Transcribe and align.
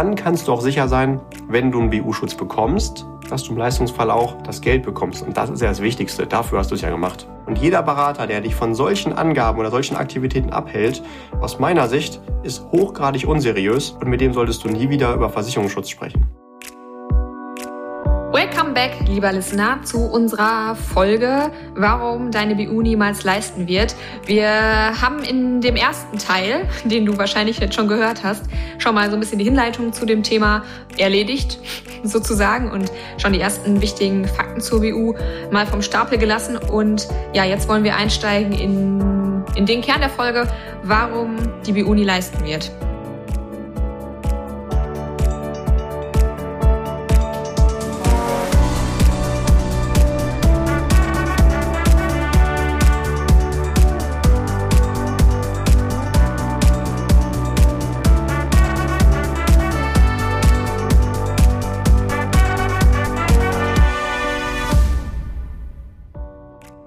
dann 0.00 0.14
kannst 0.14 0.48
du 0.48 0.52
auch 0.54 0.62
sicher 0.62 0.88
sein, 0.88 1.20
wenn 1.46 1.70
du 1.70 1.78
einen 1.78 1.90
BU-Schutz 1.90 2.34
bekommst, 2.34 3.04
dass 3.28 3.44
du 3.44 3.52
im 3.52 3.58
Leistungsfall 3.58 4.10
auch 4.10 4.40
das 4.40 4.62
Geld 4.62 4.82
bekommst. 4.82 5.22
Und 5.22 5.36
das 5.36 5.50
ist 5.50 5.60
ja 5.60 5.68
das 5.68 5.82
Wichtigste. 5.82 6.26
Dafür 6.26 6.58
hast 6.58 6.70
du 6.70 6.74
es 6.74 6.80
ja 6.80 6.88
gemacht. 6.88 7.28
Und 7.44 7.58
jeder 7.58 7.82
Berater, 7.82 8.26
der 8.26 8.40
dich 8.40 8.54
von 8.54 8.74
solchen 8.74 9.12
Angaben 9.12 9.58
oder 9.58 9.70
solchen 9.70 9.96
Aktivitäten 9.96 10.54
abhält, 10.54 11.02
aus 11.42 11.58
meiner 11.58 11.86
Sicht, 11.86 12.18
ist 12.42 12.64
hochgradig 12.72 13.28
unseriös 13.28 13.90
und 13.90 14.08
mit 14.08 14.22
dem 14.22 14.32
solltest 14.32 14.64
du 14.64 14.68
nie 14.68 14.88
wieder 14.88 15.12
über 15.12 15.28
Versicherungsschutz 15.28 15.90
sprechen. 15.90 16.26
Welcome 18.50 18.74
back, 18.74 19.06
lieber 19.06 19.30
Listener, 19.30 19.80
zu 19.84 20.06
unserer 20.06 20.74
Folge, 20.74 21.52
warum 21.76 22.32
deine 22.32 22.56
BU 22.56 22.82
niemals 22.82 23.22
leisten 23.22 23.68
wird. 23.68 23.94
Wir 24.26 24.50
haben 25.00 25.22
in 25.22 25.60
dem 25.60 25.76
ersten 25.76 26.18
Teil, 26.18 26.68
den 26.84 27.06
du 27.06 27.16
wahrscheinlich 27.16 27.60
jetzt 27.60 27.76
schon 27.76 27.86
gehört 27.86 28.24
hast, 28.24 28.46
schon 28.78 28.96
mal 28.96 29.08
so 29.08 29.16
ein 29.16 29.20
bisschen 29.20 29.38
die 29.38 29.44
Hinleitung 29.44 29.92
zu 29.92 30.04
dem 30.04 30.24
Thema 30.24 30.64
erledigt, 30.98 31.60
sozusagen, 32.02 32.72
und 32.72 32.90
schon 33.18 33.34
die 33.34 33.40
ersten 33.40 33.80
wichtigen 33.80 34.26
Fakten 34.26 34.60
zur 34.60 34.80
BU 34.80 35.14
mal 35.52 35.68
vom 35.68 35.80
Stapel 35.80 36.18
gelassen. 36.18 36.56
Und 36.56 37.06
ja, 37.32 37.44
jetzt 37.44 37.68
wollen 37.68 37.84
wir 37.84 37.94
einsteigen 37.94 38.50
in, 38.50 39.44
in 39.54 39.64
den 39.64 39.80
Kern 39.80 40.00
der 40.00 40.10
Folge, 40.10 40.48
warum 40.82 41.36
die 41.64 41.72
BU 41.72 41.94
nie 41.94 42.04
leisten 42.04 42.44
wird. 42.44 42.72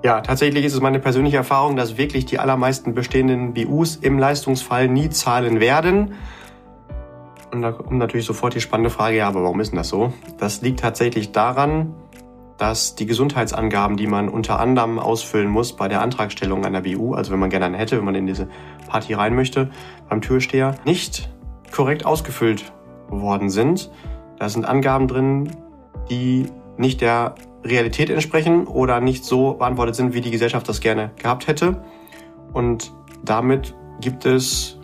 Ja, 0.04 0.20
tatsächlich 0.20 0.66
ist 0.66 0.74
es 0.74 0.82
meine 0.82 1.00
persönliche 1.00 1.38
Erfahrung, 1.38 1.78
dass 1.78 1.98
wirklich 1.98 2.26
die 2.26 2.38
allermeisten 2.38 2.94
bestehenden 2.94 3.54
BUs 3.54 3.96
im 3.96 4.20
Leistungsfall 4.20 4.90
nie 4.90 5.10
zahlen 5.10 5.62
werden. 5.62 6.16
Und 7.54 7.62
da 7.62 7.72
kommt 7.72 8.00
natürlich 8.00 8.26
sofort 8.26 8.54
die 8.54 8.60
spannende 8.60 8.90
Frage, 8.90 9.16
ja, 9.16 9.30
aber 9.30 9.44
warum 9.44 9.62
ist 9.62 9.72
denn 9.72 9.78
das 9.78 9.88
so? 9.88 10.12
Das 10.38 10.62
liegt 10.62 10.82
tatsächlich 10.82 11.32
daran, 11.32 11.94
dass 12.58 12.96
die 12.96 13.06
Gesundheitsangaben, 13.06 13.96
die 13.96 14.08
man 14.08 14.28
unter 14.28 14.60
anderem 14.60 15.00
ausfüllen 15.00 15.48
muss 15.48 15.74
bei 15.74 15.88
der 15.88 16.02
Antragstellung 16.02 16.66
einer 16.66 16.82
BU, 16.82 17.14
also 17.14 17.32
wenn 17.32 17.40
man 17.40 17.50
gerne 17.50 17.68
eine 17.68 17.78
hätte, 17.78 17.98
wenn 17.98 18.06
man 18.06 18.16
in 18.16 18.28
diese 18.28 18.50
Party 18.90 19.14
rein 19.14 19.36
möchte, 19.36 19.72
beim 20.10 20.20
Türsteher, 20.20 20.76
nicht 20.84 21.30
korrekt 21.72 22.06
ausgefüllt 22.06 22.74
worden 23.08 23.50
sind. 23.50 23.90
Da 24.38 24.50
sind 24.50 24.66
Angaben 24.66 25.08
drin, 25.08 25.52
die 26.10 26.48
nicht 26.78 27.00
der 27.00 27.36
Realität 27.64 28.10
entsprechen 28.10 28.68
oder 28.68 29.00
nicht 29.00 29.24
so 29.26 29.54
beantwortet 29.54 29.96
sind, 29.96 30.14
wie 30.14 30.22
die 30.22 30.32
Gesellschaft 30.32 30.68
das 30.68 30.82
gerne 30.82 31.12
gehabt 31.18 31.48
hätte. 31.48 31.84
Und 32.54 32.92
damit 33.24 33.76
gibt 34.02 34.26
es 34.26 34.78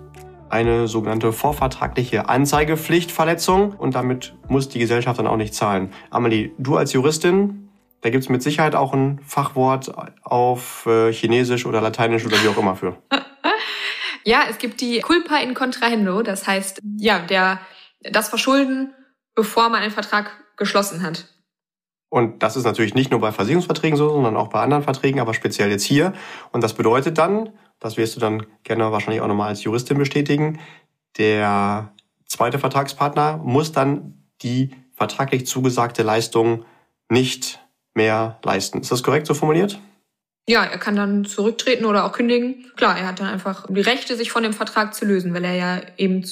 eine 0.49 0.87
sogenannte 0.87 1.31
vorvertragliche 1.31 2.27
Anzeigepflichtverletzung 2.27 3.73
und 3.73 3.95
damit 3.95 4.35
muss 4.47 4.69
die 4.69 4.79
Gesellschaft 4.79 5.19
dann 5.19 5.27
auch 5.27 5.37
nicht 5.37 5.53
zahlen. 5.53 5.93
Amelie, 6.09 6.51
du 6.57 6.77
als 6.77 6.93
Juristin, 6.93 7.69
da 8.01 8.09
gibt's 8.09 8.29
mit 8.29 8.41
Sicherheit 8.41 8.75
auch 8.75 8.93
ein 8.93 9.19
Fachwort 9.25 9.93
auf 10.23 10.85
äh, 10.85 11.11
Chinesisch 11.11 11.65
oder 11.65 11.81
Lateinisch 11.81 12.25
oder 12.25 12.41
wie 12.41 12.47
auch 12.47 12.57
immer 12.57 12.75
für. 12.75 12.97
ja, 14.23 14.43
es 14.49 14.57
gibt 14.57 14.81
die 14.81 14.99
Culpa 15.01 15.37
in 15.37 15.53
Contrahendo, 15.53 16.23
das 16.23 16.47
heißt, 16.47 16.81
ja, 16.97 17.19
der, 17.19 17.59
das 18.01 18.29
Verschulden, 18.29 18.93
bevor 19.35 19.69
man 19.69 19.81
einen 19.81 19.91
Vertrag 19.91 20.31
geschlossen 20.57 21.03
hat. 21.03 21.27
Und 22.09 22.41
das 22.41 22.55
ist 22.55 22.63
natürlich 22.63 22.95
nicht 22.95 23.11
nur 23.11 23.19
bei 23.19 23.31
Versicherungsverträgen 23.31 23.97
so, 23.97 24.09
sondern 24.09 24.35
auch 24.35 24.49
bei 24.49 24.61
anderen 24.61 24.83
Verträgen, 24.83 25.19
aber 25.19 25.33
speziell 25.33 25.69
jetzt 25.69 25.83
hier. 25.83 26.13
Und 26.51 26.63
das 26.63 26.73
bedeutet 26.73 27.17
dann, 27.17 27.49
das 27.79 27.97
wirst 27.97 28.15
du 28.15 28.19
dann 28.19 28.45
gerne 28.63 28.91
wahrscheinlich 28.91 29.21
auch 29.21 29.27
nochmal 29.27 29.49
als 29.49 29.63
Juristin 29.63 29.97
bestätigen, 29.97 30.59
der 31.17 31.93
zweite 32.25 32.59
Vertragspartner 32.59 33.37
muss 33.37 33.71
dann 33.71 34.23
die 34.41 34.71
vertraglich 34.93 35.45
zugesagte 35.47 36.03
Leistung 36.03 36.65
nicht 37.09 37.59
mehr 37.93 38.39
leisten. 38.43 38.81
Ist 38.81 38.91
das 38.91 39.03
korrekt 39.03 39.27
so 39.27 39.33
formuliert? 39.33 39.79
Ja, 40.47 40.63
er 40.63 40.77
kann 40.79 40.95
dann 40.95 41.25
zurücktreten 41.25 41.85
oder 41.85 42.05
auch 42.05 42.11
kündigen. 42.11 42.71
Klar, 42.75 42.97
er 42.97 43.07
hat 43.07 43.19
dann 43.19 43.27
einfach 43.27 43.67
die 43.69 43.81
Rechte, 43.81 44.15
sich 44.15 44.31
von 44.31 44.43
dem 44.43 44.53
Vertrag 44.53 44.95
zu 44.95 45.05
lösen, 45.05 45.33
weil 45.33 45.43
er 45.43 45.53
ja 45.53 45.81
eben 45.97 46.25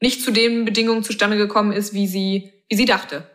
nicht 0.00 0.22
zu 0.22 0.30
den 0.30 0.64
Bedingungen 0.64 1.02
zustande 1.02 1.36
gekommen 1.36 1.72
ist, 1.72 1.94
wie 1.94 2.06
sie, 2.06 2.52
wie 2.68 2.76
sie 2.76 2.86
dachte. 2.86 3.28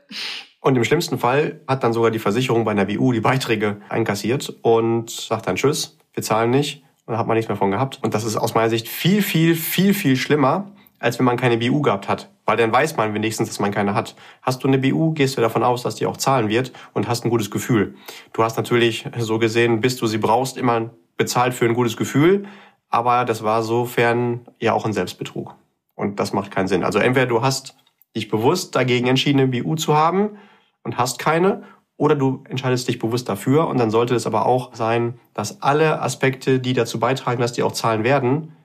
Und 0.61 0.75
im 0.75 0.83
schlimmsten 0.83 1.17
Fall 1.17 1.59
hat 1.67 1.83
dann 1.83 1.91
sogar 1.91 2.11
die 2.11 2.19
Versicherung 2.19 2.65
bei 2.65 2.71
einer 2.71 2.85
BU 2.85 3.11
die 3.13 3.19
Beiträge 3.19 3.77
einkassiert 3.89 4.53
und 4.61 5.09
sagt 5.09 5.47
dann 5.47 5.55
Tschüss, 5.55 5.97
wir 6.13 6.21
zahlen 6.21 6.51
nicht 6.51 6.83
und 7.07 7.17
hat 7.17 7.25
man 7.25 7.35
nichts 7.35 7.49
mehr 7.49 7.57
von 7.57 7.71
gehabt. 7.71 7.99
Und 8.03 8.13
das 8.13 8.23
ist 8.23 8.37
aus 8.37 8.53
meiner 8.53 8.69
Sicht 8.69 8.87
viel, 8.87 9.23
viel, 9.23 9.55
viel, 9.55 9.95
viel 9.95 10.15
schlimmer, 10.15 10.71
als 10.99 11.17
wenn 11.17 11.25
man 11.25 11.35
keine 11.35 11.57
BU 11.57 11.81
gehabt 11.81 12.07
hat. 12.07 12.29
Weil 12.45 12.57
dann 12.57 12.71
weiß 12.71 12.95
man 12.95 13.15
wenigstens, 13.15 13.49
dass 13.49 13.59
man 13.59 13.71
keine 13.71 13.95
hat. 13.95 14.15
Hast 14.43 14.63
du 14.63 14.67
eine 14.67 14.77
BU, 14.77 15.13
gehst 15.13 15.35
du 15.35 15.41
davon 15.41 15.63
aus, 15.63 15.81
dass 15.81 15.95
die 15.95 16.05
auch 16.05 16.17
zahlen 16.17 16.47
wird 16.47 16.71
und 16.93 17.07
hast 17.07 17.25
ein 17.25 17.31
gutes 17.31 17.49
Gefühl. 17.49 17.95
Du 18.31 18.43
hast 18.43 18.55
natürlich 18.55 19.07
so 19.17 19.39
gesehen, 19.39 19.81
bis 19.81 19.97
du 19.97 20.05
sie 20.05 20.19
brauchst, 20.19 20.57
immer 20.57 20.91
bezahlt 21.17 21.55
für 21.55 21.65
ein 21.65 21.73
gutes 21.73 21.97
Gefühl. 21.97 22.45
Aber 22.91 23.25
das 23.25 23.41
war 23.41 23.63
sofern 23.63 24.41
ja 24.59 24.73
auch 24.73 24.85
ein 24.85 24.93
Selbstbetrug. 24.93 25.55
Und 25.95 26.19
das 26.19 26.33
macht 26.33 26.51
keinen 26.51 26.67
Sinn. 26.67 26.83
Also 26.83 26.99
entweder 26.99 27.25
du 27.25 27.41
hast 27.41 27.75
dich 28.15 28.29
bewusst 28.29 28.75
dagegen 28.75 29.07
entschieden, 29.07 29.39
eine 29.39 29.47
BU 29.47 29.75
zu 29.75 29.95
haben 29.95 30.37
und 30.83 30.97
hast 30.97 31.19
keine. 31.19 31.63
Oder 31.97 32.15
du 32.15 32.43
entscheidest 32.49 32.87
dich 32.87 32.97
bewusst 32.97 33.29
dafür 33.29 33.67
und 33.67 33.79
dann 33.79 33.91
sollte 33.91 34.15
es 34.15 34.25
aber 34.25 34.47
auch 34.47 34.73
sein, 34.73 35.19
dass 35.33 35.61
alle 35.61 36.01
Aspekte, 36.01 36.59
die 36.59 36.73
dazu 36.73 36.99
beitragen, 36.99 37.41
dass 37.41 37.53
die 37.53 37.61
auch 37.61 37.73
zahlen 37.73 38.03
werden, 38.03 38.55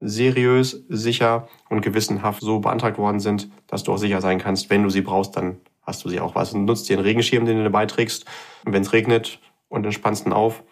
seriös, 0.00 0.84
sicher 0.88 1.48
und 1.68 1.82
gewissenhaft 1.82 2.40
so 2.40 2.60
beantragt 2.60 2.98
worden 2.98 3.20
sind, 3.20 3.50
dass 3.66 3.82
du 3.82 3.92
auch 3.92 3.98
sicher 3.98 4.20
sein 4.20 4.38
kannst, 4.38 4.70
wenn 4.70 4.82
du 4.82 4.90
sie 4.90 5.02
brauchst, 5.02 5.36
dann 5.36 5.60
hast 5.82 6.04
du 6.04 6.08
sie 6.08 6.20
auch 6.20 6.34
was. 6.34 6.52
Und 6.52 6.64
nutzt 6.64 6.88
dir 6.88 6.96
einen 6.96 7.04
Regenschirm, 7.04 7.44
den 7.44 7.58
du 7.58 7.64
dabei 7.64 7.86
trägst. 7.86 8.24
Wenn 8.64 8.82
es 8.82 8.92
regnet 8.92 9.40
und 9.68 9.82
dann 9.82 9.92
spannst 9.92 10.24
du 10.24 10.30
ihn 10.30 10.32
auf 10.32 10.62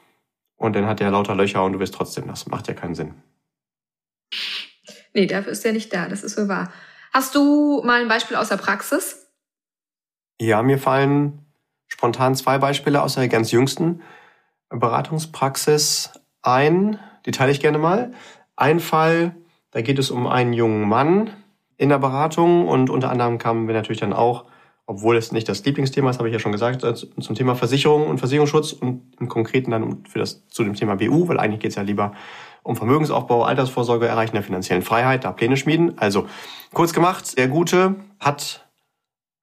und 0.56 0.74
dann 0.74 0.86
hat 0.86 1.00
der 1.00 1.10
lauter 1.10 1.34
Löcher 1.34 1.64
und 1.64 1.72
du 1.72 1.80
wirst 1.80 1.94
trotzdem 1.94 2.26
nass. 2.26 2.46
Macht 2.46 2.68
ja 2.68 2.74
keinen 2.74 2.94
Sinn. 2.94 3.14
Nee, 5.12 5.26
dafür 5.26 5.52
ist 5.52 5.64
er 5.64 5.72
nicht 5.72 5.92
da. 5.92 6.08
Das 6.08 6.22
ist 6.22 6.36
so 6.36 6.48
wahr. 6.48 6.72
Hast 7.12 7.34
du 7.34 7.82
mal 7.84 8.02
ein 8.02 8.08
Beispiel 8.08 8.36
aus 8.36 8.48
der 8.48 8.58
Praxis? 8.58 9.25
Ja, 10.40 10.62
mir 10.62 10.78
fallen 10.78 11.46
spontan 11.88 12.34
zwei 12.34 12.58
Beispiele 12.58 13.02
aus 13.02 13.14
der 13.14 13.28
ganz 13.28 13.52
jüngsten 13.52 14.02
Beratungspraxis 14.68 16.12
ein. 16.42 16.98
Die 17.24 17.30
teile 17.30 17.52
ich 17.52 17.60
gerne 17.60 17.78
mal. 17.78 18.12
Ein 18.56 18.80
Fall, 18.80 19.34
da 19.70 19.80
geht 19.80 19.98
es 19.98 20.10
um 20.10 20.26
einen 20.26 20.52
jungen 20.52 20.88
Mann 20.88 21.30
in 21.78 21.88
der 21.88 21.98
Beratung 21.98 22.68
und 22.68 22.90
unter 22.90 23.10
anderem 23.10 23.38
kamen 23.38 23.66
wir 23.66 23.74
natürlich 23.74 24.00
dann 24.00 24.12
auch, 24.12 24.44
obwohl 24.86 25.16
es 25.16 25.32
nicht 25.32 25.48
das 25.48 25.64
Lieblingsthema 25.64 26.10
ist, 26.10 26.18
habe 26.18 26.28
ich 26.28 26.32
ja 26.32 26.38
schon 26.38 26.52
gesagt, 26.52 26.82
zum 26.82 27.34
Thema 27.34 27.54
Versicherung 27.54 28.06
und 28.06 28.18
Versicherungsschutz 28.18 28.72
und 28.72 29.14
im 29.18 29.28
Konkreten 29.28 29.70
dann 29.72 30.04
für 30.08 30.18
das, 30.18 30.46
zu 30.48 30.64
dem 30.64 30.74
Thema 30.74 30.96
BU, 30.96 31.28
weil 31.28 31.40
eigentlich 31.40 31.60
geht 31.60 31.70
es 31.70 31.76
ja 31.76 31.82
lieber 31.82 32.12
um 32.62 32.76
Vermögensaufbau, 32.76 33.44
Altersvorsorge, 33.44 34.06
Erreichen 34.06 34.34
der 34.34 34.42
finanziellen 34.42 34.82
Freiheit, 34.82 35.24
da 35.24 35.32
Pläne 35.32 35.56
schmieden. 35.56 35.98
Also 35.98 36.26
kurz 36.72 36.92
gemacht, 36.92 37.36
der 37.36 37.48
Gute 37.48 37.96
hat 38.20 38.65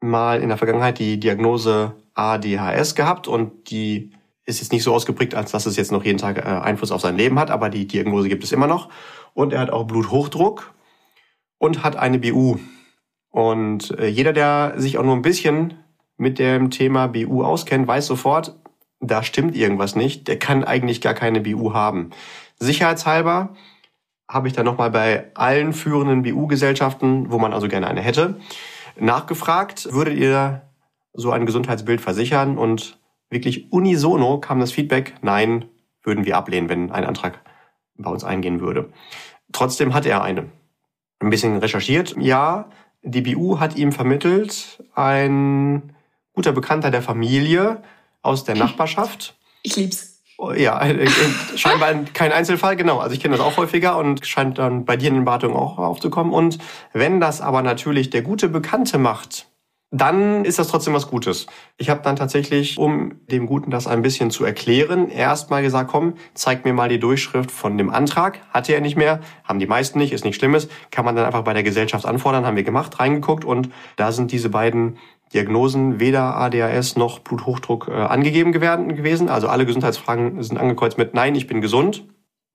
mal 0.03 0.41
in 0.41 0.49
der 0.49 0.57
Vergangenheit 0.57 0.99
die 0.99 1.19
Diagnose 1.19 1.93
ADHS 2.13 2.95
gehabt 2.95 3.27
und 3.27 3.71
die 3.71 4.11
ist 4.45 4.59
jetzt 4.59 4.71
nicht 4.71 4.83
so 4.83 4.93
ausgeprägt, 4.93 5.35
als 5.35 5.51
dass 5.51 5.65
es 5.65 5.77
jetzt 5.77 5.91
noch 5.91 6.03
jeden 6.03 6.17
Tag 6.17 6.37
äh, 6.37 6.41
Einfluss 6.41 6.91
auf 6.91 7.01
sein 7.01 7.17
Leben 7.17 7.39
hat, 7.39 7.49
aber 7.49 7.69
die 7.69 7.87
Diagnose 7.87 8.29
gibt 8.29 8.43
es 8.43 8.51
immer 8.51 8.67
noch. 8.67 8.89
Und 9.33 9.53
er 9.53 9.61
hat 9.61 9.69
auch 9.71 9.85
Bluthochdruck 9.85 10.73
und 11.57 11.83
hat 11.83 11.95
eine 11.95 12.19
BU. 12.19 12.59
Und 13.29 13.97
äh, 13.97 14.07
jeder, 14.07 14.33
der 14.33 14.73
sich 14.75 14.97
auch 14.97 15.03
nur 15.03 15.15
ein 15.15 15.21
bisschen 15.21 15.75
mit 16.17 16.39
dem 16.39 16.69
Thema 16.69 17.07
BU 17.07 17.43
auskennt, 17.43 17.87
weiß 17.87 18.05
sofort, 18.05 18.55
da 18.99 19.23
stimmt 19.23 19.55
irgendwas 19.55 19.95
nicht. 19.95 20.27
Der 20.27 20.37
kann 20.37 20.63
eigentlich 20.63 21.01
gar 21.01 21.13
keine 21.13 21.41
BU 21.41 21.73
haben. 21.73 22.11
Sicherheitshalber 22.59 23.55
habe 24.29 24.47
ich 24.47 24.53
dann 24.53 24.65
nochmal 24.65 24.91
bei 24.91 25.31
allen 25.35 25.73
führenden 25.73 26.23
BU-Gesellschaften, 26.23 27.31
wo 27.31 27.39
man 27.39 27.53
also 27.53 27.67
gerne 27.67 27.87
eine 27.87 28.01
hätte, 28.01 28.39
nachgefragt, 28.97 29.91
würdet 29.91 30.17
ihr 30.17 30.61
so 31.13 31.31
ein 31.31 31.45
Gesundheitsbild 31.45 32.01
versichern? 32.01 32.57
Und 32.57 32.99
wirklich 33.29 33.71
unisono 33.71 34.39
kam 34.39 34.59
das 34.59 34.71
Feedback, 34.71 35.15
nein, 35.21 35.65
würden 36.03 36.25
wir 36.25 36.37
ablehnen, 36.37 36.69
wenn 36.69 36.91
ein 36.91 37.05
Antrag 37.05 37.39
bei 37.95 38.09
uns 38.09 38.23
eingehen 38.23 38.59
würde. 38.59 38.91
Trotzdem 39.51 39.93
hat 39.93 40.05
er 40.05 40.23
eine. 40.23 40.49
Ein 41.19 41.29
bisschen 41.29 41.57
recherchiert. 41.57 42.15
Ja, 42.19 42.69
die 43.01 43.21
BU 43.21 43.59
hat 43.59 43.75
ihm 43.75 43.91
vermittelt, 43.91 44.83
ein 44.95 45.95
guter 46.33 46.51
Bekannter 46.51 46.91
der 46.91 47.01
Familie 47.01 47.83
aus 48.21 48.43
der 48.43 48.55
Nachbarschaft. 48.55 49.37
Ich 49.61 49.75
lieb's. 49.75 50.12
Ja, 50.57 50.81
scheinbar 51.55 51.93
kein 52.13 52.31
Einzelfall, 52.31 52.75
genau. 52.75 52.99
Also 52.99 53.13
ich 53.13 53.21
kenne 53.21 53.37
das 53.37 53.45
auch 53.45 53.57
häufiger 53.57 53.97
und 53.97 54.25
scheint 54.25 54.57
dann 54.57 54.83
bei 54.83 54.97
dir 54.97 55.09
in 55.09 55.15
den 55.15 55.25
Beratungen 55.25 55.55
auch 55.55 55.77
aufzukommen. 55.77 56.33
Und 56.33 56.57
wenn 56.91 57.19
das 57.19 57.39
aber 57.39 57.61
natürlich 57.61 58.09
der 58.09 58.23
gute 58.23 58.49
Bekannte 58.49 58.97
macht, 58.97 59.47
dann 59.93 60.43
ist 60.43 60.57
das 60.57 60.69
trotzdem 60.69 60.95
was 60.95 61.07
Gutes. 61.07 61.45
Ich 61.77 61.91
habe 61.91 62.01
dann 62.03 62.15
tatsächlich, 62.15 62.79
um 62.79 63.21
dem 63.27 63.45
Guten 63.45 63.69
das 63.69 63.85
ein 63.85 64.01
bisschen 64.01 64.31
zu 64.31 64.43
erklären, 64.43 65.07
erstmal 65.07 65.61
gesagt, 65.61 65.91
komm, 65.91 66.15
zeig 66.33 66.65
mir 66.65 66.73
mal 66.73 66.89
die 66.89 66.99
Durchschrift 66.99 67.51
von 67.51 67.77
dem 67.77 67.91
Antrag. 67.91 68.39
Hatte 68.49 68.73
er 68.73 68.81
nicht 68.81 68.97
mehr, 68.97 69.19
haben 69.43 69.59
die 69.59 69.67
meisten 69.67 69.99
nicht, 69.99 70.11
ist 70.11 70.25
nichts 70.25 70.39
Schlimmes. 70.39 70.67
Kann 70.89 71.05
man 71.05 71.15
dann 71.15 71.25
einfach 71.25 71.43
bei 71.43 71.53
der 71.53 71.61
Gesellschaft 71.61 72.07
anfordern, 72.07 72.43
haben 72.43 72.55
wir 72.57 72.63
gemacht, 72.63 72.99
reingeguckt 72.99 73.45
und 73.45 73.69
da 73.95 74.11
sind 74.11 74.31
diese 74.31 74.49
beiden 74.49 74.97
Diagnosen 75.33 75.99
weder 75.99 76.37
ADHS 76.37 76.95
noch 76.95 77.19
Bluthochdruck 77.19 77.87
äh, 77.87 77.93
angegeben 77.93 78.51
gewesen. 78.51 79.29
Also 79.29 79.47
alle 79.47 79.65
Gesundheitsfragen 79.65 80.41
sind 80.43 80.57
angekreuzt 80.57 80.97
mit 80.97 81.13
Nein, 81.13 81.35
ich 81.35 81.47
bin 81.47 81.61
gesund. 81.61 82.05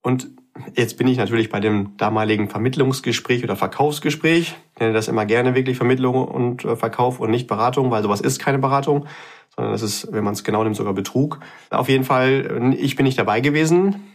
Und 0.03 0.29
jetzt 0.75 0.97
bin 0.97 1.09
ich 1.09 1.19
natürlich 1.19 1.51
bei 1.51 1.61
dem 1.61 1.97
damaligen 1.97 2.49
Vermittlungsgespräch 2.49 3.43
oder 3.43 3.57
Verkaufsgespräch. 3.57 4.55
Ich 4.75 4.81
nenne 4.81 4.93
das 4.93 5.09
immer 5.09 5.27
gerne 5.27 5.55
wirklich 5.55 5.77
Vermittlung 5.77 6.27
und 6.27 6.65
äh, 6.65 6.77
Verkauf 6.77 7.21
und 7.21 7.31
nicht 7.31 7.49
Beratung, 7.49 7.91
weil 7.91 8.03
sowas 8.03 8.21
ist 8.21 8.39
keine 8.39 8.59
Beratung, 8.59 9.07
sondern 9.55 9.73
das 9.73 9.83
ist, 9.83 10.13
wenn 10.13 10.25
man 10.25 10.35
es 10.35 10.45
genau 10.45 10.63
nimmt, 10.63 10.77
sogar 10.77 10.95
Betrug. 10.95 11.41
Auf 11.71 11.89
jeden 11.89 12.05
Fall, 12.05 12.75
ich 12.79 12.95
bin 12.95 13.05
nicht 13.05 13.19
dabei 13.19 13.41
gewesen. 13.41 14.15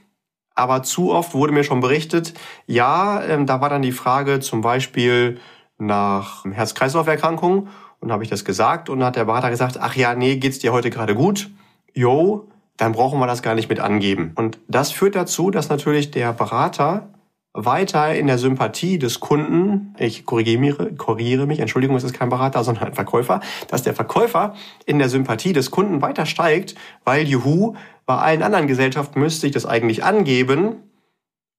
Aber 0.56 0.84
zu 0.84 1.12
oft 1.12 1.34
wurde 1.34 1.52
mir 1.52 1.64
schon 1.64 1.80
berichtet, 1.80 2.34
ja, 2.68 3.24
ähm, 3.24 3.46
da 3.46 3.60
war 3.60 3.70
dann 3.70 3.82
die 3.82 3.92
Frage 3.92 4.40
zum 4.40 4.62
Beispiel 4.62 5.40
nach 5.80 6.46
Herz-Kreislauf-Erkrankungen 6.46 7.70
und 8.04 8.12
habe 8.12 8.24
ich 8.24 8.30
das 8.30 8.44
gesagt 8.44 8.90
und 8.90 9.04
hat 9.04 9.16
der 9.16 9.26
Berater 9.26 9.50
gesagt, 9.50 9.78
ach 9.80 9.96
ja, 9.96 10.14
nee, 10.14 10.36
geht's 10.36 10.60
dir 10.60 10.74
heute 10.74 10.90
gerade 10.90 11.16
gut? 11.16 11.50
Jo, 11.94 12.48
dann 12.76 12.92
brauchen 12.92 13.20
wir 13.20 13.28
das 13.28 13.42
gar 13.42 13.56
nicht 13.56 13.70
mit 13.70 13.80
angeben. 13.80 14.34
Und 14.36 14.60
das 14.68 14.92
führt 14.92 15.16
dazu, 15.16 15.52
dass 15.52 15.70
natürlich 15.70 16.12
der 16.12 16.34
Berater 16.34 17.08
weiter 17.54 18.14
in 18.16 18.28
der 18.28 18.40
Sympathie 18.40 18.98
des 18.98 19.20
Kunden, 19.20 19.96
ich 20.00 20.26
korrigiere, 20.26 20.94
korrigiere 20.96 21.46
mich, 21.46 21.60
Entschuldigung, 21.60 21.96
es 21.96 22.04
ist 22.04 22.14
kein 22.14 22.30
Berater, 22.30 22.64
sondern 22.64 22.86
ein 22.88 22.94
Verkäufer, 22.94 23.42
dass 23.70 23.84
der 23.84 23.94
Verkäufer 23.94 24.56
in 24.86 25.00
der 25.00 25.08
Sympathie 25.08 25.54
des 25.54 25.72
Kunden 25.72 26.02
weiter 26.02 26.26
steigt, 26.26 26.76
weil 27.06 27.28
juhu, 27.28 27.76
bei 28.06 28.18
allen 28.18 28.44
anderen 28.44 28.68
Gesellschaften 28.68 29.20
müsste 29.20 29.48
ich 29.48 29.54
das 29.54 29.66
eigentlich 29.66 30.04
angeben, 30.04 30.78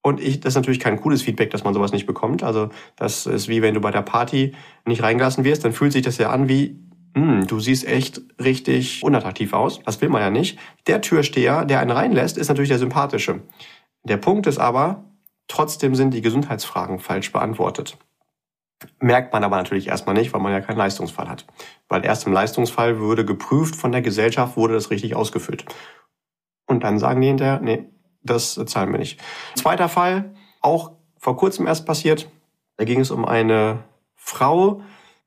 und 0.07 0.21
ich, 0.21 0.41
das 0.41 0.53
ist 0.53 0.57
natürlich 0.57 0.81
kein 0.81 1.01
cooles 1.01 1.23
Feedback, 1.23 1.51
dass 1.51 1.65
man 1.65 1.73
sowas 1.73 1.93
nicht 1.93 2.05
bekommt. 2.05 2.43
Also 2.43 2.69
das 2.95 3.25
ist 3.25 3.49
wie 3.49 3.63
wenn 3.63 3.73
du 3.73 3.81
bei 3.81 3.91
der 3.91 4.03
Party 4.03 4.55
nicht 4.85 5.03
reingelassen 5.03 5.45
wirst, 5.45 5.65
dann 5.65 5.73
fühlt 5.73 5.93
sich 5.93 6.03
das 6.03 6.19
ja 6.19 6.29
an 6.31 6.47
wie, 6.47 6.79
hm, 7.17 7.47
du 7.47 7.59
siehst 7.59 7.87
echt 7.87 8.21
richtig 8.39 9.03
unattraktiv 9.03 9.55
aus. 9.55 9.81
Das 9.83 10.03
will 10.03 10.11
man 10.11 10.21
ja 10.21 10.29
nicht. 10.29 10.59
Der 10.87 11.01
Türsteher, 11.01 11.65
der 11.65 11.81
einen 11.81 11.91
reinlässt, 11.91 12.37
ist 12.37 12.49
natürlich 12.49 12.69
der 12.69 12.79
sympathische. 12.79 13.41
Der 14.03 14.19
Punkt 14.19 14.47
ist 14.47 14.59
aber, 14.59 15.05
trotzdem 15.49 15.95
sind 15.95 16.13
die 16.13 16.21
Gesundheitsfragen 16.21 16.99
falsch 16.99 17.33
beantwortet. 17.33 17.97
Merkt 19.01 19.33
man 19.33 19.43
aber 19.43 19.57
natürlich 19.57 19.89
erstmal 19.89 20.15
nicht, 20.15 20.35
weil 20.35 20.43
man 20.43 20.53
ja 20.53 20.61
keinen 20.61 20.77
Leistungsfall 20.77 21.31
hat. 21.31 21.47
Weil 21.89 22.05
erst 22.05 22.27
im 22.27 22.35
Leistungsfall 22.35 23.01
würde 23.01 23.25
geprüft 23.25 23.75
von 23.75 23.91
der 23.91 24.03
Gesellschaft, 24.03 24.59
wurde 24.59 24.75
das 24.75 24.91
richtig 24.91 25.17
ausgefüllt. 25.17 25.65
Und 26.67 26.85
dann 26.85 26.99
sagen 26.99 27.23
die 27.23 27.29
hinterher, 27.29 27.61
nee, 27.61 27.87
das 28.25 28.61
zahlen 28.67 28.91
wir 28.93 28.99
nicht. 28.99 29.21
Zweiter 29.55 29.89
Fall, 29.89 30.35
auch 30.61 30.93
vor 31.19 31.37
kurzem 31.37 31.67
erst 31.67 31.87
passiert. 31.87 32.29
Da 32.77 32.85
ging 32.85 33.01
es 33.01 33.11
um 33.11 33.25
eine 33.25 33.85
Frau, 34.17 34.83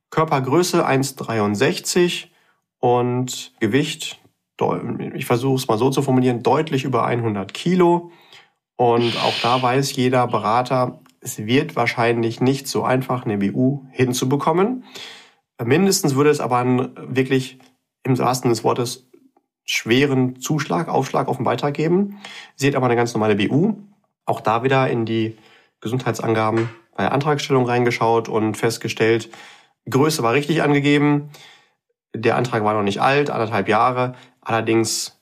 Körpergröße 0.10 0.86
1,63 0.86 2.28
und 2.80 3.54
Gewicht, 3.60 4.20
ich 5.14 5.26
versuche 5.26 5.56
es 5.56 5.68
mal 5.68 5.78
so 5.78 5.90
zu 5.90 6.02
formulieren, 6.02 6.42
deutlich 6.42 6.84
über 6.84 7.06
100 7.06 7.54
Kilo. 7.54 8.12
Und 8.76 9.16
auch 9.18 9.40
da 9.42 9.62
weiß 9.62 9.96
jeder 9.96 10.28
Berater, 10.28 11.00
es 11.20 11.38
wird 11.46 11.76
wahrscheinlich 11.76 12.42
nicht 12.42 12.68
so 12.68 12.84
einfach, 12.84 13.26
eine 13.26 13.38
BU 13.38 13.86
hinzubekommen. 13.92 14.84
Mindestens 15.64 16.16
würde 16.16 16.30
es 16.30 16.40
aber 16.40 16.58
einen 16.58 17.16
wirklich 17.16 17.60
im 18.04 18.18
wahrsten 18.18 18.50
des 18.50 18.64
Wortes 18.64 19.10
schweren 19.68 20.40
Zuschlag, 20.40 20.88
Aufschlag 20.88 21.28
auf 21.28 21.38
den 21.38 21.44
Beitrag 21.44 21.74
geben. 21.74 22.20
Sie 22.56 22.68
hat 22.68 22.76
aber 22.76 22.86
eine 22.86 22.96
ganz 22.96 23.14
normale 23.14 23.36
BU. 23.36 23.76
Auch 24.26 24.42
da 24.42 24.64
wieder 24.64 24.90
in 24.90 25.06
die 25.06 25.38
Gesundheitsangaben 25.82 26.70
bei 26.96 27.04
der 27.04 27.12
Antragstellung 27.12 27.66
reingeschaut 27.66 28.28
und 28.30 28.56
festgestellt, 28.56 29.30
Größe 29.90 30.24
war 30.24 30.34
richtig 30.34 30.64
angegeben. 30.64 31.30
Der 32.16 32.36
Antrag 32.36 32.64
war 32.64 32.74
noch 32.74 32.82
nicht 32.82 33.02
alt, 33.02 33.30
anderthalb 33.30 33.70
Jahre, 33.70 34.16
allerdings 34.42 35.22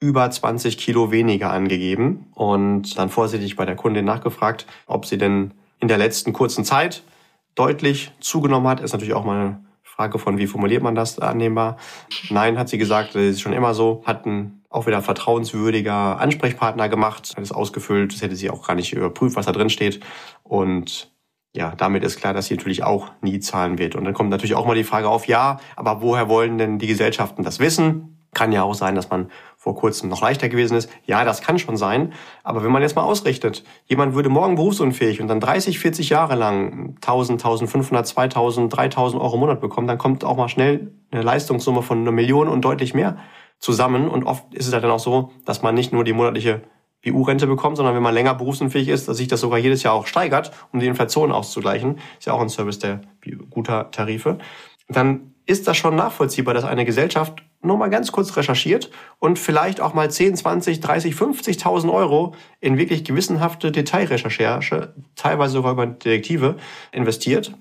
über 0.00 0.30
20 0.30 0.78
Kilo 0.78 1.10
weniger 1.10 1.50
angegeben 1.50 2.26
und 2.34 2.98
dann 2.98 3.08
vorsichtig 3.08 3.56
bei 3.56 3.64
der 3.64 3.76
Kundin 3.76 4.04
nachgefragt, 4.04 4.66
ob 4.86 5.06
sie 5.06 5.18
denn 5.18 5.52
in 5.80 5.88
der 5.88 5.98
letzten 5.98 6.32
kurzen 6.32 6.64
Zeit 6.64 7.02
deutlich 7.54 8.12
zugenommen 8.20 8.68
hat. 8.68 8.80
Ist 8.80 8.92
natürlich 8.92 9.14
auch 9.14 9.24
mal 9.24 9.40
eine 9.40 9.67
Frage 9.98 10.20
von, 10.20 10.38
wie 10.38 10.46
formuliert 10.46 10.84
man 10.84 10.94
das 10.94 11.18
annehmbar? 11.18 11.76
Nein, 12.30 12.56
hat 12.56 12.68
sie 12.68 12.78
gesagt, 12.78 13.16
das 13.16 13.22
ist 13.22 13.40
schon 13.40 13.52
immer 13.52 13.74
so, 13.74 14.04
hat 14.06 14.26
ein 14.26 14.62
auch 14.70 14.86
wieder 14.86 15.02
vertrauenswürdiger 15.02 16.20
Ansprechpartner 16.20 16.88
gemacht, 16.88 17.34
hat 17.36 17.42
es 17.42 17.50
ausgefüllt, 17.50 18.12
das 18.12 18.22
hätte 18.22 18.36
sie 18.36 18.48
auch 18.48 18.64
gar 18.64 18.76
nicht 18.76 18.92
überprüft, 18.92 19.34
was 19.34 19.46
da 19.46 19.52
drin 19.52 19.70
steht. 19.70 19.98
Und 20.44 21.10
ja, 21.52 21.74
damit 21.74 22.04
ist 22.04 22.20
klar, 22.20 22.32
dass 22.32 22.46
sie 22.46 22.54
natürlich 22.54 22.84
auch 22.84 23.10
nie 23.22 23.40
zahlen 23.40 23.78
wird. 23.78 23.96
Und 23.96 24.04
dann 24.04 24.14
kommt 24.14 24.30
natürlich 24.30 24.54
auch 24.54 24.66
mal 24.66 24.76
die 24.76 24.84
Frage 24.84 25.08
auf, 25.08 25.26
ja, 25.26 25.58
aber 25.74 26.00
woher 26.00 26.28
wollen 26.28 26.58
denn 26.58 26.78
die 26.78 26.86
Gesellschaften 26.86 27.42
das 27.42 27.58
wissen? 27.58 28.24
Kann 28.34 28.52
ja 28.52 28.62
auch 28.62 28.74
sein, 28.74 28.94
dass 28.94 29.10
man 29.10 29.32
vor 29.68 29.74
kurzem 29.74 30.08
noch 30.08 30.22
leichter 30.22 30.48
gewesen 30.48 30.78
ist. 30.78 30.88
Ja, 31.04 31.26
das 31.26 31.42
kann 31.42 31.58
schon 31.58 31.76
sein. 31.76 32.14
Aber 32.42 32.64
wenn 32.64 32.72
man 32.72 32.80
jetzt 32.80 32.96
mal 32.96 33.02
ausrichtet, 33.02 33.64
jemand 33.84 34.14
würde 34.14 34.30
morgen 34.30 34.54
berufsunfähig 34.54 35.20
und 35.20 35.28
dann 35.28 35.40
30, 35.40 35.78
40 35.78 36.08
Jahre 36.08 36.36
lang 36.36 36.94
1000, 37.02 37.38
1500, 37.44 38.06
2000, 38.06 38.74
3000 38.74 39.22
Euro 39.22 39.34
im 39.34 39.40
Monat 39.40 39.60
bekommen, 39.60 39.86
dann 39.86 39.98
kommt 39.98 40.24
auch 40.24 40.38
mal 40.38 40.48
schnell 40.48 40.90
eine 41.10 41.20
Leistungssumme 41.20 41.82
von 41.82 41.98
einer 41.98 42.12
Million 42.12 42.48
und 42.48 42.64
deutlich 42.64 42.94
mehr 42.94 43.18
zusammen. 43.58 44.08
Und 44.08 44.24
oft 44.24 44.54
ist 44.54 44.66
es 44.66 44.72
halt 44.72 44.84
dann 44.84 44.90
auch 44.90 45.00
so, 45.00 45.32
dass 45.44 45.60
man 45.60 45.74
nicht 45.74 45.92
nur 45.92 46.02
die 46.02 46.14
monatliche 46.14 46.62
BU-Rente 47.04 47.46
bekommt, 47.46 47.76
sondern 47.76 47.94
wenn 47.94 48.02
man 48.02 48.14
länger 48.14 48.32
berufsunfähig 48.32 48.88
ist, 48.88 49.06
dass 49.06 49.18
sich 49.18 49.28
das 49.28 49.42
sogar 49.42 49.58
jedes 49.58 49.82
Jahr 49.82 49.92
auch 49.92 50.06
steigert, 50.06 50.50
um 50.72 50.80
die 50.80 50.86
Inflation 50.86 51.30
auszugleichen. 51.30 51.98
Ist 52.18 52.26
ja 52.26 52.32
auch 52.32 52.40
ein 52.40 52.48
Service 52.48 52.78
der 52.78 53.02
guter 53.50 53.90
Tarife. 53.90 54.38
Dann 54.88 55.34
ist 55.44 55.68
das 55.68 55.76
schon 55.76 55.94
nachvollziehbar, 55.94 56.54
dass 56.54 56.64
eine 56.64 56.86
Gesellschaft 56.86 57.42
nur 57.60 57.76
mal 57.76 57.90
ganz 57.90 58.12
kurz 58.12 58.36
recherchiert 58.36 58.90
und 59.18 59.38
vielleicht 59.38 59.80
auch 59.80 59.94
mal 59.94 60.10
10, 60.10 60.36
20, 60.36 60.80
30, 60.80 61.14
50.000 61.14 61.92
Euro 61.92 62.34
in 62.60 62.78
wirklich 62.78 63.04
gewissenhafte 63.04 63.72
Detailrecherche, 63.72 64.94
teilweise 65.16 65.54
sogar 65.54 65.72
über 65.72 65.86
Detektive, 65.86 66.56
investiert, 66.92 67.54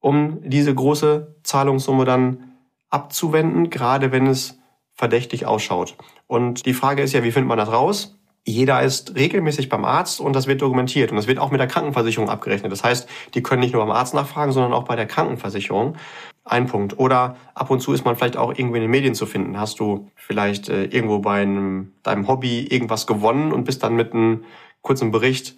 um 0.00 0.38
diese 0.42 0.74
große 0.74 1.36
Zahlungssumme 1.42 2.04
dann 2.04 2.52
abzuwenden, 2.90 3.70
gerade 3.70 4.12
wenn 4.12 4.26
es 4.26 4.58
verdächtig 4.94 5.46
ausschaut. 5.46 5.96
Und 6.26 6.66
die 6.66 6.74
Frage 6.74 7.02
ist 7.02 7.12
ja, 7.12 7.24
wie 7.24 7.32
findet 7.32 7.48
man 7.48 7.58
das 7.58 7.72
raus? 7.72 8.18
Jeder 8.44 8.82
ist 8.82 9.14
regelmäßig 9.14 9.68
beim 9.68 9.84
Arzt 9.84 10.20
und 10.20 10.34
das 10.34 10.48
wird 10.48 10.62
dokumentiert. 10.62 11.10
Und 11.10 11.16
das 11.16 11.28
wird 11.28 11.38
auch 11.38 11.52
mit 11.52 11.60
der 11.60 11.68
Krankenversicherung 11.68 12.28
abgerechnet. 12.28 12.72
Das 12.72 12.82
heißt, 12.82 13.08
die 13.34 13.42
können 13.42 13.60
nicht 13.60 13.72
nur 13.72 13.84
beim 13.84 13.94
Arzt 13.94 14.14
nachfragen, 14.14 14.50
sondern 14.50 14.72
auch 14.72 14.84
bei 14.84 14.96
der 14.96 15.06
Krankenversicherung. 15.06 15.96
Ein 16.44 16.66
Punkt. 16.66 16.98
Oder 16.98 17.36
ab 17.54 17.70
und 17.70 17.80
zu 17.80 17.92
ist 17.92 18.04
man 18.04 18.16
vielleicht 18.16 18.36
auch 18.36 18.50
irgendwie 18.50 18.78
in 18.78 18.82
den 18.82 18.90
Medien 18.90 19.14
zu 19.14 19.26
finden. 19.26 19.60
Hast 19.60 19.78
du 19.78 20.10
vielleicht 20.16 20.68
äh, 20.68 20.84
irgendwo 20.84 21.20
bei 21.20 21.42
einem, 21.42 21.92
deinem 22.02 22.26
Hobby 22.26 22.66
irgendwas 22.66 23.06
gewonnen 23.06 23.52
und 23.52 23.62
bist 23.62 23.84
dann 23.84 23.94
mit 23.94 24.12
einem 24.12 24.44
kurzen 24.80 25.12
Bericht 25.12 25.54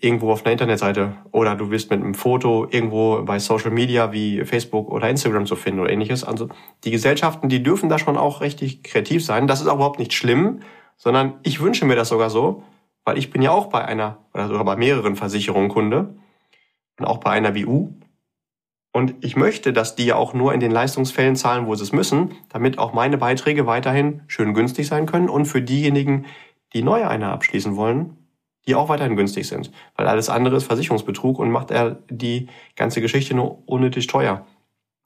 irgendwo 0.00 0.30
auf 0.30 0.44
einer 0.44 0.52
Internetseite 0.52 1.16
oder 1.32 1.56
du 1.56 1.68
bist 1.68 1.90
mit 1.90 2.00
einem 2.00 2.14
Foto 2.14 2.66
irgendwo 2.70 3.22
bei 3.22 3.38
Social 3.38 3.70
Media 3.70 4.12
wie 4.12 4.44
Facebook 4.44 4.90
oder 4.90 5.08
Instagram 5.08 5.46
zu 5.46 5.56
finden 5.56 5.80
oder 5.80 5.90
ähnliches. 5.90 6.22
Also 6.22 6.48
die 6.84 6.90
Gesellschaften, 6.90 7.48
die 7.48 7.62
dürfen 7.62 7.88
da 7.88 7.98
schon 7.98 8.16
auch 8.16 8.40
richtig 8.40 8.82
kreativ 8.82 9.24
sein. 9.24 9.46
Das 9.46 9.60
ist 9.60 9.66
auch 9.66 9.76
überhaupt 9.76 9.98
nicht 9.98 10.12
schlimm, 10.12 10.60
sondern 10.96 11.38
ich 11.42 11.60
wünsche 11.60 11.84
mir 11.84 11.96
das 11.96 12.08
sogar 12.08 12.30
so, 12.30 12.62
weil 13.04 13.18
ich 13.18 13.30
bin 13.30 13.42
ja 13.42 13.50
auch 13.50 13.66
bei 13.66 13.84
einer 13.84 14.18
oder 14.34 14.48
sogar 14.48 14.64
bei 14.64 14.76
mehreren 14.76 15.16
Versicherungen 15.16 15.68
Kunde 15.68 16.14
und 16.98 17.04
auch 17.04 17.18
bei 17.18 17.30
einer 17.30 17.52
BU 17.52 17.92
und 18.96 19.14
ich 19.20 19.36
möchte, 19.36 19.74
dass 19.74 19.94
die 19.94 20.06
ja 20.06 20.16
auch 20.16 20.32
nur 20.32 20.54
in 20.54 20.60
den 20.60 20.70
Leistungsfällen 20.70 21.36
zahlen, 21.36 21.66
wo 21.66 21.74
sie 21.74 21.82
es 21.82 21.92
müssen, 21.92 22.30
damit 22.48 22.78
auch 22.78 22.94
meine 22.94 23.18
Beiträge 23.18 23.66
weiterhin 23.66 24.22
schön 24.26 24.54
günstig 24.54 24.86
sein 24.86 25.04
können 25.04 25.28
und 25.28 25.44
für 25.44 25.60
diejenigen, 25.60 26.24
die 26.72 26.82
neue 26.82 27.06
eine 27.06 27.28
abschließen 27.28 27.76
wollen, 27.76 28.16
die 28.66 28.74
auch 28.74 28.88
weiterhin 28.88 29.14
günstig 29.14 29.48
sind. 29.48 29.70
Weil 29.96 30.06
alles 30.06 30.30
andere 30.30 30.56
ist 30.56 30.64
Versicherungsbetrug 30.64 31.38
und 31.38 31.50
macht 31.50 31.72
er 31.72 31.98
die 32.08 32.48
ganze 32.74 33.02
Geschichte 33.02 33.34
nur 33.34 33.68
unnötig 33.68 34.06
teuer. 34.06 34.46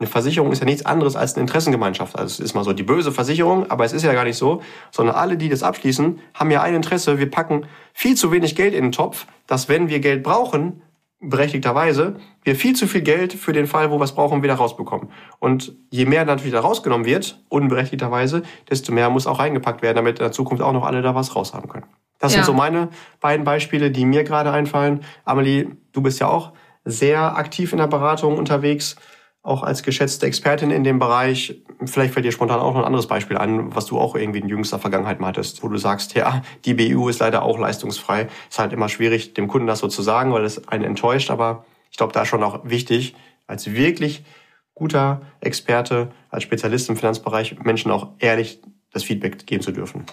Eine 0.00 0.09
Versicherung 0.09 0.50
ist 0.50 0.61
ja 0.61 0.64
nichts 0.64 0.87
anderes 0.87 1.14
als 1.14 1.35
eine 1.35 1.42
Interessengemeinschaft. 1.42 2.19
Also 2.19 2.33
es 2.33 2.40
ist 2.40 2.54
mal 2.54 2.64
so 2.64 2.73
die 2.73 2.83
böse 2.83 3.12
Versicherung, 3.12 3.71
aber 3.71 3.85
es 3.85 3.92
ist 3.92 4.02
ja 4.02 4.14
gar 4.14 4.25
nicht 4.25 4.38
so, 4.38 4.62
sondern 4.90 5.14
alle, 5.14 5.37
die 5.37 5.50
das 5.50 5.62
abschließen, 5.62 6.19
haben 6.33 6.50
ja 6.50 6.62
ein 6.62 6.75
Interesse. 6.75 7.19
Wir 7.19 7.30
packen 7.30 7.66
viel 7.92 8.16
zu 8.16 8.33
wenig 8.33 8.57
Geld 8.57 8.73
in 8.73 8.85
den 8.85 8.92
Topf, 8.92 9.26
dass 9.47 9.69
wenn 9.69 9.90
wir 9.90 10.00
Geld 10.00 10.23
brauchen, 10.23 10.80
berechtigterweise, 11.21 12.16
wir 12.45 12.57
viel 12.57 12.75
zu 12.75 12.87
viel 12.87 13.02
Geld 13.02 13.35
für 13.35 13.52
den 13.52 13.66
Fall, 13.66 13.90
wo 13.90 13.99
wir 13.99 14.04
es 14.04 14.12
brauchen, 14.12 14.42
wieder 14.42 14.54
rausbekommen. 14.54 15.11
Und 15.38 15.75
je 15.90 16.07
mehr 16.07 16.25
dann 16.25 16.42
wieder 16.42 16.61
rausgenommen 16.61 17.04
wird, 17.04 17.45
unberechtigterweise, 17.50 18.42
desto 18.71 18.92
mehr 18.92 19.11
muss 19.11 19.26
auch 19.26 19.38
reingepackt 19.38 19.83
werden, 19.83 19.97
damit 19.97 20.19
in 20.19 20.25
der 20.25 20.33
Zukunft 20.33 20.62
auch 20.62 20.73
noch 20.73 20.87
alle 20.87 21.02
da 21.02 21.14
was 21.14 21.37
raushaben 21.37 21.69
können. 21.69 21.85
Das 22.19 22.33
ja. 22.33 22.38
sind 22.38 22.47
so 22.47 22.54
meine 22.54 22.88
beiden 23.21 23.45
Beispiele, 23.45 23.90
die 23.90 24.07
mir 24.07 24.25
gerade 24.25 24.50
einfallen. 24.50 25.04
Amelie, 25.26 25.69
du 25.92 26.00
bist 26.00 26.21
ja 26.21 26.28
auch 26.28 26.52
sehr 26.87 27.37
aktiv 27.37 27.73
in 27.73 27.78
der 27.78 27.87
Beratung 27.87 28.38
unterwegs 28.38 28.97
auch 29.42 29.62
als 29.62 29.82
geschätzte 29.82 30.26
Expertin 30.26 30.70
in 30.70 30.85
dem 30.85 30.99
Bereich. 30.99 31.62
Vielleicht 31.87 32.12
fällt 32.12 32.26
dir 32.26 32.32
spontan 32.32 32.61
auch 32.61 32.75
noch 32.75 32.80
ein 32.80 32.87
anderes 32.87 33.06
Beispiel 33.06 33.38
ein, 33.38 33.75
was 33.75 33.87
du 33.87 33.99
auch 33.99 34.14
irgendwie 34.14 34.40
in 34.40 34.49
jüngster 34.49 34.78
Vergangenheit 34.78 35.18
mal 35.18 35.28
hattest, 35.28 35.62
wo 35.62 35.68
du 35.68 35.78
sagst, 35.78 36.14
ja, 36.14 36.42
die 36.64 36.75
BU 36.75 37.09
ist 37.09 37.20
leider 37.20 37.42
auch 37.42 37.59
leistungsfrei. 37.59 38.28
Ist 38.50 38.59
halt 38.59 38.73
immer 38.73 38.88
schwierig, 38.88 39.32
dem 39.35 39.49
Kunden 39.49 39.66
das 39.66 39.78
so 39.78 39.88
zu 39.88 40.02
sagen, 40.02 40.32
weil 40.32 40.44
es 40.44 40.68
einen 40.68 40.85
enttäuscht. 40.85 41.30
Aber 41.30 41.64
ich 41.90 41.97
glaube, 41.97 42.12
da 42.12 42.23
ist 42.23 42.28
schon 42.28 42.42
auch 42.42 42.61
wichtig, 42.64 43.14
als 43.47 43.73
wirklich 43.73 44.25
guter 44.75 45.23
Experte, 45.40 46.11
als 46.28 46.42
Spezialist 46.42 46.88
im 46.90 46.97
Finanzbereich 46.97 47.59
Menschen 47.61 47.90
auch 47.90 48.09
ehrlich 48.18 48.61
das 48.92 49.04
Feedback 49.04 49.47
geben 49.47 49.62
zu 49.62 49.73
dürfen. 49.73 50.04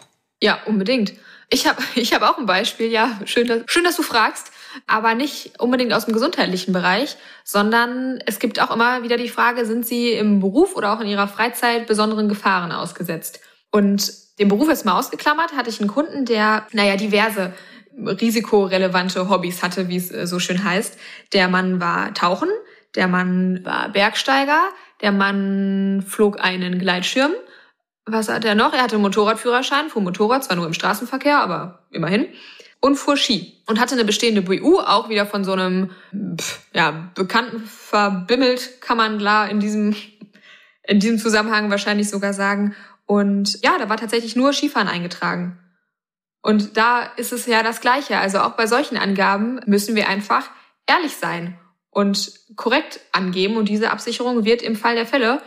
Ja, 0.42 0.60
unbedingt. 0.66 1.14
Ich 1.50 1.68
habe 1.68 1.82
ich 1.96 2.14
hab 2.14 2.22
auch 2.22 2.38
ein 2.38 2.46
Beispiel, 2.46 2.92
ja, 2.92 3.20
schön, 3.26 3.48
dass, 3.48 3.64
schön, 3.68 3.84
dass 3.84 3.98
du 3.98 4.04
fragst 4.04 4.52
aber 4.86 5.16
nicht 5.16 5.60
unbedingt 5.60 5.94
aus 5.94 6.06
dem 6.06 6.14
gesundheitlichen 6.14 6.74
Bereich, 6.74 7.18
sondern 7.44 8.20
es 8.26 8.40
gibt 8.40 8.62
auch 8.62 8.72
immer 8.72 9.04
wieder 9.04 9.18
die 9.18 9.30
Frage, 9.30 9.66
sind 9.66 9.86
Sie 9.86 10.12
im 10.12 10.40
Beruf 10.40 10.76
oder 10.76 10.94
auch 10.94 11.00
in 11.00 11.08
Ihrer 11.08 11.28
Freizeit 11.28 11.88
besonderen 11.88 12.30
Gefahren 12.30 12.72
ausgesetzt? 12.72 13.40
Und 13.72 14.12
den 14.40 14.50
Beruf 14.50 14.70
jetzt 14.70 14.86
mal 14.86 14.98
ausgeklammert, 14.98 15.54
hatte 15.56 15.70
ich 15.70 15.80
einen 15.80 15.90
Kunden, 15.90 16.26
der, 16.26 16.68
naja, 16.72 16.96
diverse 16.96 17.54
risikorelevante 17.98 19.30
Hobbys 19.30 19.64
hatte, 19.64 19.88
wie 19.90 19.98
es 19.98 20.12
äh, 20.12 20.28
so 20.28 20.40
schön 20.40 20.64
heißt. 20.64 20.98
Der 21.34 21.48
Mann 21.48 21.82
war 21.82 22.14
Tauchen, 22.14 22.50
der 22.96 23.08
Mann 23.08 23.62
war 23.66 23.90
Bergsteiger, 23.90 24.62
der 25.02 25.12
Mann 25.12 26.04
flog 26.08 26.40
einen 26.40 26.80
Gleitschirm. 26.80 27.32
Was 28.06 28.30
hat 28.30 28.46
er 28.46 28.56
noch? 28.56 28.74
Er 28.74 28.84
hatte 28.84 28.96
einen 28.96 29.04
Motorradführerschein, 29.04 29.90
fuhr 29.90 30.02
Motorrad, 30.02 30.44
zwar 30.44 30.56
nur 30.56 30.66
im 30.66 30.74
Straßenverkehr, 30.74 31.40
aber 31.40 31.88
immerhin 31.92 32.28
und 32.88 32.96
fuhr 32.96 33.18
Ski 33.18 33.62
und 33.68 33.80
hatte 33.80 33.94
eine 33.96 34.06
bestehende 34.06 34.42
BU, 34.42 34.80
auch 34.80 35.10
wieder 35.10 35.26
von 35.26 35.44
so 35.44 35.52
einem 35.52 35.92
ja, 36.74 37.12
Bekannten 37.14 37.64
verbimmelt, 37.66 38.82
kann 38.82 38.98
man 38.98 39.18
klar 39.20 39.50
in 39.50 39.60
diesem, 39.60 39.96
in 40.84 41.00
diesem 41.00 41.20
Zusammenhang 41.20 41.70
wahrscheinlich 41.70 42.10
sogar 42.10 42.34
sagen. 42.34 42.76
Und 43.06 43.64
ja, 43.64 43.78
da 43.78 43.90
war 43.90 43.98
tatsächlich 43.98 44.36
nur 44.36 44.54
Skifahren 44.54 44.88
eingetragen. 44.88 45.60
Und 46.42 46.78
da 46.78 47.04
ist 47.04 47.34
es 47.34 47.46
ja 47.46 47.62
das 47.62 47.82
Gleiche. 47.82 48.18
Also 48.18 48.40
auch 48.40 48.52
bei 48.52 48.68
solchen 48.68 48.98
Angaben 48.98 49.60
müssen 49.66 49.96
wir 49.96 50.08
einfach 50.08 50.50
ehrlich 50.88 51.18
sein 51.18 51.58
und 51.90 52.32
korrekt 52.56 53.02
angeben. 53.12 53.58
Und 53.58 53.70
diese 53.70 53.92
Absicherung 53.92 54.46
wird 54.46 54.62
im 54.62 54.76
Fall 54.76 54.96
der 54.96 55.06
Fälle 55.06 55.42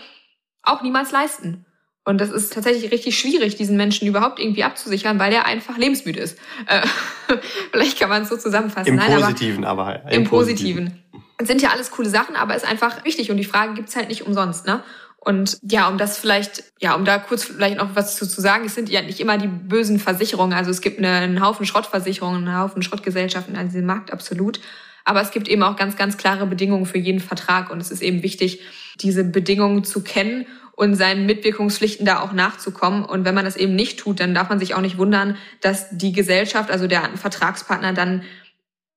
auch 0.62 0.82
niemals 0.82 1.10
leisten. 1.10 1.64
Und 2.10 2.20
das 2.20 2.30
ist 2.30 2.52
tatsächlich 2.52 2.90
richtig 2.90 3.16
schwierig, 3.16 3.54
diesen 3.54 3.76
Menschen 3.76 4.08
überhaupt 4.08 4.40
irgendwie 4.40 4.64
abzusichern, 4.64 5.20
weil 5.20 5.32
er 5.32 5.46
einfach 5.46 5.78
lebensmüde 5.78 6.18
ist. 6.18 6.36
Äh, 6.66 6.84
vielleicht 7.70 8.00
kann 8.00 8.08
man 8.08 8.22
es 8.22 8.28
so 8.28 8.36
zusammenfassen. 8.36 8.88
Im 8.88 8.96
Nein, 8.96 9.14
Positiven 9.14 9.64
aber. 9.64 9.86
aber 9.86 10.12
Im, 10.12 10.22
Im 10.22 10.24
Positiven. 10.24 10.98
Es 11.38 11.46
sind 11.46 11.62
ja 11.62 11.70
alles 11.70 11.92
coole 11.92 12.08
Sachen, 12.08 12.34
aber 12.34 12.56
ist 12.56 12.66
einfach 12.66 13.04
wichtig 13.04 13.30
und 13.30 13.36
die 13.36 13.44
Frage 13.44 13.74
gibt's 13.74 13.94
halt 13.94 14.08
nicht 14.08 14.26
umsonst, 14.26 14.66
ne? 14.66 14.82
Und 15.18 15.58
ja, 15.62 15.86
um 15.88 15.98
das 15.98 16.18
vielleicht, 16.18 16.64
ja, 16.80 16.94
um 16.94 17.04
da 17.04 17.18
kurz 17.18 17.44
vielleicht 17.44 17.76
noch 17.76 17.94
was 17.94 18.16
zu, 18.16 18.26
zu 18.26 18.40
sagen, 18.40 18.64
es 18.64 18.74
sind 18.74 18.88
ja 18.88 19.02
nicht 19.02 19.20
immer 19.20 19.38
die 19.38 19.48
bösen 19.48 20.00
Versicherungen. 20.00 20.56
Also 20.56 20.70
es 20.72 20.80
gibt 20.80 20.98
eine, 20.98 21.10
einen 21.10 21.40
Haufen 21.44 21.64
Schrottversicherungen, 21.64 22.48
einen 22.48 22.58
Haufen 22.58 22.82
Schrottgesellschaften 22.82 23.54
an 23.54 23.68
diesem 23.68 23.86
Markt, 23.86 24.12
absolut. 24.12 24.58
Aber 25.04 25.20
es 25.20 25.30
gibt 25.30 25.46
eben 25.46 25.62
auch 25.62 25.76
ganz, 25.76 25.96
ganz 25.96 26.16
klare 26.16 26.46
Bedingungen 26.46 26.86
für 26.86 26.98
jeden 26.98 27.20
Vertrag 27.20 27.70
und 27.70 27.80
es 27.80 27.92
ist 27.92 28.02
eben 28.02 28.24
wichtig, 28.24 28.62
diese 28.98 29.22
Bedingungen 29.22 29.84
zu 29.84 30.02
kennen 30.02 30.46
und 30.80 30.94
seinen 30.94 31.26
Mitwirkungspflichten 31.26 32.06
da 32.06 32.20
auch 32.20 32.32
nachzukommen. 32.32 33.04
Und 33.04 33.26
wenn 33.26 33.34
man 33.34 33.44
das 33.44 33.56
eben 33.56 33.76
nicht 33.76 33.98
tut, 33.98 34.18
dann 34.18 34.32
darf 34.32 34.48
man 34.48 34.58
sich 34.58 34.74
auch 34.74 34.80
nicht 34.80 34.96
wundern, 34.96 35.36
dass 35.60 35.90
die 35.90 36.12
Gesellschaft, 36.12 36.70
also 36.70 36.86
der 36.86 37.02
Vertragspartner 37.16 37.92
dann 37.92 38.22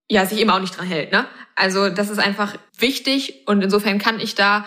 ja 0.08 0.26
sich 0.26 0.40
eben 0.40 0.50
auch 0.50 0.62
nicht 0.62 0.78
dran 0.78 0.88
hält. 0.88 1.12
Ne? 1.12 1.26
Also 1.56 1.90
das 1.90 2.10
ist 2.10 2.20
einfach 2.20 2.56
wichtig 2.78 3.46
und 3.48 3.62
insofern 3.62 4.00
kann 4.00 4.22
ich 4.22 4.34
da 4.34 4.66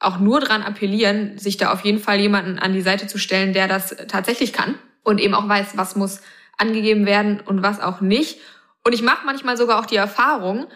auch 0.00 0.18
nur 0.18 0.40
dran 0.40 0.64
appellieren, 0.64 1.38
sich 1.38 1.56
da 1.56 1.72
auf 1.72 1.84
jeden 1.84 2.00
Fall 2.00 2.18
jemanden 2.18 2.58
an 2.58 2.72
die 2.72 2.82
Seite 2.82 3.06
zu 3.06 3.18
stellen, 3.18 3.52
der 3.52 3.68
das 3.68 3.94
tatsächlich 4.08 4.52
kann 4.52 4.74
und 5.04 5.20
eben 5.20 5.34
auch 5.34 5.48
weiß, 5.48 5.76
was 5.76 5.94
muss 5.94 6.20
angegeben 6.58 7.06
werden 7.06 7.38
und 7.38 7.62
was 7.62 7.78
auch 7.78 8.00
nicht. 8.00 8.40
Und 8.82 8.92
ich 8.92 9.02
mache 9.02 9.24
manchmal 9.24 9.56
sogar 9.56 9.78
auch 9.78 9.86
die 9.86 9.94
Erfahrung, 9.94 10.66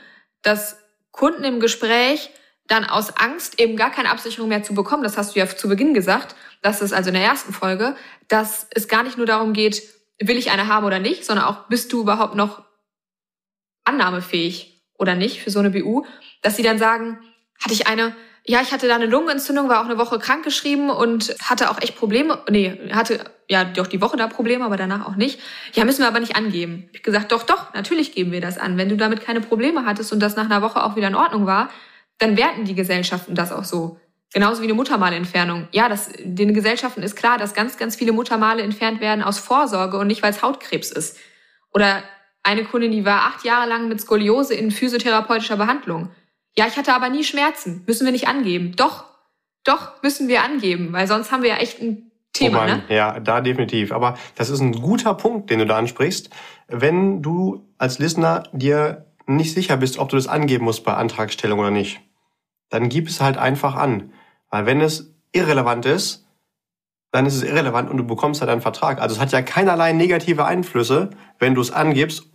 dass 0.42 0.78
Kunden 1.10 1.42
im 1.42 1.58
Gespräch 1.58 2.30
dann 2.70 2.84
aus 2.84 3.16
Angst 3.16 3.60
eben 3.60 3.76
gar 3.76 3.90
keine 3.90 4.10
Absicherung 4.10 4.48
mehr 4.48 4.62
zu 4.62 4.74
bekommen, 4.74 5.02
das 5.02 5.18
hast 5.18 5.34
du 5.34 5.40
ja 5.40 5.48
zu 5.48 5.68
Beginn 5.68 5.92
gesagt, 5.92 6.36
das 6.62 6.80
ist 6.80 6.92
also 6.92 7.08
in 7.08 7.14
der 7.14 7.24
ersten 7.24 7.52
Folge, 7.52 7.96
dass 8.28 8.68
es 8.70 8.86
gar 8.86 9.02
nicht 9.02 9.16
nur 9.16 9.26
darum 9.26 9.52
geht, 9.52 9.82
will 10.20 10.38
ich 10.38 10.52
eine 10.52 10.68
haben 10.68 10.86
oder 10.86 11.00
nicht, 11.00 11.24
sondern 11.24 11.46
auch, 11.46 11.66
bist 11.68 11.92
du 11.92 12.02
überhaupt 12.02 12.36
noch 12.36 12.62
annahmefähig 13.84 14.84
oder 14.94 15.16
nicht 15.16 15.42
für 15.42 15.50
so 15.50 15.58
eine 15.58 15.70
BU, 15.70 16.04
dass 16.42 16.56
sie 16.56 16.62
dann 16.62 16.78
sagen, 16.78 17.18
hatte 17.60 17.74
ich 17.74 17.88
eine, 17.88 18.14
ja, 18.46 18.60
ich 18.62 18.70
hatte 18.70 18.86
da 18.86 18.94
eine 18.94 19.06
Lungenentzündung, 19.06 19.68
war 19.68 19.80
auch 19.80 19.86
eine 19.86 19.98
Woche 19.98 20.20
krankgeschrieben 20.20 20.90
und 20.90 21.34
hatte 21.42 21.70
auch 21.70 21.82
echt 21.82 21.96
Probleme, 21.96 22.40
nee, 22.48 22.78
hatte 22.92 23.24
ja 23.48 23.64
doch 23.64 23.88
die 23.88 24.00
Woche 24.00 24.16
da 24.16 24.28
Probleme, 24.28 24.64
aber 24.64 24.76
danach 24.76 25.06
auch 25.06 25.16
nicht. 25.16 25.40
Ja, 25.72 25.84
müssen 25.84 26.02
wir 26.02 26.08
aber 26.08 26.20
nicht 26.20 26.36
angeben. 26.36 26.88
Ich 26.92 27.02
gesagt, 27.02 27.32
doch, 27.32 27.42
doch, 27.42 27.74
natürlich 27.74 28.14
geben 28.14 28.30
wir 28.30 28.40
das 28.40 28.58
an. 28.58 28.78
Wenn 28.78 28.88
du 28.88 28.96
damit 28.96 29.22
keine 29.22 29.40
Probleme 29.40 29.84
hattest 29.84 30.12
und 30.12 30.20
das 30.20 30.36
nach 30.36 30.44
einer 30.44 30.62
Woche 30.62 30.84
auch 30.84 30.94
wieder 30.94 31.08
in 31.08 31.16
Ordnung 31.16 31.46
war, 31.46 31.68
dann 32.20 32.36
werten 32.36 32.64
die 32.64 32.74
Gesellschaften 32.74 33.34
das 33.34 33.50
auch 33.50 33.64
so. 33.64 33.98
Genauso 34.32 34.60
wie 34.60 34.66
eine 34.66 34.74
Muttermalentfernung. 34.74 35.66
Ja, 35.72 35.88
das, 35.88 36.12
den 36.22 36.54
Gesellschaften 36.54 37.02
ist 37.02 37.16
klar, 37.16 37.36
dass 37.36 37.52
ganz, 37.52 37.76
ganz 37.78 37.96
viele 37.96 38.12
Muttermale 38.12 38.62
entfernt 38.62 39.00
werden 39.00 39.24
aus 39.24 39.40
Vorsorge 39.40 39.98
und 39.98 40.06
nicht, 40.06 40.22
weil 40.22 40.30
es 40.30 40.42
Hautkrebs 40.42 40.92
ist. 40.92 41.18
Oder 41.74 42.04
eine 42.44 42.64
Kundin, 42.64 42.92
die 42.92 43.04
war 43.04 43.22
acht 43.22 43.44
Jahre 43.44 43.68
lang 43.68 43.88
mit 43.88 44.00
Skoliose 44.00 44.54
in 44.54 44.70
physiotherapeutischer 44.70 45.56
Behandlung. 45.56 46.10
Ja, 46.56 46.66
ich 46.68 46.76
hatte 46.76 46.94
aber 46.94 47.08
nie 47.08 47.24
Schmerzen. 47.24 47.82
Müssen 47.86 48.04
wir 48.04 48.12
nicht 48.12 48.28
angeben. 48.28 48.74
Doch, 48.76 49.04
doch 49.64 50.00
müssen 50.02 50.28
wir 50.28 50.44
angeben, 50.44 50.92
weil 50.92 51.08
sonst 51.08 51.32
haben 51.32 51.42
wir 51.42 51.50
ja 51.50 51.56
echt 51.56 51.80
ein 51.80 52.12
Thema. 52.32 52.58
Oh 52.58 52.60
Mann, 52.68 52.82
ne? 52.88 52.94
Ja, 52.94 53.18
da 53.18 53.40
definitiv. 53.40 53.90
Aber 53.90 54.16
das 54.36 54.48
ist 54.50 54.60
ein 54.60 54.72
guter 54.72 55.14
Punkt, 55.14 55.50
den 55.50 55.58
du 55.58 55.66
da 55.66 55.76
ansprichst. 55.76 56.30
Wenn 56.68 57.20
du 57.20 57.66
als 57.78 57.98
Listener 57.98 58.44
dir 58.52 59.06
nicht 59.26 59.54
sicher 59.54 59.76
bist, 59.76 59.98
ob 59.98 60.08
du 60.08 60.16
das 60.16 60.28
angeben 60.28 60.64
musst 60.64 60.84
bei 60.84 60.94
Antragstellung 60.94 61.58
oder 61.58 61.70
nicht 61.70 62.00
dann 62.70 62.88
gib 62.88 63.08
es 63.08 63.20
halt 63.20 63.36
einfach 63.36 63.74
an. 63.74 64.12
Weil 64.48 64.66
wenn 64.66 64.80
es 64.80 65.14
irrelevant 65.32 65.86
ist, 65.86 66.26
dann 67.12 67.26
ist 67.26 67.34
es 67.34 67.42
irrelevant 67.42 67.90
und 67.90 67.96
du 67.96 68.06
bekommst 68.06 68.40
halt 68.40 68.50
einen 68.50 68.60
Vertrag. 68.60 69.00
Also 69.00 69.16
es 69.16 69.20
hat 69.20 69.32
ja 69.32 69.42
keinerlei 69.42 69.92
negative 69.92 70.44
Einflüsse, 70.44 71.10
wenn 71.38 71.54
du 71.54 71.60
es 71.60 71.72
angibst, 71.72 72.30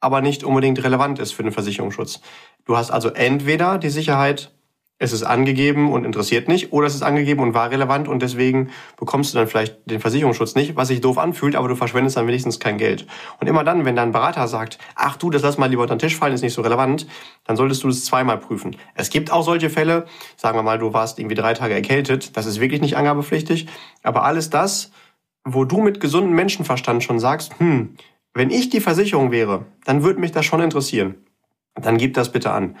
aber 0.00 0.20
nicht 0.20 0.44
unbedingt 0.44 0.82
relevant 0.82 1.18
ist 1.18 1.32
für 1.32 1.42
den 1.42 1.52
Versicherungsschutz. 1.52 2.20
Du 2.64 2.76
hast 2.76 2.90
also 2.90 3.10
entweder 3.10 3.78
die 3.78 3.90
Sicherheit, 3.90 4.54
es 4.98 5.12
ist 5.12 5.24
angegeben 5.24 5.92
und 5.92 6.04
interessiert 6.04 6.46
nicht, 6.46 6.72
oder 6.72 6.86
es 6.86 6.94
ist 6.94 7.02
angegeben 7.02 7.42
und 7.42 7.52
war 7.52 7.70
relevant 7.70 8.06
und 8.06 8.22
deswegen 8.22 8.70
bekommst 8.96 9.34
du 9.34 9.38
dann 9.38 9.48
vielleicht 9.48 9.90
den 9.90 10.00
Versicherungsschutz 10.00 10.54
nicht, 10.54 10.76
was 10.76 10.88
sich 10.88 11.00
doof 11.00 11.18
anfühlt, 11.18 11.56
aber 11.56 11.66
du 11.66 11.74
verschwendest 11.74 12.16
dann 12.16 12.28
wenigstens 12.28 12.60
kein 12.60 12.78
Geld. 12.78 13.06
Und 13.40 13.48
immer 13.48 13.64
dann, 13.64 13.84
wenn 13.84 13.96
dein 13.96 14.12
Berater 14.12 14.46
sagt, 14.46 14.78
ach 14.94 15.16
du, 15.16 15.30
das 15.30 15.42
lass 15.42 15.58
mal 15.58 15.68
lieber 15.68 15.82
unter 15.82 15.96
den 15.96 15.98
Tisch 15.98 16.16
fallen, 16.16 16.32
ist 16.32 16.42
nicht 16.42 16.54
so 16.54 16.62
relevant, 16.62 17.06
dann 17.44 17.56
solltest 17.56 17.82
du 17.82 17.88
das 17.88 18.04
zweimal 18.04 18.38
prüfen. 18.38 18.76
Es 18.94 19.10
gibt 19.10 19.32
auch 19.32 19.42
solche 19.42 19.68
Fälle, 19.68 20.06
sagen 20.36 20.56
wir 20.56 20.62
mal, 20.62 20.78
du 20.78 20.92
warst 20.92 21.18
irgendwie 21.18 21.36
drei 21.36 21.54
Tage 21.54 21.74
erkältet, 21.74 22.36
das 22.36 22.46
ist 22.46 22.60
wirklich 22.60 22.80
nicht 22.80 22.96
angabepflichtig, 22.96 23.66
aber 24.04 24.24
alles 24.24 24.48
das, 24.48 24.92
wo 25.44 25.64
du 25.64 25.80
mit 25.80 25.98
gesundem 25.98 26.34
Menschenverstand 26.34 27.02
schon 27.02 27.18
sagst, 27.18 27.58
hm, 27.58 27.96
wenn 28.32 28.50
ich 28.50 28.70
die 28.70 28.80
Versicherung 28.80 29.32
wäre, 29.32 29.66
dann 29.84 30.02
würde 30.02 30.20
mich 30.20 30.32
das 30.32 30.44
schon 30.44 30.60
interessieren. 30.60 31.16
Dann 31.74 31.98
gib 31.98 32.14
das 32.14 32.30
bitte 32.30 32.52
an. 32.52 32.76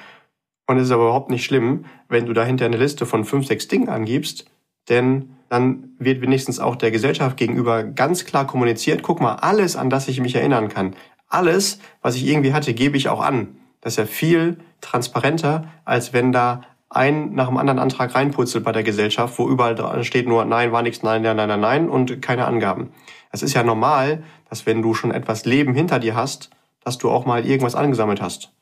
Und 0.66 0.78
es 0.78 0.84
ist 0.84 0.92
aber 0.92 1.04
überhaupt 1.04 1.30
nicht 1.30 1.44
schlimm, 1.44 1.84
wenn 2.08 2.26
du 2.26 2.32
dahinter 2.32 2.64
eine 2.64 2.76
Liste 2.76 3.06
von 3.06 3.24
fünf, 3.24 3.46
sechs 3.46 3.68
Dingen 3.68 3.88
angibst, 3.88 4.46
denn 4.88 5.36
dann 5.48 5.90
wird 5.98 6.20
wenigstens 6.20 6.58
auch 6.58 6.76
der 6.76 6.90
Gesellschaft 6.90 7.36
gegenüber 7.36 7.84
ganz 7.84 8.24
klar 8.24 8.46
kommuniziert, 8.46 9.02
guck 9.02 9.20
mal, 9.20 9.34
alles, 9.36 9.76
an 9.76 9.90
das 9.90 10.08
ich 10.08 10.20
mich 10.20 10.34
erinnern 10.34 10.68
kann, 10.68 10.94
alles, 11.28 11.78
was 12.00 12.16
ich 12.16 12.26
irgendwie 12.26 12.52
hatte, 12.52 12.74
gebe 12.74 12.96
ich 12.96 13.08
auch 13.08 13.20
an. 13.20 13.56
Das 13.80 13.94
ist 13.94 13.98
ja 13.98 14.06
viel 14.06 14.58
transparenter, 14.80 15.68
als 15.84 16.12
wenn 16.12 16.32
da 16.32 16.62
ein 16.88 17.34
nach 17.34 17.48
dem 17.48 17.56
anderen 17.56 17.78
Antrag 17.78 18.14
reinputzelt 18.14 18.64
bei 18.64 18.72
der 18.72 18.84
Gesellschaft, 18.84 19.38
wo 19.38 19.48
überall 19.48 20.04
steht 20.04 20.28
nur 20.28 20.44
nein, 20.44 20.72
war 20.72 20.82
nichts, 20.82 21.02
nein, 21.02 21.22
nein, 21.22 21.36
nein, 21.36 21.48
nein, 21.48 21.60
nein 21.60 21.88
und 21.88 22.22
keine 22.22 22.46
Angaben. 22.46 22.92
Es 23.30 23.42
ist 23.42 23.54
ja 23.54 23.64
normal, 23.64 24.22
dass 24.48 24.64
wenn 24.64 24.80
du 24.80 24.94
schon 24.94 25.10
etwas 25.10 25.44
Leben 25.44 25.74
hinter 25.74 25.98
dir 25.98 26.14
hast, 26.14 26.50
dass 26.84 26.98
du 26.98 27.10
auch 27.10 27.26
mal 27.26 27.44
irgendwas 27.44 27.74
angesammelt 27.74 28.22
hast. 28.22 28.52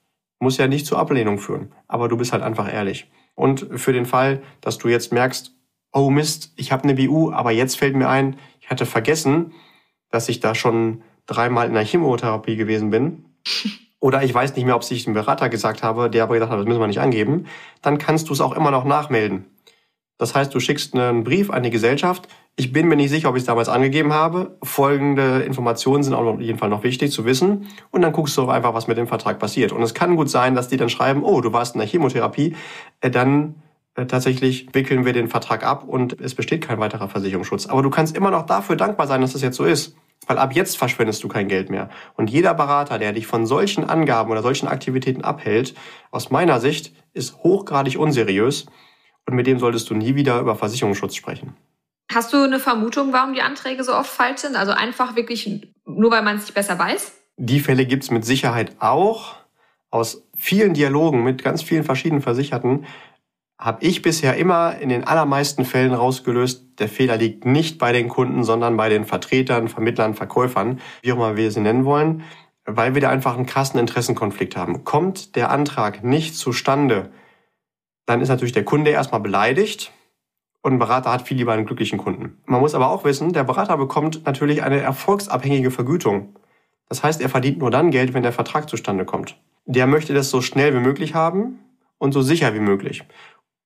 Muss 0.42 0.56
ja 0.56 0.66
nicht 0.66 0.86
zur 0.86 0.98
Ablehnung 0.98 1.38
führen, 1.38 1.72
aber 1.86 2.08
du 2.08 2.16
bist 2.16 2.32
halt 2.32 2.42
einfach 2.42 2.68
ehrlich. 2.70 3.08
Und 3.36 3.64
für 3.76 3.92
den 3.92 4.06
Fall, 4.06 4.42
dass 4.60 4.76
du 4.76 4.88
jetzt 4.88 5.12
merkst, 5.12 5.54
oh 5.92 6.10
Mist, 6.10 6.52
ich 6.56 6.72
habe 6.72 6.82
eine 6.82 6.94
BU, 6.94 7.30
aber 7.30 7.52
jetzt 7.52 7.78
fällt 7.78 7.94
mir 7.94 8.08
ein, 8.08 8.36
ich 8.60 8.68
hatte 8.68 8.84
vergessen, 8.84 9.52
dass 10.10 10.28
ich 10.28 10.40
da 10.40 10.56
schon 10.56 11.04
dreimal 11.26 11.68
in 11.68 11.74
der 11.74 11.84
Chemotherapie 11.84 12.56
gewesen 12.56 12.90
bin 12.90 13.24
oder 14.00 14.24
ich 14.24 14.34
weiß 14.34 14.56
nicht 14.56 14.64
mehr, 14.64 14.74
ob 14.74 14.82
ich 14.90 15.04
dem 15.04 15.14
Berater 15.14 15.48
gesagt 15.48 15.84
habe, 15.84 16.10
der 16.10 16.24
aber 16.24 16.34
gesagt 16.34 16.50
hat, 16.50 16.58
das 16.58 16.66
müssen 16.66 16.80
wir 16.80 16.88
nicht 16.88 16.98
angeben, 16.98 17.46
dann 17.80 17.98
kannst 17.98 18.28
du 18.28 18.32
es 18.32 18.40
auch 18.40 18.56
immer 18.56 18.72
noch 18.72 18.84
nachmelden. 18.84 19.44
Das 20.22 20.36
heißt, 20.36 20.54
du 20.54 20.60
schickst 20.60 20.94
einen 20.94 21.24
Brief 21.24 21.50
an 21.50 21.64
die 21.64 21.70
Gesellschaft. 21.70 22.28
Ich 22.54 22.72
bin 22.72 22.86
mir 22.86 22.94
nicht 22.94 23.10
sicher, 23.10 23.28
ob 23.28 23.34
ich 23.34 23.40
es 23.42 23.46
damals 23.46 23.68
angegeben 23.68 24.12
habe. 24.12 24.56
Folgende 24.62 25.40
Informationen 25.40 26.04
sind 26.04 26.14
auf 26.14 26.40
jeden 26.40 26.60
Fall 26.60 26.68
noch 26.68 26.84
wichtig 26.84 27.10
zu 27.10 27.24
wissen. 27.24 27.66
Und 27.90 28.02
dann 28.02 28.12
guckst 28.12 28.36
du 28.36 28.48
einfach, 28.48 28.72
was 28.72 28.86
mit 28.86 28.98
dem 28.98 29.08
Vertrag 29.08 29.40
passiert. 29.40 29.72
Und 29.72 29.82
es 29.82 29.94
kann 29.94 30.14
gut 30.14 30.30
sein, 30.30 30.54
dass 30.54 30.68
die 30.68 30.76
dann 30.76 30.90
schreiben, 30.90 31.24
oh, 31.24 31.40
du 31.40 31.52
warst 31.52 31.74
in 31.74 31.80
der 31.80 31.88
Chemotherapie. 31.88 32.54
Äh, 33.00 33.10
dann 33.10 33.56
äh, 33.96 34.06
tatsächlich 34.06 34.72
wickeln 34.72 35.04
wir 35.04 35.12
den 35.12 35.26
Vertrag 35.26 35.66
ab 35.66 35.82
und 35.88 36.20
es 36.20 36.36
besteht 36.36 36.62
kein 36.62 36.78
weiterer 36.78 37.08
Versicherungsschutz. 37.08 37.66
Aber 37.66 37.82
du 37.82 37.90
kannst 37.90 38.16
immer 38.16 38.30
noch 38.30 38.46
dafür 38.46 38.76
dankbar 38.76 39.08
sein, 39.08 39.22
dass 39.22 39.32
das 39.32 39.42
jetzt 39.42 39.56
so 39.56 39.64
ist. 39.64 39.96
Weil 40.28 40.38
ab 40.38 40.54
jetzt 40.54 40.78
verschwendest 40.78 41.24
du 41.24 41.26
kein 41.26 41.48
Geld 41.48 41.68
mehr. 41.68 41.88
Und 42.14 42.30
jeder 42.30 42.54
Berater, 42.54 43.00
der 43.00 43.12
dich 43.12 43.26
von 43.26 43.44
solchen 43.44 43.82
Angaben 43.82 44.30
oder 44.30 44.42
solchen 44.42 44.68
Aktivitäten 44.68 45.24
abhält, 45.24 45.74
aus 46.12 46.30
meiner 46.30 46.60
Sicht, 46.60 46.94
ist 47.12 47.38
hochgradig 47.38 47.98
unseriös 47.98 48.66
und 49.26 49.34
mit 49.34 49.46
dem 49.46 49.58
solltest 49.58 49.88
du 49.90 49.94
nie 49.94 50.14
wieder 50.14 50.40
über 50.40 50.56
Versicherungsschutz 50.56 51.14
sprechen. 51.14 51.56
Hast 52.12 52.32
du 52.32 52.42
eine 52.42 52.58
Vermutung, 52.58 53.12
warum 53.12 53.34
die 53.34 53.42
Anträge 53.42 53.84
so 53.84 53.94
oft 53.94 54.10
falsch 54.10 54.40
sind? 54.40 54.56
Also 54.56 54.72
einfach 54.72 55.16
wirklich 55.16 55.66
nur, 55.86 56.10
weil 56.10 56.22
man 56.22 56.36
es 56.36 56.42
nicht 56.42 56.54
besser 56.54 56.78
weiß? 56.78 57.12
Die 57.38 57.60
Fälle 57.60 57.86
gibt 57.86 58.02
es 58.04 58.10
mit 58.10 58.24
Sicherheit 58.24 58.76
auch. 58.80 59.36
Aus 59.90 60.28
vielen 60.36 60.74
Dialogen 60.74 61.22
mit 61.22 61.42
ganz 61.42 61.62
vielen 61.62 61.84
verschiedenen 61.84 62.22
Versicherten 62.22 62.86
habe 63.58 63.84
ich 63.84 64.02
bisher 64.02 64.36
immer 64.36 64.78
in 64.78 64.88
den 64.88 65.04
allermeisten 65.04 65.64
Fällen 65.64 65.94
rausgelöst, 65.94 66.80
der 66.80 66.88
Fehler 66.88 67.16
liegt 67.16 67.46
nicht 67.46 67.78
bei 67.78 67.92
den 67.92 68.08
Kunden, 68.08 68.42
sondern 68.42 68.76
bei 68.76 68.88
den 68.88 69.04
Vertretern, 69.04 69.68
Vermittlern, 69.68 70.14
Verkäufern, 70.14 70.80
wie 71.02 71.12
auch 71.12 71.16
immer 71.16 71.36
wir 71.36 71.50
sie 71.52 71.60
nennen 71.60 71.84
wollen, 71.84 72.24
weil 72.64 72.94
wir 72.94 73.00
da 73.00 73.10
einfach 73.10 73.36
einen 73.36 73.46
krassen 73.46 73.78
Interessenkonflikt 73.78 74.56
haben. 74.56 74.82
Kommt 74.82 75.36
der 75.36 75.50
Antrag 75.50 76.02
nicht 76.02 76.36
zustande, 76.36 77.12
dann 78.06 78.20
ist 78.20 78.28
natürlich 78.28 78.52
der 78.52 78.64
Kunde 78.64 78.90
erstmal 78.90 79.20
beleidigt 79.20 79.92
und 80.62 80.74
ein 80.74 80.78
Berater 80.78 81.12
hat 81.12 81.22
viel 81.22 81.36
lieber 81.36 81.52
einen 81.52 81.66
glücklichen 81.66 81.98
Kunden. 81.98 82.38
Man 82.46 82.60
muss 82.60 82.74
aber 82.74 82.90
auch 82.90 83.04
wissen, 83.04 83.32
der 83.32 83.44
Berater 83.44 83.76
bekommt 83.76 84.24
natürlich 84.24 84.62
eine 84.62 84.80
erfolgsabhängige 84.80 85.70
Vergütung. 85.70 86.36
Das 86.88 87.02
heißt, 87.02 87.20
er 87.20 87.28
verdient 87.28 87.58
nur 87.58 87.70
dann 87.70 87.90
Geld, 87.90 88.14
wenn 88.14 88.22
der 88.22 88.32
Vertrag 88.32 88.68
zustande 88.68 89.04
kommt. 89.04 89.36
Der 89.64 89.86
möchte 89.86 90.14
das 90.14 90.30
so 90.30 90.40
schnell 90.40 90.74
wie 90.74 90.80
möglich 90.80 91.14
haben 91.14 91.58
und 91.98 92.12
so 92.12 92.22
sicher 92.22 92.54
wie 92.54 92.60
möglich. 92.60 93.04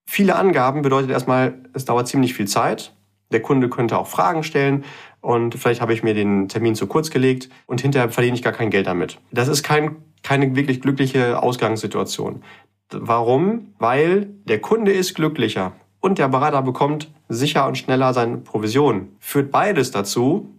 Viele 0.07 0.37
Angaben 0.37 0.83
bedeutet 0.83 1.11
erstmal, 1.11 1.55
es 1.73 1.85
dauert 1.85 2.09
ziemlich 2.09 2.35
viel 2.35 2.47
Zeit. 2.47 2.95
Der 3.33 3.43
Kunde 3.43 3.69
könnte 3.69 3.99
auch 3.99 4.07
Fragen 4.07 4.45
stellen 4.45 4.85
und 5.21 5.57
vielleicht 5.57 5.81
habe 5.81 5.93
ich 5.93 6.05
mir 6.05 6.15
den 6.15 6.49
Termin 6.49 6.77
zu 6.77 6.87
kurz 6.87 7.11
gelegt 7.11 7.49
und 7.67 7.81
hinterher 7.81 8.09
verdiene 8.11 8.37
ich 8.37 8.43
gar 8.43 8.53
kein 8.53 8.71
Geld 8.71 8.87
damit. 8.87 9.19
Das 9.33 9.49
ist 9.49 9.65
kein, 9.65 9.97
keine 10.23 10.55
wirklich 10.55 10.81
glückliche 10.81 11.43
Ausgangssituation. 11.43 12.45
Warum? 12.91 13.75
Weil 13.79 14.29
der 14.45 14.61
Kunde 14.61 14.93
ist 14.93 15.15
glücklicher 15.15 15.73
und 16.01 16.19
der 16.19 16.29
Berater 16.29 16.63
bekommt 16.63 17.11
sicher 17.29 17.67
und 17.67 17.77
schneller 17.77 18.15
seine 18.15 18.39
Provision. 18.39 19.09
Führt 19.19 19.51
beides 19.51 19.91
dazu, 19.91 20.55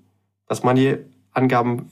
dass 0.47 0.63
man 0.63 0.75
die 0.75 0.97
Angaben 1.33 1.89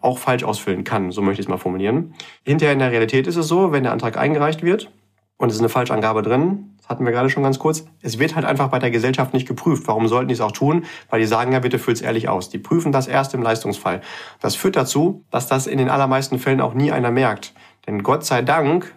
auch 0.00 0.18
falsch 0.18 0.44
ausfüllen 0.44 0.84
kann, 0.84 1.10
so 1.12 1.22
möchte 1.22 1.40
ich 1.40 1.46
es 1.46 1.50
mal 1.50 1.58
formulieren. 1.58 2.14
Hinterher 2.44 2.72
in 2.72 2.78
der 2.78 2.90
Realität 2.90 3.26
ist 3.26 3.36
es 3.36 3.48
so, 3.48 3.72
wenn 3.72 3.82
der 3.82 3.92
Antrag 3.92 4.16
eingereicht 4.16 4.62
wird 4.62 4.90
und 5.36 5.48
es 5.48 5.56
ist 5.56 5.60
eine 5.60 5.68
Falschangabe 5.68 6.22
drin, 6.22 6.76
das 6.78 6.88
hatten 6.88 7.04
wir 7.04 7.12
gerade 7.12 7.30
schon 7.30 7.42
ganz 7.42 7.58
kurz, 7.58 7.84
es 8.02 8.18
wird 8.18 8.34
halt 8.34 8.46
einfach 8.46 8.68
bei 8.68 8.78
der 8.78 8.90
Gesellschaft 8.90 9.34
nicht 9.34 9.46
geprüft. 9.46 9.86
Warum 9.86 10.08
sollten 10.08 10.28
die 10.28 10.34
es 10.34 10.40
auch 10.40 10.52
tun? 10.52 10.84
Weil 11.08 11.20
die 11.20 11.26
sagen, 11.26 11.52
ja, 11.52 11.60
bitte 11.60 11.78
füll's 11.78 12.00
ehrlich 12.00 12.28
aus. 12.28 12.48
Die 12.48 12.58
prüfen 12.58 12.92
das 12.92 13.06
erst 13.06 13.34
im 13.34 13.42
Leistungsfall. 13.42 14.00
Das 14.40 14.56
führt 14.56 14.76
dazu, 14.76 15.24
dass 15.30 15.46
das 15.46 15.66
in 15.66 15.78
den 15.78 15.88
allermeisten 15.88 16.38
Fällen 16.38 16.60
auch 16.60 16.74
nie 16.74 16.90
einer 16.90 17.10
merkt. 17.10 17.54
Denn 17.86 18.02
Gott 18.02 18.24
sei 18.24 18.42
Dank 18.42 18.94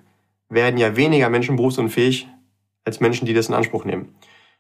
werden 0.54 0.78
ja 0.78 0.96
weniger 0.96 1.30
Menschen 1.30 1.56
berufsunfähig 1.56 2.28
als 2.86 3.00
Menschen, 3.00 3.26
die 3.26 3.34
das 3.34 3.50
in 3.50 3.56
Anspruch 3.56 3.86
nehmen. 3.86 4.16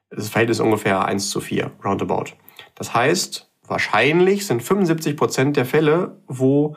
Das 0.09 0.29
Verhältnis 0.29 0.57
ist 0.57 0.65
ungefähr 0.65 1.05
1 1.05 1.29
zu 1.29 1.41
4, 1.41 1.71
roundabout. 1.83 2.35
Das 2.75 2.93
heißt, 2.93 3.51
wahrscheinlich 3.67 4.45
sind 4.45 4.61
75 4.61 5.17
Prozent 5.17 5.57
der 5.57 5.65
Fälle, 5.65 6.21
wo 6.27 6.75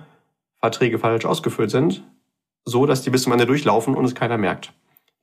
Verträge 0.61 0.99
falsch 0.99 1.25
ausgefüllt 1.25 1.70
sind, 1.70 2.04
so, 2.64 2.87
dass 2.87 3.02
die 3.02 3.11
bis 3.11 3.23
zum 3.23 3.32
Ende 3.32 3.46
durchlaufen 3.46 3.94
und 3.94 4.04
es 4.04 4.14
keiner 4.14 4.38
merkt. 4.38 4.73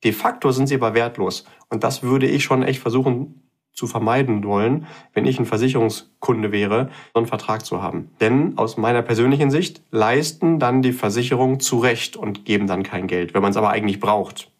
De 0.04 0.12
facto 0.12 0.50
sind 0.52 0.66
sie 0.66 0.76
aber 0.76 0.94
wertlos. 0.94 1.44
Und 1.68 1.84
das 1.84 2.02
würde 2.02 2.26
ich 2.26 2.44
schon 2.44 2.62
echt 2.62 2.80
versuchen 2.80 3.43
zu 3.74 3.88
vermeiden 3.88 4.44
wollen, 4.44 4.86
wenn 5.12 5.26
ich 5.26 5.38
ein 5.38 5.46
Versicherungskunde 5.46 6.52
wäre, 6.52 6.90
so 7.12 7.18
einen 7.18 7.26
Vertrag 7.26 7.66
zu 7.66 7.82
haben. 7.82 8.10
Denn 8.20 8.56
aus 8.56 8.76
meiner 8.76 9.02
persönlichen 9.02 9.50
Sicht 9.50 9.82
leisten 9.90 10.60
dann 10.60 10.80
die 10.80 10.92
Versicherung 10.92 11.58
zurecht 11.60 12.16
und 12.16 12.44
geben 12.44 12.66
dann 12.66 12.84
kein 12.84 13.08
Geld, 13.08 13.34
wenn 13.34 13.42
man 13.42 13.50
es 13.50 13.56
aber 13.56 13.70
eigentlich 13.70 13.98
braucht. 13.98 14.50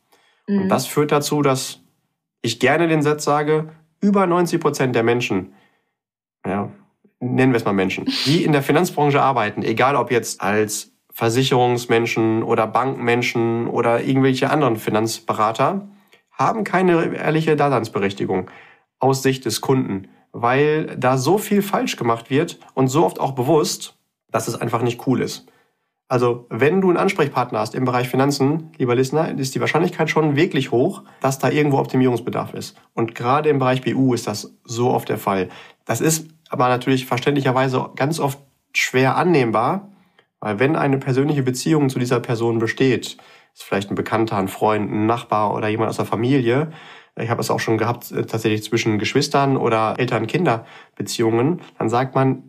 Mhm. 0.48 0.62
Und 0.62 0.68
das 0.68 0.86
führt 0.86 1.12
dazu, 1.12 1.42
dass 1.42 1.80
ich 2.42 2.58
gerne 2.58 2.88
den 2.88 3.02
Satz 3.02 3.24
sage, 3.24 3.70
über 4.00 4.26
90 4.26 4.60
Prozent 4.60 4.94
der 4.94 5.04
Menschen, 5.04 5.54
ja, 6.44 6.70
nennen 7.20 7.52
wir 7.52 7.56
es 7.56 7.64
mal 7.64 7.72
Menschen, 7.72 8.06
die 8.26 8.44
in 8.44 8.52
der 8.52 8.62
Finanzbranche 8.62 9.22
arbeiten, 9.22 9.62
egal 9.62 9.96
ob 9.96 10.10
jetzt 10.10 10.42
als 10.42 10.92
Versicherungsmenschen 11.12 12.42
oder 12.42 12.66
Bankmenschen 12.66 13.68
oder 13.68 14.02
irgendwelche 14.02 14.50
anderen 14.50 14.76
Finanzberater, 14.76 15.88
haben 16.32 16.64
keine 16.64 17.14
ehrliche 17.14 17.54
Daseinsberechtigung 17.54 18.50
aus 19.04 19.22
Sicht 19.22 19.44
des 19.44 19.60
Kunden, 19.60 20.08
weil 20.32 20.96
da 20.96 21.18
so 21.18 21.36
viel 21.36 21.60
falsch 21.60 21.96
gemacht 21.96 22.30
wird 22.30 22.58
und 22.72 22.88
so 22.88 23.04
oft 23.04 23.20
auch 23.20 23.32
bewusst, 23.32 23.98
dass 24.30 24.48
es 24.48 24.58
einfach 24.58 24.80
nicht 24.80 25.06
cool 25.06 25.20
ist. 25.20 25.46
Also, 26.08 26.46
wenn 26.48 26.80
du 26.80 26.88
einen 26.88 26.96
Ansprechpartner 26.96 27.58
hast 27.58 27.74
im 27.74 27.84
Bereich 27.84 28.08
Finanzen, 28.08 28.70
lieber 28.78 28.94
Listener, 28.94 29.36
ist 29.38 29.54
die 29.54 29.60
Wahrscheinlichkeit 29.60 30.08
schon 30.08 30.36
wirklich 30.36 30.70
hoch, 30.70 31.02
dass 31.20 31.38
da 31.38 31.50
irgendwo 31.50 31.78
Optimierungsbedarf 31.78 32.54
ist. 32.54 32.76
Und 32.94 33.14
gerade 33.14 33.50
im 33.50 33.58
Bereich 33.58 33.82
BU 33.82 34.14
ist 34.14 34.26
das 34.26 34.54
so 34.64 34.90
oft 34.90 35.08
der 35.10 35.18
Fall. 35.18 35.50
Das 35.84 36.00
ist 36.00 36.28
aber 36.48 36.68
natürlich 36.68 37.04
verständlicherweise 37.04 37.90
ganz 37.94 38.20
oft 38.20 38.38
schwer 38.72 39.16
annehmbar, 39.16 39.92
weil 40.40 40.58
wenn 40.58 40.76
eine 40.76 40.98
persönliche 40.98 41.42
Beziehung 41.42 41.90
zu 41.90 41.98
dieser 41.98 42.20
Person 42.20 42.58
besteht, 42.58 43.18
ist 43.54 43.62
vielleicht 43.62 43.90
ein 43.90 43.94
Bekannter, 43.96 44.36
ein 44.36 44.48
Freund, 44.48 44.90
ein 44.90 45.06
Nachbar 45.06 45.54
oder 45.54 45.68
jemand 45.68 45.90
aus 45.90 45.96
der 45.96 46.06
Familie, 46.06 46.72
ich 47.18 47.30
habe 47.30 47.40
es 47.40 47.50
auch 47.50 47.60
schon 47.60 47.78
gehabt, 47.78 48.10
äh, 48.10 48.24
tatsächlich 48.24 48.64
zwischen 48.64 48.98
Geschwistern 48.98 49.56
oder 49.56 49.94
Eltern-Kinder-Beziehungen, 49.98 51.60
dann 51.78 51.88
sagt 51.88 52.14
man, 52.14 52.44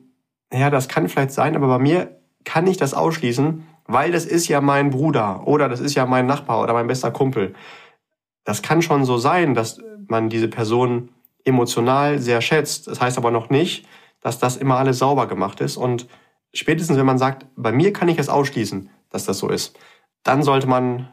ja, 0.51 0.69
das 0.69 0.87
kann 0.87 1.07
vielleicht 1.07 1.31
sein, 1.31 1.55
aber 1.55 1.67
bei 1.67 1.79
mir 1.79 2.19
kann 2.43 2.67
ich 2.67 2.77
das 2.77 2.93
ausschließen, 2.93 3.65
weil 3.87 4.11
das 4.11 4.25
ist 4.25 4.47
ja 4.47 4.61
mein 4.61 4.89
Bruder 4.89 5.47
oder 5.47 5.69
das 5.69 5.79
ist 5.79 5.95
ja 5.95 6.05
mein 6.05 6.25
Nachbar 6.25 6.61
oder 6.61 6.73
mein 6.73 6.87
bester 6.87 7.11
Kumpel. 7.11 7.53
Das 8.43 8.61
kann 8.61 8.81
schon 8.81 9.05
so 9.05 9.17
sein, 9.17 9.53
dass 9.53 9.81
man 10.07 10.29
diese 10.29 10.47
Person 10.47 11.09
emotional 11.43 12.19
sehr 12.19 12.41
schätzt. 12.41 12.87
Das 12.87 13.01
heißt 13.01 13.17
aber 13.17 13.31
noch 13.31 13.49
nicht, 13.49 13.87
dass 14.21 14.39
das 14.39 14.57
immer 14.57 14.77
alles 14.77 14.99
sauber 14.99 15.27
gemacht 15.27 15.61
ist. 15.61 15.77
Und 15.77 16.07
spätestens, 16.53 16.97
wenn 16.97 17.05
man 17.05 17.17
sagt, 17.17 17.45
bei 17.55 17.71
mir 17.71 17.93
kann 17.93 18.07
ich 18.07 18.17
es 18.17 18.29
ausschließen, 18.29 18.89
dass 19.09 19.25
das 19.25 19.37
so 19.37 19.49
ist, 19.49 19.77
dann 20.23 20.43
sollte 20.43 20.67
man 20.67 21.09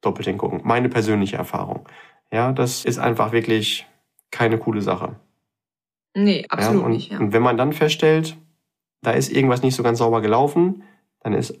doppelt 0.00 0.26
hingucken. 0.26 0.60
Meine 0.64 0.88
persönliche 0.88 1.36
Erfahrung. 1.36 1.88
Ja, 2.32 2.52
das 2.52 2.84
ist 2.84 2.98
einfach 2.98 3.32
wirklich 3.32 3.86
keine 4.30 4.58
coole 4.58 4.80
Sache. 4.80 5.16
Nee, 6.14 6.46
absolut 6.48 6.80
ja, 6.80 6.86
und, 6.86 6.92
nicht. 6.92 7.12
Ja. 7.12 7.18
Und 7.18 7.32
wenn 7.32 7.42
man 7.42 7.56
dann 7.56 7.72
feststellt, 7.72 8.36
da 9.02 9.12
ist 9.12 9.30
irgendwas 9.30 9.62
nicht 9.62 9.74
so 9.74 9.82
ganz 9.82 9.98
sauber 9.98 10.22
gelaufen, 10.22 10.82
dann 11.20 11.34
ist 11.34 11.60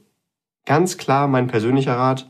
ganz 0.64 0.96
klar 0.96 1.28
mein 1.28 1.46
persönlicher 1.46 1.96
Rat, 1.96 2.28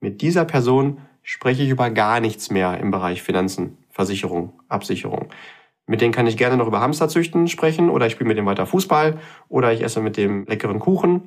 mit 0.00 0.22
dieser 0.22 0.44
Person 0.44 0.98
spreche 1.22 1.62
ich 1.62 1.68
über 1.68 1.90
gar 1.90 2.20
nichts 2.20 2.50
mehr 2.50 2.78
im 2.78 2.90
Bereich 2.90 3.22
Finanzen, 3.22 3.76
Versicherung, 3.90 4.52
Absicherung. 4.68 5.28
Mit 5.86 6.00
denen 6.00 6.12
kann 6.12 6.26
ich 6.26 6.36
gerne 6.36 6.56
noch 6.56 6.66
über 6.66 6.80
Hamsterzüchten 6.80 7.48
sprechen 7.48 7.90
oder 7.90 8.06
ich 8.06 8.12
spiele 8.12 8.28
mit 8.28 8.38
dem 8.38 8.46
weiter 8.46 8.66
Fußball 8.66 9.18
oder 9.48 9.72
ich 9.72 9.82
esse 9.82 10.00
mit 10.00 10.16
dem 10.16 10.46
leckeren 10.46 10.78
Kuchen. 10.78 11.22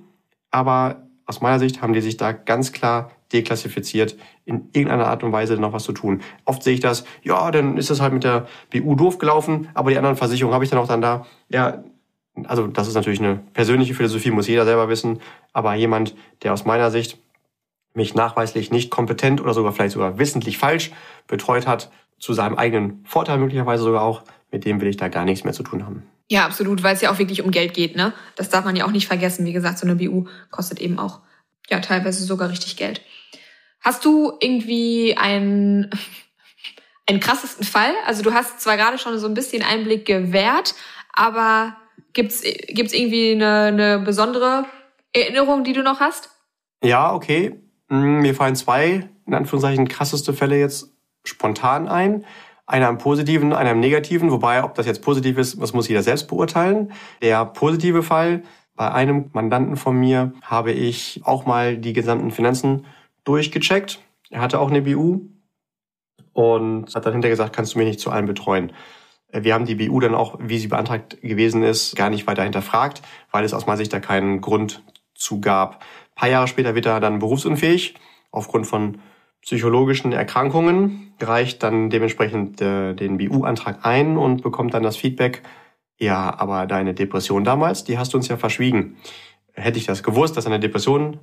Aber 0.49 1.07
aus 1.25 1.41
meiner 1.41 1.59
Sicht 1.59 1.81
haben 1.81 1.93
die 1.93 2.01
sich 2.01 2.17
da 2.17 2.31
ganz 2.31 2.71
klar 2.71 3.11
deklassifiziert, 3.31 4.15
in 4.45 4.69
irgendeiner 4.73 5.07
Art 5.07 5.23
und 5.23 5.31
Weise 5.31 5.55
noch 5.55 5.73
was 5.73 5.83
zu 5.83 5.91
tun. 5.91 6.21
Oft 6.45 6.63
sehe 6.63 6.73
ich 6.73 6.79
das, 6.79 7.05
ja, 7.23 7.49
dann 7.51 7.77
ist 7.77 7.89
das 7.89 8.01
halt 8.01 8.13
mit 8.13 8.23
der 8.23 8.47
BU 8.71 8.95
doof 8.95 9.17
gelaufen, 9.17 9.69
aber 9.73 9.89
die 9.89 9.97
anderen 9.97 10.15
Versicherungen 10.15 10.53
habe 10.53 10.63
ich 10.63 10.69
dann 10.69 10.79
auch 10.79 10.87
dann 10.87 11.01
da. 11.01 11.25
Ja, 11.49 11.83
also 12.45 12.67
das 12.67 12.87
ist 12.87 12.95
natürlich 12.95 13.19
eine 13.19 13.39
persönliche 13.53 13.93
Philosophie, 13.93 14.31
muss 14.31 14.47
jeder 14.47 14.65
selber 14.65 14.89
wissen, 14.89 15.19
aber 15.51 15.73
jemand, 15.75 16.15
der 16.43 16.53
aus 16.53 16.65
meiner 16.65 16.91
Sicht 16.91 17.17
mich 17.93 18.15
nachweislich 18.15 18.71
nicht 18.71 18.89
kompetent 18.89 19.39
oder 19.41 19.53
sogar 19.53 19.71
vielleicht 19.71 19.93
sogar 19.93 20.17
wissentlich 20.17 20.57
falsch 20.57 20.91
betreut 21.27 21.67
hat, 21.67 21.91
zu 22.17 22.33
seinem 22.33 22.55
eigenen 22.55 23.03
Vorteil 23.05 23.37
möglicherweise 23.37 23.83
sogar 23.83 24.01
auch, 24.01 24.23
mit 24.51 24.65
dem 24.65 24.81
will 24.81 24.87
ich 24.87 24.97
da 24.97 25.09
gar 25.09 25.25
nichts 25.25 25.43
mehr 25.43 25.53
zu 25.53 25.63
tun 25.63 25.85
haben. 25.85 26.03
Ja, 26.33 26.45
absolut, 26.47 26.81
weil 26.81 26.95
es 26.95 27.01
ja 27.01 27.11
auch 27.11 27.19
wirklich 27.19 27.43
um 27.43 27.51
Geld 27.51 27.75
geht, 27.75 27.95
ne? 27.95 28.11
Das 28.35 28.49
darf 28.49 28.65
man 28.65 28.75
ja 28.75 28.85
auch 28.85 28.91
nicht 28.91 29.05
vergessen. 29.05 29.45
Wie 29.45 29.53
gesagt, 29.53 29.77
so 29.77 29.85
eine 29.85 29.95
BU 29.95 30.25
kostet 30.49 30.81
eben 30.81 30.97
auch 30.97 31.19
ja 31.69 31.79
teilweise 31.79 32.23
sogar 32.23 32.49
richtig 32.49 32.75
Geld. 32.75 33.01
Hast 33.81 34.03
du 34.03 34.33
irgendwie 34.39 35.15
einen, 35.15 35.91
einen 37.07 37.19
krassesten 37.19 37.63
Fall? 37.63 37.91
Also 38.07 38.23
du 38.23 38.33
hast 38.33 38.61
zwar 38.61 38.77
gerade 38.77 38.97
schon 38.97 39.19
so 39.19 39.27
ein 39.27 39.35
bisschen 39.35 39.61
Einblick 39.61 40.07
gewährt, 40.07 40.73
aber 41.13 41.77
gibt's 42.13 42.41
gibt's 42.41 42.93
irgendwie 42.93 43.33
eine, 43.33 43.65
eine 43.65 43.99
besondere 43.99 44.65
Erinnerung, 45.13 45.63
die 45.63 45.73
du 45.73 45.83
noch 45.83 45.99
hast? 45.99 46.31
Ja, 46.83 47.13
okay. 47.13 47.61
Hm, 47.89 48.21
mir 48.21 48.33
fallen 48.33 48.55
zwei, 48.55 49.07
in 49.27 49.35
Anführungszeichen, 49.35 49.87
krasseste 49.87 50.33
Fälle 50.33 50.59
jetzt 50.59 50.95
spontan 51.25 51.87
ein. 51.87 52.25
Einer 52.73 52.89
im 52.89 52.97
positiven, 52.97 53.53
einer 53.53 53.69
im 53.69 53.79
negativen. 53.79 54.31
Wobei, 54.31 54.63
ob 54.63 54.73
das 54.73 54.87
jetzt 54.87 55.03
positiv 55.03 55.37
ist, 55.37 55.61
das 55.61 55.73
muss 55.73 55.87
jeder 55.87 56.01
selbst 56.01 56.27
beurteilen. 56.27 56.91
Der 57.21 57.45
positive 57.45 58.01
Fall, 58.01 58.41
bei 58.75 58.91
einem 58.91 59.29
Mandanten 59.31 59.77
von 59.77 59.95
mir 59.95 60.33
habe 60.41 60.71
ich 60.71 61.21
auch 61.23 61.45
mal 61.45 61.77
die 61.77 61.93
gesamten 61.93 62.31
Finanzen 62.31 62.87
durchgecheckt. 63.25 64.01
Er 64.31 64.41
hatte 64.41 64.59
auch 64.59 64.71
eine 64.71 64.81
BU 64.81 65.21
und 66.33 66.95
hat 66.95 67.05
dann 67.05 67.13
hinterher 67.13 67.35
gesagt, 67.35 67.55
kannst 67.55 67.75
du 67.75 67.77
mich 67.77 67.85
nicht 67.85 67.99
zu 67.99 68.09
allem 68.09 68.25
betreuen. 68.25 68.71
Wir 69.31 69.53
haben 69.53 69.67
die 69.67 69.75
BU 69.75 69.99
dann 69.99 70.15
auch, 70.15 70.39
wie 70.41 70.57
sie 70.57 70.67
beantragt 70.67 71.21
gewesen 71.21 71.61
ist, 71.61 71.95
gar 71.95 72.09
nicht 72.09 72.25
weiter 72.25 72.41
hinterfragt, 72.41 73.03
weil 73.29 73.45
es 73.45 73.53
aus 73.53 73.67
meiner 73.67 73.77
Sicht 73.77 73.93
da 73.93 73.99
keinen 73.99 74.41
Grund 74.41 74.81
zu 75.13 75.39
gab. 75.39 75.75
Ein 75.75 76.15
paar 76.15 76.29
Jahre 76.29 76.47
später 76.47 76.73
wird 76.73 76.87
er 76.87 76.99
dann 76.99 77.19
berufsunfähig 77.19 77.93
aufgrund 78.31 78.65
von 78.65 78.97
psychologischen 79.43 80.13
Erkrankungen, 80.13 81.13
reicht 81.21 81.63
dann 81.63 81.89
dementsprechend 81.89 82.61
äh, 82.61 82.93
den 82.93 83.17
BU-Antrag 83.17 83.85
ein 83.85 84.17
und 84.17 84.41
bekommt 84.41 84.73
dann 84.73 84.83
das 84.83 84.95
Feedback, 84.95 85.43
ja, 85.97 86.33
aber 86.37 86.65
deine 86.65 86.93
Depression 86.93 87.43
damals, 87.43 87.83
die 87.83 87.97
hast 87.97 88.13
du 88.13 88.17
uns 88.17 88.27
ja 88.27 88.37
verschwiegen. 88.37 88.97
Hätte 89.53 89.77
ich 89.77 89.85
das 89.85 90.01
gewusst, 90.01 90.35
dass 90.37 90.45
eine 90.45 90.59
Depression 90.59 91.19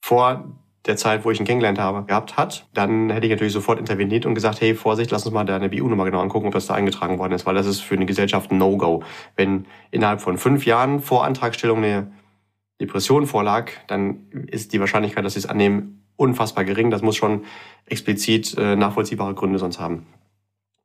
vor 0.00 0.44
der 0.86 0.96
Zeit, 0.96 1.24
wo 1.24 1.30
ich 1.30 1.38
ihn 1.38 1.46
kennengelernt 1.46 1.78
habe, 1.78 2.04
gehabt 2.04 2.36
hat, 2.36 2.66
dann 2.74 3.10
hätte 3.10 3.26
ich 3.26 3.30
natürlich 3.30 3.52
sofort 3.52 3.78
interveniert 3.78 4.26
und 4.26 4.34
gesagt, 4.34 4.60
hey, 4.60 4.74
Vorsicht, 4.74 5.10
lass 5.10 5.24
uns 5.24 5.32
mal 5.32 5.44
deine 5.44 5.68
BU-Nummer 5.68 6.04
genau 6.04 6.20
angucken, 6.20 6.48
ob 6.48 6.54
das 6.54 6.66
da 6.66 6.74
eingetragen 6.74 7.18
worden 7.18 7.32
ist, 7.32 7.46
weil 7.46 7.54
das 7.54 7.66
ist 7.66 7.80
für 7.80 7.94
eine 7.94 8.06
Gesellschaft 8.06 8.50
ein 8.50 8.58
No-Go. 8.58 9.02
Wenn 9.36 9.66
innerhalb 9.90 10.20
von 10.20 10.38
fünf 10.38 10.66
Jahren 10.66 11.00
vor 11.00 11.24
Antragstellung 11.24 11.78
eine 11.78 12.12
Depression 12.80 13.26
vorlag, 13.26 13.70
dann 13.86 14.28
ist 14.48 14.72
die 14.72 14.80
Wahrscheinlichkeit, 14.80 15.24
dass 15.24 15.34
sie 15.34 15.40
es 15.40 15.46
annehmen, 15.46 16.01
unfassbar 16.16 16.64
gering. 16.64 16.90
Das 16.90 17.02
muss 17.02 17.16
schon 17.16 17.44
explizit 17.86 18.56
äh, 18.58 18.76
nachvollziehbare 18.76 19.34
Gründe 19.34 19.58
sonst 19.58 19.80
haben. 19.80 20.06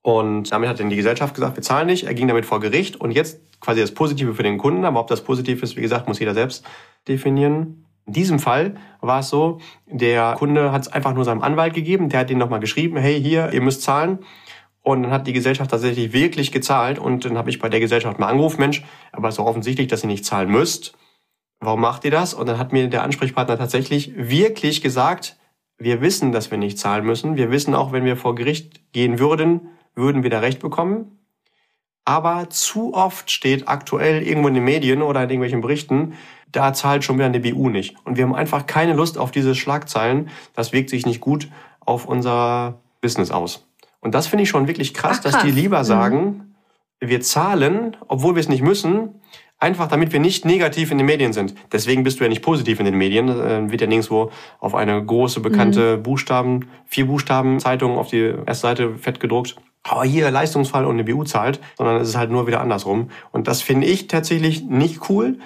Und 0.01 0.51
damit 0.51 0.69
hat 0.69 0.79
dann 0.79 0.89
die 0.89 0.95
Gesellschaft 0.95 1.35
gesagt, 1.35 1.57
wir 1.57 1.63
zahlen 1.63 1.87
nicht. 1.87 2.05
Er 2.05 2.13
ging 2.13 2.27
damit 2.27 2.45
vor 2.45 2.59
Gericht 2.59 2.95
und 2.95 3.11
jetzt 3.11 3.41
quasi 3.59 3.81
das 3.81 3.93
Positive 3.93 4.33
für 4.33 4.43
den 4.43 4.57
Kunden. 4.57 4.85
Aber 4.85 4.99
ob 4.99 5.07
das 5.07 5.23
positiv 5.23 5.63
ist, 5.63 5.75
wie 5.75 5.81
gesagt, 5.81 6.07
muss 6.07 6.19
jeder 6.19 6.33
selbst 6.33 6.65
definieren. 7.07 7.85
In 8.05 8.13
diesem 8.13 8.39
Fall 8.39 8.75
war 9.01 9.19
es 9.19 9.29
so, 9.29 9.59
der 9.85 10.35
Kunde 10.37 10.71
hat 10.71 10.83
es 10.83 10.87
einfach 10.87 11.13
nur 11.13 11.25
seinem 11.25 11.41
Anwalt 11.41 11.73
gegeben, 11.73 12.07
der 12.07 12.21
hat 12.21 12.31
ihn 12.31 12.37
nochmal 12.37 12.61
geschrieben, 12.61 12.95
hey, 12.95 13.21
hier, 13.21 13.51
ihr 13.51 13.61
müsst 13.61 13.81
zahlen. 13.81 14.19
Und 14.81 15.03
dann 15.03 15.11
hat 15.11 15.27
die 15.27 15.33
Gesellschaft 15.33 15.69
tatsächlich 15.71 16.13
wirklich 16.13 16.53
gezahlt 16.53 16.99
und 16.99 17.25
dann 17.25 17.37
habe 17.37 17.49
ich 17.49 17.59
bei 17.59 17.67
der 17.67 17.81
Gesellschaft 17.81 18.17
mal 18.17 18.27
angerufen, 18.27 18.61
Mensch, 18.61 18.85
aber 19.11 19.27
es 19.27 19.33
ist 19.33 19.39
doch 19.39 19.45
offensichtlich, 19.45 19.89
dass 19.89 20.03
ihr 20.03 20.07
nicht 20.07 20.23
zahlen 20.23 20.49
müsst. 20.49 20.97
Warum 21.59 21.81
macht 21.81 22.05
ihr 22.05 22.11
das? 22.11 22.33
Und 22.33 22.47
dann 22.47 22.59
hat 22.59 22.71
mir 22.71 22.87
der 22.87 23.03
Ansprechpartner 23.03 23.57
tatsächlich 23.57 24.13
wirklich 24.15 24.81
gesagt, 24.81 25.37
wir 25.77 26.01
wissen, 26.01 26.31
dass 26.31 26.51
wir 26.51 26.57
nicht 26.57 26.79
zahlen 26.79 27.05
müssen. 27.05 27.35
Wir 27.35 27.51
wissen 27.51 27.75
auch, 27.75 27.91
wenn 27.91 28.05
wir 28.05 28.17
vor 28.17 28.35
Gericht 28.35 28.91
gehen 28.93 29.19
würden, 29.19 29.69
würden 29.95 30.23
wir 30.23 30.29
da 30.29 30.39
Recht 30.39 30.59
bekommen. 30.59 31.19
Aber 32.05 32.49
zu 32.49 32.93
oft 32.93 33.29
steht 33.31 33.67
aktuell 33.67 34.23
irgendwo 34.23 34.47
in 34.47 34.53
den 34.53 34.63
Medien 34.63 35.01
oder 35.01 35.23
in 35.23 35.29
irgendwelchen 35.29 35.61
Berichten, 35.61 36.13
da 36.51 36.73
zahlt 36.73 37.03
schon 37.03 37.17
wieder 37.17 37.25
eine 37.25 37.41
BU 37.41 37.69
nicht. 37.69 37.95
Und 38.05 38.17
wir 38.17 38.23
haben 38.23 38.33
einfach 38.33 38.65
keine 38.65 38.93
Lust 38.93 39.17
auf 39.17 39.31
diese 39.31 39.55
Schlagzeilen. 39.55 40.29
Das 40.53 40.71
wirkt 40.71 40.89
sich 40.89 41.05
nicht 41.05 41.19
gut 41.19 41.49
auf 41.81 42.05
unser 42.05 42.81
Business 43.01 43.31
aus. 43.31 43.67
Und 43.99 44.15
das 44.15 44.27
finde 44.27 44.43
ich 44.43 44.49
schon 44.49 44.67
wirklich 44.67 44.93
krass, 44.93 45.17
Ach, 45.17 45.23
krass, 45.23 45.33
dass 45.33 45.43
die 45.43 45.51
lieber 45.51 45.79
mhm. 45.79 45.83
sagen, 45.83 46.55
mhm. 47.01 47.09
wir 47.09 47.21
zahlen, 47.21 47.97
obwohl 48.07 48.35
wir 48.35 48.39
es 48.39 48.49
nicht 48.49 48.63
müssen, 48.63 49.21
einfach 49.59 49.87
damit 49.87 50.13
wir 50.13 50.19
nicht 50.19 50.45
negativ 50.45 50.91
in 50.91 50.97
den 50.97 51.07
Medien 51.07 51.33
sind. 51.33 51.55
Deswegen 51.71 52.03
bist 52.03 52.19
du 52.19 52.23
ja 52.23 52.29
nicht 52.29 52.43
positiv 52.43 52.79
in 52.79 52.85
den 52.85 52.95
Medien. 52.95 53.27
Äh, 53.29 53.71
wird 53.71 53.81
ja 53.81 53.87
nirgendwo 53.87 54.31
auf 54.59 54.75
eine 54.75 55.03
große, 55.03 55.39
bekannte 55.39 55.97
mhm. 55.97 56.03
Buchstaben, 56.03 56.69
vier 56.85 57.07
Buchstaben 57.07 57.59
Zeitung 57.59 57.97
auf 57.97 58.09
die 58.09 58.33
erste 58.45 58.67
Seite 58.67 58.95
fett 58.95 59.19
gedruckt. 59.19 59.55
Oh, 59.89 60.03
hier 60.03 60.29
Leistungsfall 60.31 60.85
und 60.85 60.99
eine 60.99 61.03
BU 61.03 61.23
zahlt, 61.23 61.59
sondern 61.77 62.01
es 62.01 62.09
ist 62.09 62.17
halt 62.17 62.29
nur 62.29 62.45
wieder 62.45 62.61
andersrum. 62.61 63.09
Und 63.31 63.47
das 63.47 63.61
finde 63.61 63.87
ich 63.87 64.07
tatsächlich 64.07 64.63
nicht 64.63 65.09
cool 65.09 65.37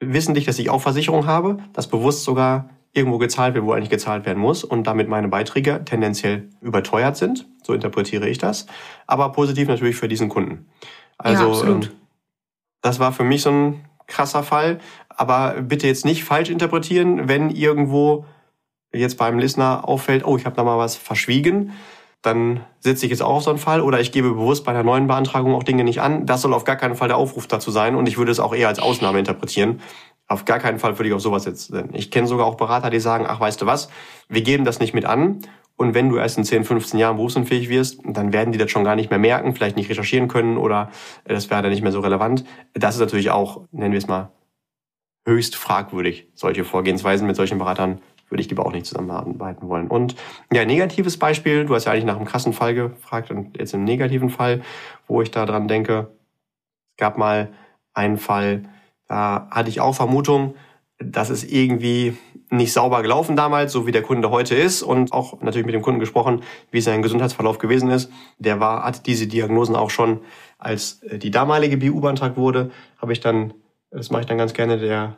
wissentlich, 0.00 0.44
dass 0.44 0.58
ich 0.58 0.70
auch 0.70 0.82
Versicherung 0.82 1.26
habe, 1.26 1.58
das 1.72 1.88
bewusst 1.88 2.24
sogar 2.24 2.68
irgendwo 2.92 3.18
gezahlt 3.18 3.54
wird, 3.54 3.64
wo 3.64 3.72
eigentlich 3.72 3.90
gezahlt 3.90 4.26
werden 4.26 4.38
muss 4.38 4.64
und 4.64 4.86
damit 4.86 5.08
meine 5.08 5.28
Beiträge 5.28 5.82
tendenziell 5.84 6.50
überteuert 6.60 7.16
sind. 7.16 7.46
So 7.62 7.72
interpretiere 7.72 8.28
ich 8.28 8.38
das. 8.38 8.66
Aber 9.06 9.32
positiv 9.32 9.66
natürlich 9.68 9.96
für 9.96 10.08
diesen 10.08 10.28
Kunden. 10.28 10.66
Also 11.18 11.64
ja, 11.64 11.80
das 12.84 13.00
war 13.00 13.12
für 13.12 13.24
mich 13.24 13.42
so 13.42 13.50
ein 13.50 13.84
krasser 14.06 14.42
Fall. 14.42 14.78
Aber 15.08 15.62
bitte 15.62 15.86
jetzt 15.86 16.04
nicht 16.04 16.24
falsch 16.24 16.50
interpretieren, 16.50 17.28
wenn 17.28 17.50
irgendwo 17.50 18.26
jetzt 18.92 19.16
beim 19.16 19.38
Listener 19.38 19.88
auffällt, 19.88 20.24
oh, 20.24 20.36
ich 20.36 20.44
habe 20.44 20.54
da 20.54 20.64
mal 20.64 20.78
was 20.78 20.96
verschwiegen 20.96 21.72
dann 22.24 22.64
setze 22.80 23.04
ich 23.04 23.10
jetzt 23.10 23.22
auch 23.22 23.36
auf 23.36 23.42
so 23.42 23.50
einen 23.50 23.58
Fall 23.58 23.80
oder 23.80 24.00
ich 24.00 24.10
gebe 24.10 24.30
bewusst 24.32 24.64
bei 24.64 24.72
einer 24.72 24.82
neuen 24.82 25.06
Beantragung 25.06 25.54
auch 25.54 25.62
Dinge 25.62 25.84
nicht 25.84 26.00
an. 26.00 26.24
Das 26.26 26.42
soll 26.42 26.54
auf 26.54 26.64
gar 26.64 26.76
keinen 26.76 26.94
Fall 26.94 27.08
der 27.08 27.18
Aufruf 27.18 27.46
dazu 27.46 27.70
sein 27.70 27.94
und 27.94 28.08
ich 28.08 28.16
würde 28.16 28.32
es 28.32 28.40
auch 28.40 28.54
eher 28.54 28.68
als 28.68 28.78
Ausnahme 28.78 29.18
interpretieren. 29.18 29.80
Auf 30.26 30.46
gar 30.46 30.58
keinen 30.58 30.78
Fall 30.78 30.98
würde 30.98 31.08
ich 31.08 31.14
auf 31.14 31.20
sowas 31.20 31.44
setzen. 31.44 31.90
Ich 31.92 32.10
kenne 32.10 32.26
sogar 32.26 32.46
auch 32.46 32.54
Berater, 32.54 32.88
die 32.88 33.00
sagen, 33.00 33.26
ach 33.28 33.40
weißt 33.40 33.60
du 33.60 33.66
was, 33.66 33.90
wir 34.28 34.40
geben 34.40 34.64
das 34.64 34.80
nicht 34.80 34.94
mit 34.94 35.04
an 35.04 35.40
und 35.76 35.94
wenn 35.94 36.08
du 36.08 36.16
erst 36.16 36.38
in 36.38 36.44
10, 36.44 36.64
15 36.64 37.00
Jahren 37.00 37.16
berufsunfähig 37.16 37.68
wirst, 37.68 38.00
dann 38.04 38.32
werden 38.32 38.52
die 38.52 38.58
das 38.58 38.70
schon 38.70 38.84
gar 38.84 38.96
nicht 38.96 39.10
mehr 39.10 39.18
merken, 39.18 39.54
vielleicht 39.54 39.76
nicht 39.76 39.90
recherchieren 39.90 40.28
können 40.28 40.56
oder 40.56 40.90
das 41.24 41.50
wäre 41.50 41.62
dann 41.62 41.70
nicht 41.70 41.82
mehr 41.82 41.92
so 41.92 42.00
relevant. 42.00 42.44
Das 42.74 42.94
ist 42.94 43.00
natürlich 43.00 43.30
auch, 43.30 43.62
nennen 43.72 43.92
wir 43.92 43.98
es 43.98 44.06
mal, 44.06 44.30
höchst 45.26 45.56
fragwürdig, 45.56 46.28
solche 46.34 46.64
Vorgehensweisen 46.64 47.26
mit 47.26 47.36
solchen 47.36 47.58
Beratern 47.58 48.00
würde 48.28 48.40
ich 48.42 48.48
lieber 48.48 48.66
auch 48.66 48.72
nicht 48.72 48.86
zusammenarbeiten 48.86 49.68
wollen. 49.68 49.88
Und 49.88 50.16
ja, 50.52 50.64
negatives 50.64 51.18
Beispiel, 51.18 51.66
du 51.66 51.74
hast 51.74 51.84
ja 51.84 51.92
eigentlich 51.92 52.04
nach 52.04 52.16
einem 52.16 52.24
krassen 52.24 52.52
Fall 52.52 52.74
gefragt 52.74 53.30
und 53.30 53.56
jetzt 53.58 53.74
im 53.74 53.84
negativen 53.84 54.30
Fall, 54.30 54.62
wo 55.06 55.22
ich 55.22 55.30
da 55.30 55.46
dran 55.46 55.68
denke, 55.68 56.10
es 56.90 56.96
gab 56.96 57.18
mal 57.18 57.52
einen 57.92 58.18
Fall, 58.18 58.64
da 59.08 59.48
hatte 59.50 59.68
ich 59.68 59.80
auch 59.80 59.94
Vermutung, 59.94 60.54
dass 60.98 61.30
es 61.30 61.44
irgendwie 61.44 62.16
nicht 62.50 62.72
sauber 62.72 63.02
gelaufen 63.02 63.36
damals, 63.36 63.72
so 63.72 63.86
wie 63.86 63.92
der 63.92 64.02
Kunde 64.02 64.30
heute 64.30 64.54
ist 64.54 64.82
und 64.82 65.12
auch 65.12 65.40
natürlich 65.40 65.66
mit 65.66 65.74
dem 65.74 65.82
Kunden 65.82 66.00
gesprochen, 66.00 66.42
wie 66.70 66.80
sein 66.80 67.02
Gesundheitsverlauf 67.02 67.58
gewesen 67.58 67.90
ist. 67.90 68.10
Der 68.38 68.60
war, 68.60 68.84
hat 68.84 69.06
diese 69.06 69.26
Diagnosen 69.26 69.76
auch 69.76 69.90
schon, 69.90 70.20
als 70.58 71.02
äh, 71.02 71.18
die 71.18 71.30
damalige 71.30 71.76
BU 71.76 72.00
beantragt 72.00 72.36
wurde, 72.36 72.70
habe 72.98 73.12
ich 73.12 73.20
dann, 73.20 73.54
das 73.90 74.10
mache 74.10 74.22
ich 74.22 74.26
dann 74.26 74.38
ganz 74.38 74.54
gerne, 74.54 74.78
der, 74.78 75.16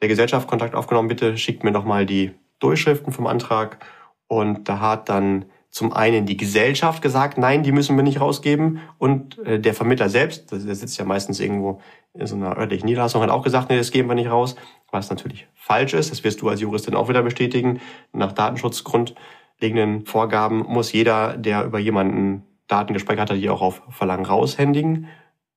der 0.00 0.08
Gesellschaft 0.08 0.48
Kontakt 0.48 0.74
aufgenommen, 0.74 1.08
bitte 1.08 1.36
schickt 1.36 1.64
mir 1.64 1.72
doch 1.72 1.84
mal 1.84 2.06
die 2.06 2.32
Durchschriften 2.58 3.12
vom 3.12 3.26
Antrag 3.26 3.84
und 4.26 4.68
da 4.68 4.80
hat 4.80 5.08
dann 5.08 5.46
zum 5.70 5.92
einen 5.92 6.26
die 6.26 6.36
Gesellschaft 6.36 7.00
gesagt, 7.00 7.38
nein, 7.38 7.62
die 7.62 7.72
müssen 7.72 7.96
wir 7.96 8.02
nicht 8.02 8.20
rausgeben 8.20 8.80
und 8.98 9.38
äh, 9.46 9.60
der 9.60 9.74
Vermittler 9.74 10.08
selbst, 10.08 10.50
der 10.50 10.74
sitzt 10.74 10.98
ja 10.98 11.04
meistens 11.04 11.40
irgendwo 11.40 11.80
in 12.14 12.26
so 12.26 12.34
einer 12.36 12.56
örtlichen 12.56 12.86
Niederlassung, 12.86 13.22
hat 13.22 13.30
auch 13.30 13.44
gesagt, 13.44 13.70
nee, 13.70 13.76
das 13.76 13.90
geben 13.90 14.08
wir 14.08 14.14
nicht 14.14 14.30
raus, 14.30 14.56
was 14.90 15.10
natürlich 15.10 15.46
falsch 15.54 15.94
ist. 15.94 16.10
Das 16.10 16.24
wirst 16.24 16.42
du 16.42 16.48
als 16.48 16.60
Juristin 16.60 16.94
auch 16.94 17.08
wieder 17.08 17.22
bestätigen. 17.22 17.80
Nach 18.12 18.32
datenschutzgrundlegenden 18.32 20.06
Vorgaben 20.06 20.64
muss 20.66 20.92
jeder, 20.92 21.36
der 21.36 21.64
über 21.64 21.78
jemanden 21.78 22.44
Daten 22.66 22.94
gespeichert 22.94 23.30
hat, 23.30 23.36
die 23.36 23.50
auch 23.50 23.62
auf 23.62 23.82
Verlangen 23.90 24.24
raushändigen. 24.24 25.08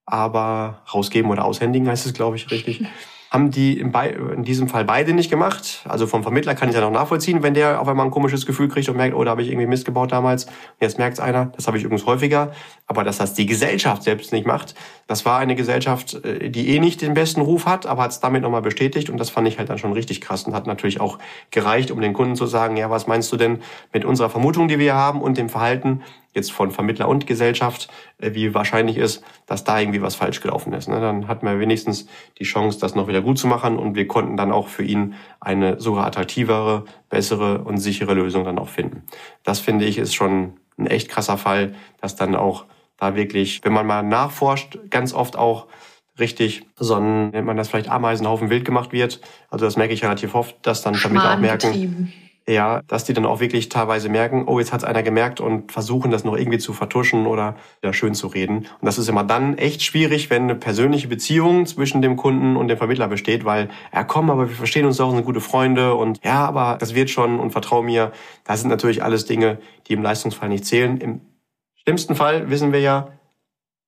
Aber 0.06 0.84
rausgeben 0.94 1.32
oder 1.32 1.46
aushändigen 1.46 1.88
heißt 1.88 2.06
es, 2.06 2.13
glaube 2.13 2.36
ich, 2.36 2.52
richtig 2.52 2.86
haben 3.34 3.50
die 3.50 3.80
in, 3.80 3.91
in, 3.91 4.43
diesem 4.43 4.67
Fall 4.67 4.86
beide 4.86 5.12
nicht 5.12 5.32
gemacht. 5.32 5.84
Also 5.89 6.06
vom 6.06 6.22
Vermittler 6.22 6.54
kann 6.54 6.69
ich 6.69 6.76
ja 6.76 6.82
noch 6.82 6.91
nachvollziehen, 6.91 7.41
wenn 7.41 7.56
der 7.56 7.82
auf 7.82 7.88
einmal 7.88 8.06
ein 8.06 8.12
komisches 8.12 8.46
Gefühl 8.46 8.67
kriegt 8.67 8.88
und 8.89 8.96
merkt, 8.96 9.15
oh, 9.15 9.24
da 9.24 9.32
habe 9.32 9.41
ich 9.41 9.50
irgendwie 9.50 9.65
Mist 9.65 9.86
gebaut 9.86 10.12
damals. 10.12 10.46
Jetzt 10.80 11.00
merkt 11.00 11.15
es 11.15 11.19
einer, 11.19 11.48
das 11.48 11.65
habe 11.65 11.80
ich 11.80 11.84
übrigens 11.84 12.06
häufiger. 12.06 12.52
Aber 12.86 13.04
dass 13.04 13.17
das 13.17 13.34
die 13.34 13.48
Gesellschaft 13.48 14.04
selbst 14.04 14.34
nicht 14.34 14.46
macht, 14.46 14.76
das 15.08 15.26
war 15.26 15.39
eine 15.39 15.56
Gesellschaft, 15.56 16.24
äh, 16.24 16.52
die 16.52 16.76
eh 16.76 16.80
nicht 16.80 17.02
den 17.02 17.15
besten 17.15 17.41
Ruf 17.41 17.65
hat, 17.65 17.88
aber 17.88 18.04
hat 18.04 18.12
es 18.12 18.19
damit 18.19 18.43
nochmal 18.43 18.62
bestätigt 18.62 19.10
und 19.10 19.17
das 19.17 19.32
fand 19.32 19.48
ich 19.48 19.58
halt 19.58 19.67
dann 19.67 19.80
schon 19.80 19.93
richtig 19.93 20.22
krass 20.22 20.43
und 20.43 20.54
hat 20.54 20.67
natürlich 20.67 21.02
auch 21.02 21.17
gereicht, 21.50 21.89
um 21.89 22.02
den 22.02 22.13
Kunden 22.13 22.36
zu 22.36 22.46
sagen, 22.46 22.78
ja, 22.78 22.91
was 22.91 23.08
meinst 23.08 23.32
du 23.32 23.38
denn 23.38 23.63
mit 23.91 24.06
unserer 24.06 24.30
Vermutung, 24.30 24.67
die 24.67 24.78
wir 24.78 24.93
haben 24.93 25.22
und 25.22 25.39
dem 25.39 25.50
Verhalten 25.50 26.04
jetzt 26.34 26.52
von 26.52 26.72
Vermittler 26.72 27.08
und 27.08 27.28
Gesellschaft, 27.28 27.89
äh, 28.17 28.34
wie 28.34 28.54
wahrscheinlich 28.54 28.98
ist, 28.98 29.24
dass 29.46 29.63
da 29.63 29.80
irgendwie 29.80 30.02
was 30.02 30.15
falsch 30.15 30.41
gelaufen 30.41 30.74
ist. 30.74 30.88
Ne? 30.88 31.00
Dann 31.00 31.28
hatten 31.28 31.46
wir 31.46 31.60
wenigstens 31.60 32.08
die 32.39 32.43
Chance, 32.43 32.80
das 32.80 32.96
noch 32.96 33.08
wieder 33.08 33.22
gut 33.22 33.38
zu 33.38 33.48
machen 33.48 33.78
und 33.78 33.96
wir 33.96 34.08
konnten 34.08 34.38
dann 34.38 34.52
auch 34.52 34.67
für 34.67 34.84
ihn 34.84 35.15
eine 35.39 35.80
sogar 35.80 36.06
attraktivere, 36.06 36.86
bessere 37.10 37.60
und 37.60 37.78
sichere 37.78 38.13
Lösung 38.13 38.43
dann 38.43 38.60
auch 38.60 38.69
finden. 38.69 39.04
Das 39.43 39.60
finde 39.60 39.86
ich 39.86 39.98
ist 39.98 40.13
schon 40.13 40.54
ein 40.78 40.88
echt 40.88 41.10
krasser 41.10 41.38
Fall, 41.38 41.76
dass 42.02 42.15
dann 42.15 42.36
auch 42.36 42.65
da 42.98 43.15
wirklich, 43.15 43.63
wenn 43.63 43.74
man 43.74 43.86
mal 43.86 44.04
nachforscht, 44.04 44.78
ganz 44.89 45.13
oft 45.13 45.38
auch 45.38 45.67
richtig 46.19 46.65
so 46.78 46.96
ein, 46.96 47.30
nennt 47.32 47.48
man 47.48 47.58
das 47.58 47.69
vielleicht 47.69 47.89
Ameisenhaufen 47.89 48.50
wild 48.50 48.65
gemacht 48.65 48.91
wird. 48.91 49.19
Also 49.50 49.65
das 49.65 49.78
merke 49.78 49.93
ich 49.93 50.04
relativ 50.04 50.36
oft, 50.36 50.56
dass 50.62 50.82
dann 50.82 50.96
Vermittler 50.96 51.34
auch 51.34 51.39
merken, 51.39 52.13
Ja, 52.46 52.82
dass 52.88 53.06
die 53.06 53.14
dann 53.14 53.26
auch 53.26 53.40
wirklich 53.40 53.70
teilweise 53.70 54.10
merken, 54.10 54.44
oh, 54.48 54.60
jetzt 54.60 54.74
hat's 54.74 54.84
einer 54.84 55.02
gemerkt 55.02 55.40
und 55.40 55.72
versuchen 55.72 56.12
das 56.12 56.26
noch 56.26 56.36
irgendwie 56.36 56.58
zu 56.58 56.74
vertuschen 56.74 57.26
oder 57.26 57.56
ja, 57.82 57.94
schön 57.94 58.14
zu 58.14 58.28
reden. 58.28 58.58
Und 58.58 58.86
das 58.86 58.98
ist 58.98 59.08
immer 59.08 59.24
dann 59.24 59.58
echt 59.58 59.82
schwierig, 59.82 60.30
wenn 60.30 60.44
eine 60.44 60.56
persönliche 60.56 61.08
Beziehung 61.08 61.66
zwischen 61.66 62.02
dem 62.02 62.18
Kunden 62.18 62.58
und 62.58 62.68
dem 62.68 62.78
Vermittler 62.78 63.08
besteht, 63.08 63.46
weil, 63.46 63.70
ja 63.94 64.04
komm, 64.04 64.30
aber 64.30 64.50
wir 64.50 64.56
verstehen 64.58 64.86
uns 64.86 64.98
doch, 64.98 65.12
sind 65.12 65.24
gute 65.24 65.40
Freunde 65.40 65.96
und 65.96 66.20
ja, 66.26 66.46
aber 66.46 66.76
das 66.78 66.96
wird 66.96 67.10
schon 67.10 67.40
und 67.40 67.52
vertrau 67.52 67.82
mir. 67.82 68.12
Das 68.44 68.60
sind 68.60 68.70
natürlich 68.70 69.04
alles 69.04 69.24
Dinge, 69.24 69.60
die 69.88 69.94
im 69.94 70.04
Leistungsfall 70.04 70.50
nicht 70.50 70.66
zählen. 70.66 70.98
Im 70.98 71.22
schlimmsten 71.76 72.16
Fall 72.16 72.50
wissen 72.50 72.74
wir 72.74 72.82
ja, 72.82 73.08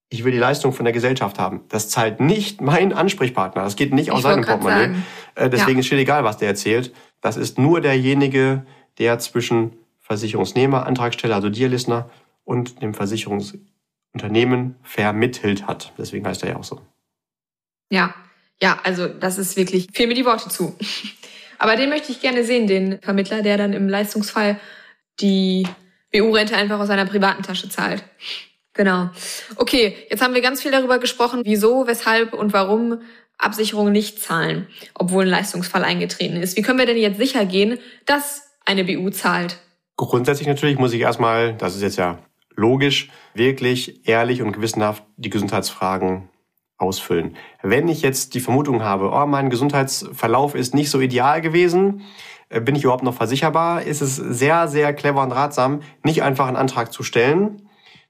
ich 0.09 0.23
will 0.23 0.31
die 0.31 0.37
Leistung 0.37 0.71
von 0.71 0.85
der 0.85 0.93
Gesellschaft 0.93 1.39
haben. 1.39 1.61
Das 1.69 1.89
zahlt 1.89 2.19
nicht 2.19 2.61
mein 2.61 2.93
Ansprechpartner. 2.93 3.63
Das 3.63 3.75
geht 3.75 3.93
nicht 3.93 4.11
aus 4.11 4.21
seinem 4.21 4.45
Portemonnaie. 4.45 4.95
Äh, 5.35 5.49
deswegen 5.49 5.79
ja. 5.79 5.85
ist 5.85 5.91
egal, 5.91 6.23
was 6.23 6.37
der 6.37 6.47
erzählt. 6.47 6.93
Das 7.21 7.37
ist 7.37 7.57
nur 7.57 7.81
derjenige, 7.81 8.65
der 8.97 9.19
zwischen 9.19 9.73
Versicherungsnehmer, 9.99 10.85
Antragsteller, 10.85 11.35
also 11.35 11.49
Dealistner 11.49 12.09
und 12.43 12.81
dem 12.81 12.93
Versicherungsunternehmen 12.93 14.75
vermittelt 14.83 15.67
hat. 15.67 15.93
Deswegen 15.97 16.27
heißt 16.27 16.43
er 16.43 16.49
ja 16.49 16.55
auch 16.57 16.63
so. 16.63 16.81
Ja, 17.89 18.13
ja, 18.61 18.79
also 18.83 19.07
das 19.07 19.37
ist 19.37 19.57
wirklich 19.57 19.87
viel 19.93 20.07
mir 20.07 20.13
die 20.13 20.25
Worte 20.25 20.49
zu. 20.49 20.75
Aber 21.57 21.75
den 21.75 21.89
möchte 21.89 22.11
ich 22.11 22.21
gerne 22.21 22.43
sehen, 22.43 22.67
den 22.67 22.99
Vermittler, 23.01 23.41
der 23.41 23.57
dann 23.57 23.73
im 23.73 23.89
Leistungsfall 23.89 24.59
die 25.19 25.67
BU-Rente 26.11 26.55
einfach 26.55 26.79
aus 26.79 26.87
seiner 26.87 27.05
privaten 27.05 27.43
Tasche 27.43 27.69
zahlt. 27.69 28.03
Genau. 28.73 29.09
Okay, 29.55 29.95
jetzt 30.09 30.21
haben 30.21 30.33
wir 30.33 30.41
ganz 30.41 30.61
viel 30.61 30.71
darüber 30.71 30.99
gesprochen, 30.99 31.41
wieso, 31.45 31.87
weshalb 31.87 32.33
und 32.33 32.51
warum 32.51 33.01
Absicherungen 33.37 33.91
nicht 33.91 34.21
zahlen, 34.21 34.67
obwohl 34.93 35.23
ein 35.23 35.29
Leistungsfall 35.29 35.83
eingetreten 35.83 36.37
ist. 36.37 36.57
Wie 36.57 36.61
können 36.61 36.79
wir 36.79 36.85
denn 36.85 36.97
jetzt 36.97 37.17
sicher 37.17 37.45
gehen, 37.45 37.79
dass 38.05 38.43
eine 38.65 38.83
BU 38.83 39.09
zahlt? 39.09 39.59
Grundsätzlich 39.97 40.47
natürlich 40.47 40.77
muss 40.77 40.93
ich 40.93 41.01
erstmal, 41.01 41.53
das 41.53 41.75
ist 41.75 41.81
jetzt 41.81 41.97
ja 41.97 42.19
logisch, 42.55 43.09
wirklich 43.33 44.07
ehrlich 44.07 44.41
und 44.41 44.51
gewissenhaft 44.51 45.03
die 45.17 45.29
Gesundheitsfragen 45.29 46.29
ausfüllen. 46.77 47.37
Wenn 47.61 47.87
ich 47.87 48.01
jetzt 48.01 48.33
die 48.33 48.39
Vermutung 48.41 48.83
habe, 48.83 49.11
oh, 49.11 49.25
mein 49.25 49.49
Gesundheitsverlauf 49.49 50.55
ist 50.55 50.73
nicht 50.73 50.89
so 50.89 50.99
ideal 50.99 51.41
gewesen, 51.41 52.01
äh, 52.49 52.59
bin 52.59 52.75
ich 52.75 52.83
überhaupt 52.83 53.03
noch 53.03 53.13
versicherbar, 53.13 53.83
ist 53.83 54.01
es 54.01 54.15
sehr, 54.15 54.67
sehr 54.67 54.93
clever 54.93 55.23
und 55.23 55.31
ratsam, 55.31 55.81
nicht 56.03 56.23
einfach 56.23 56.47
einen 56.47 56.57
Antrag 56.57 56.91
zu 56.91 57.03
stellen, 57.03 57.69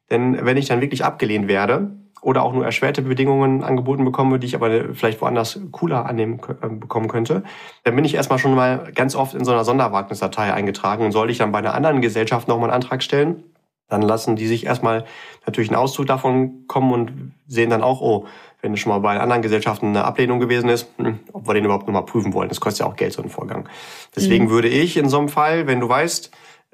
denn 0.09 0.45
wenn 0.45 0.57
ich 0.57 0.67
dann 0.67 0.81
wirklich 0.81 1.03
abgelehnt 1.03 1.47
werde 1.47 2.04
oder 2.25 2.41
auch 2.41 2.53
nur 2.53 2.65
erschwerte 2.65 3.03
Bedingungen 3.03 3.63
angeboten 3.63 4.03
bekomme, 4.03 4.39
die 4.39 4.47
ich 4.47 4.55
aber 4.55 4.95
vielleicht 4.95 5.21
woanders 5.21 5.59
cooler 5.71 6.07
annehmen 6.07 6.41
äh, 6.59 6.67
bekommen 6.67 7.07
könnte, 7.07 7.43
dann 7.83 7.95
bin 7.95 8.03
ich 8.03 8.15
erstmal 8.15 8.39
schon 8.39 8.55
mal 8.55 8.91
ganz 8.95 9.15
oft 9.15 9.35
in 9.35 9.45
so 9.45 9.51
einer 9.51 9.63
Sonderwagnisdatei 9.63 10.51
eingetragen 10.51 11.05
und 11.05 11.11
sollte 11.11 11.31
ich 11.31 11.37
dann 11.37 11.51
bei 11.51 11.59
einer 11.59 11.75
anderen 11.75 12.01
Gesellschaft 12.01 12.47
nochmal 12.47 12.71
einen 12.71 12.81
Antrag 12.81 13.03
stellen, 13.03 13.43
dann 13.89 14.01
lassen 14.01 14.35
die 14.35 14.47
sich 14.47 14.65
erstmal 14.65 15.05
natürlich 15.45 15.69
einen 15.69 15.77
Auszug 15.77 16.07
davon 16.07 16.65
kommen 16.67 16.91
und 16.91 17.33
sehen 17.45 17.69
dann 17.69 17.83
auch, 17.83 18.01
oh, 18.01 18.25
wenn 18.63 18.75
schon 18.75 18.91
mal 18.91 18.99
bei 19.01 19.19
anderen 19.19 19.43
Gesellschaften 19.43 19.89
eine 19.89 20.03
Ablehnung 20.03 20.39
gewesen 20.39 20.69
ist, 20.69 20.87
hm, 20.97 21.19
ob 21.31 21.47
wir 21.47 21.53
den 21.53 21.65
überhaupt 21.65 21.85
nochmal 21.85 22.05
prüfen 22.05 22.33
wollen. 22.33 22.49
Das 22.49 22.59
kostet 22.59 22.79
ja 22.79 22.91
auch 22.91 22.95
Geld, 22.95 23.13
so 23.13 23.21
ein 23.21 23.29
Vorgang. 23.29 23.69
Deswegen 24.15 24.45
mhm. 24.45 24.49
würde 24.49 24.67
ich 24.67 24.97
in 24.97 25.09
so 25.09 25.19
einem 25.19 25.29
Fall, 25.29 25.67
wenn 25.67 25.79
du 25.79 25.87
weißt, 25.87 26.31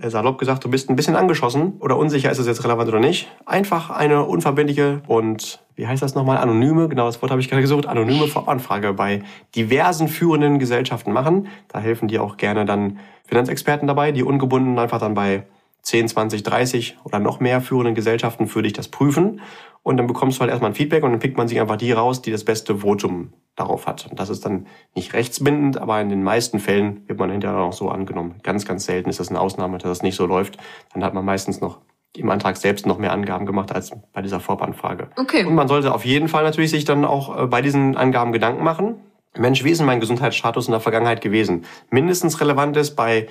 salopp 0.10 0.38
gesagt, 0.38 0.64
du 0.64 0.70
bist 0.70 0.90
ein 0.90 0.96
bisschen 0.96 1.16
angeschossen 1.16 1.74
oder 1.80 1.98
unsicher, 1.98 2.32
ist 2.32 2.40
es 2.40 2.48
jetzt 2.48 2.64
relevant 2.64 2.90
oder 2.90 3.00
nicht. 3.00 3.30
Einfach 3.46 3.90
eine 3.90 4.24
unverbindliche 4.24 5.02
und, 5.08 5.60
wie 5.76 5.88
heißt 5.88 6.02
das 6.02 6.16
nochmal, 6.16 6.38
anonyme, 6.38 6.90
genau 6.90 7.06
das 7.06 7.22
Wort 7.22 7.32
habe 7.32 7.42
ich 7.42 7.50
gerade 7.50 7.62
gesucht, 7.62 7.86
anonyme 7.86 8.28
Voranfrage 8.28 8.94
bei 8.94 9.24
diversen 9.56 10.08
führenden 10.08 10.60
Gesellschaften 10.60 11.12
machen. 11.12 11.48
Da 11.68 11.80
helfen 11.80 12.08
dir 12.08 12.24
auch 12.24 12.38
gerne 12.38 12.66
dann 12.66 13.00
Finanzexperten 13.28 13.88
dabei, 13.88 14.12
die 14.12 14.24
ungebunden 14.24 14.80
einfach 14.80 15.00
dann 15.00 15.14
bei 15.14 15.44
10, 15.84 16.10
20, 16.10 16.44
30 16.44 16.98
oder 17.04 17.20
noch 17.20 17.40
mehr 17.40 17.62
führenden 17.62 17.96
Gesellschaften 17.96 18.48
für 18.48 18.62
dich 18.62 18.74
das 18.74 18.88
prüfen. 18.88 19.42
Und 19.84 19.98
dann 19.98 20.08
bekommst 20.08 20.38
du 20.38 20.42
halt 20.42 20.52
erstmal 20.52 20.72
ein 20.72 20.76
Feedback 20.76 21.04
und 21.04 21.12
dann 21.12 21.20
pickt 21.20 21.38
man 21.38 21.48
sich 21.48 21.60
einfach 21.60 21.78
die 21.78 21.92
raus, 21.92 22.22
die 22.22 22.32
das 22.32 22.44
beste 22.44 22.78
Votum 22.78 23.34
darauf 23.56 23.88
hat. 23.88 24.08
Und 24.10 24.20
das 24.20 24.30
ist 24.30 24.46
dann 24.46 24.68
nicht 24.96 25.14
rechtsbindend, 25.14 25.78
aber 25.78 26.00
in 26.00 26.10
den 26.10 26.24
meisten 26.24 26.60
Fällen 26.60 27.08
wird 27.08 27.20
man 27.20 27.32
hinterher 27.32 27.60
auch 27.60 27.74
so 27.74 27.90
angenommen. 27.90 28.36
Ganz, 28.44 28.66
ganz 28.66 28.86
selten 28.86 29.10
ist 29.10 29.20
das 29.20 29.30
eine 29.30 29.40
Ausnahme, 29.40 29.78
dass 29.80 29.90
das 29.90 30.04
nicht 30.04 30.16
so 30.16 30.26
läuft. 30.26 30.58
Dann 30.94 31.04
hat 31.04 31.14
man 31.14 31.26
meistens 31.26 31.62
noch 31.62 31.80
im 32.16 32.30
Antrag 32.30 32.58
selbst 32.58 32.86
noch 32.86 32.98
mehr 32.98 33.12
Angaben 33.12 33.46
gemacht 33.46 33.74
als 33.74 33.92
bei 34.14 34.22
dieser 34.22 34.40
Vorbanfrage. 34.40 35.10
Okay. 35.18 35.46
Und 35.46 35.56
man 35.56 35.68
sollte 35.68 35.94
auf 35.94 36.06
jeden 36.06 36.28
Fall 36.28 36.44
natürlich 36.44 36.72
sich 36.72 36.86
dann 36.86 37.06
auch 37.06 37.44
äh, 37.44 37.48
bei 37.48 37.62
diesen 37.62 37.96
Angaben 37.96 38.32
Gedanken 38.32 38.64
machen. 38.64 38.96
Mensch, 39.38 39.64
wie 39.64 39.72
ist 39.72 39.78
denn 39.78 39.88
mein 39.88 40.02
Gesundheitsstatus 40.02 40.68
in 40.68 40.72
der 40.72 40.82
Vergangenheit 40.82 41.22
gewesen? 41.22 41.64
Mindestens 41.90 42.42
relevant 42.42 42.76
ist 42.76 42.98
bei, 42.98 43.30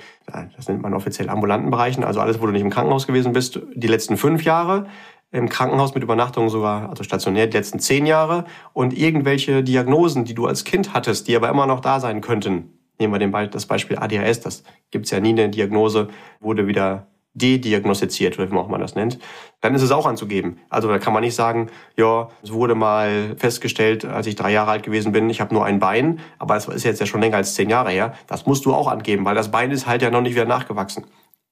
das 0.55 0.67
nennt 0.67 0.81
man 0.81 0.95
offiziell 0.95 1.29
ambulanten 1.29 1.69
Bereichen, 1.69 2.03
also 2.03 2.19
alles, 2.19 2.41
wo 2.41 2.47
du 2.47 2.51
nicht 2.51 2.63
im 2.63 2.71
Krankenhaus 2.71 3.05
gewesen 3.05 3.33
bist, 3.33 3.59
die 3.75 3.85
letzten 3.85 4.17
fünf 4.17 4.43
Jahre, 4.43 4.87
im 5.31 5.49
Krankenhaus 5.49 5.93
mit 5.93 6.03
Übernachtung 6.03 6.49
sogar, 6.49 6.89
also 6.89 7.03
stationär 7.03 7.47
die 7.47 7.57
letzten 7.57 7.79
zehn 7.79 8.05
Jahre 8.05 8.45
und 8.73 8.97
irgendwelche 8.97 9.63
Diagnosen, 9.63 10.25
die 10.25 10.33
du 10.33 10.45
als 10.45 10.63
Kind 10.63 10.93
hattest, 10.93 11.27
die 11.27 11.35
aber 11.35 11.49
immer 11.49 11.65
noch 11.65 11.79
da 11.79 11.99
sein 11.99 12.21
könnten. 12.21 12.77
Nehmen 12.99 13.13
wir 13.13 13.19
den 13.19 13.31
Be 13.31 13.47
das 13.47 13.65
Beispiel 13.65 13.97
ADHS, 13.97 14.41
das 14.41 14.63
gibt's 14.91 15.11
ja 15.11 15.19
nie 15.19 15.29
eine 15.29 15.49
Diagnose, 15.49 16.09
wurde 16.39 16.67
wieder 16.67 17.07
dediagnostiziert 17.33 18.37
oder 18.37 18.49
wie 18.49 18.53
man 18.53 18.65
auch 18.65 18.67
mal 18.67 18.77
das 18.77 18.95
nennt, 18.95 19.17
dann 19.61 19.73
ist 19.73 19.81
es 19.81 19.91
auch 19.91 20.05
anzugeben. 20.05 20.59
Also 20.69 20.89
da 20.89 20.99
kann 20.99 21.13
man 21.13 21.23
nicht 21.23 21.35
sagen, 21.35 21.69
ja, 21.95 22.29
es 22.43 22.51
wurde 22.51 22.75
mal 22.75 23.35
festgestellt, 23.37 24.03
als 24.03 24.27
ich 24.27 24.35
drei 24.35 24.51
Jahre 24.51 24.71
alt 24.71 24.83
gewesen 24.83 25.13
bin, 25.13 25.29
ich 25.29 25.39
habe 25.39 25.53
nur 25.53 25.63
ein 25.63 25.79
Bein, 25.79 26.19
aber 26.39 26.55
das 26.55 26.67
ist 26.67 26.83
jetzt 26.83 26.99
ja 26.99 27.05
schon 27.05 27.21
länger 27.21 27.37
als 27.37 27.55
zehn 27.55 27.69
Jahre 27.69 27.91
her. 27.91 28.13
Das 28.27 28.45
musst 28.45 28.65
du 28.65 28.73
auch 28.73 28.87
angeben, 28.87 29.23
weil 29.23 29.35
das 29.35 29.49
Bein 29.49 29.71
ist 29.71 29.87
halt 29.87 30.01
ja 30.01 30.09
noch 30.09 30.21
nicht 30.21 30.35
wieder 30.35 30.45
nachgewachsen. 30.45 31.05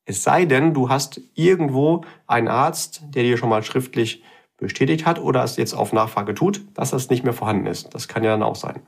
Es 0.09 0.23
sei 0.23 0.45
denn, 0.45 0.73
du 0.73 0.89
hast 0.89 1.21
irgendwo 1.35 2.01
einen 2.25 2.47
Arzt, 2.47 3.03
der 3.09 3.21
dir 3.21 3.37
schon 3.37 3.47
mal 3.49 3.61
schriftlich 3.61 4.23
bestätigt 4.57 5.05
hat 5.05 5.19
oder 5.19 5.43
es 5.43 5.55
jetzt 5.55 5.75
auf 5.75 5.93
Nachfrage 5.93 6.33
tut, 6.33 6.61
dass 6.73 6.89
das 6.89 7.11
nicht 7.11 7.23
mehr 7.23 7.33
vorhanden 7.33 7.67
ist. 7.67 7.93
Das 7.93 8.07
kann 8.07 8.23
ja 8.23 8.31
dann 8.31 8.41
auch 8.41 8.55
sein. 8.55 8.81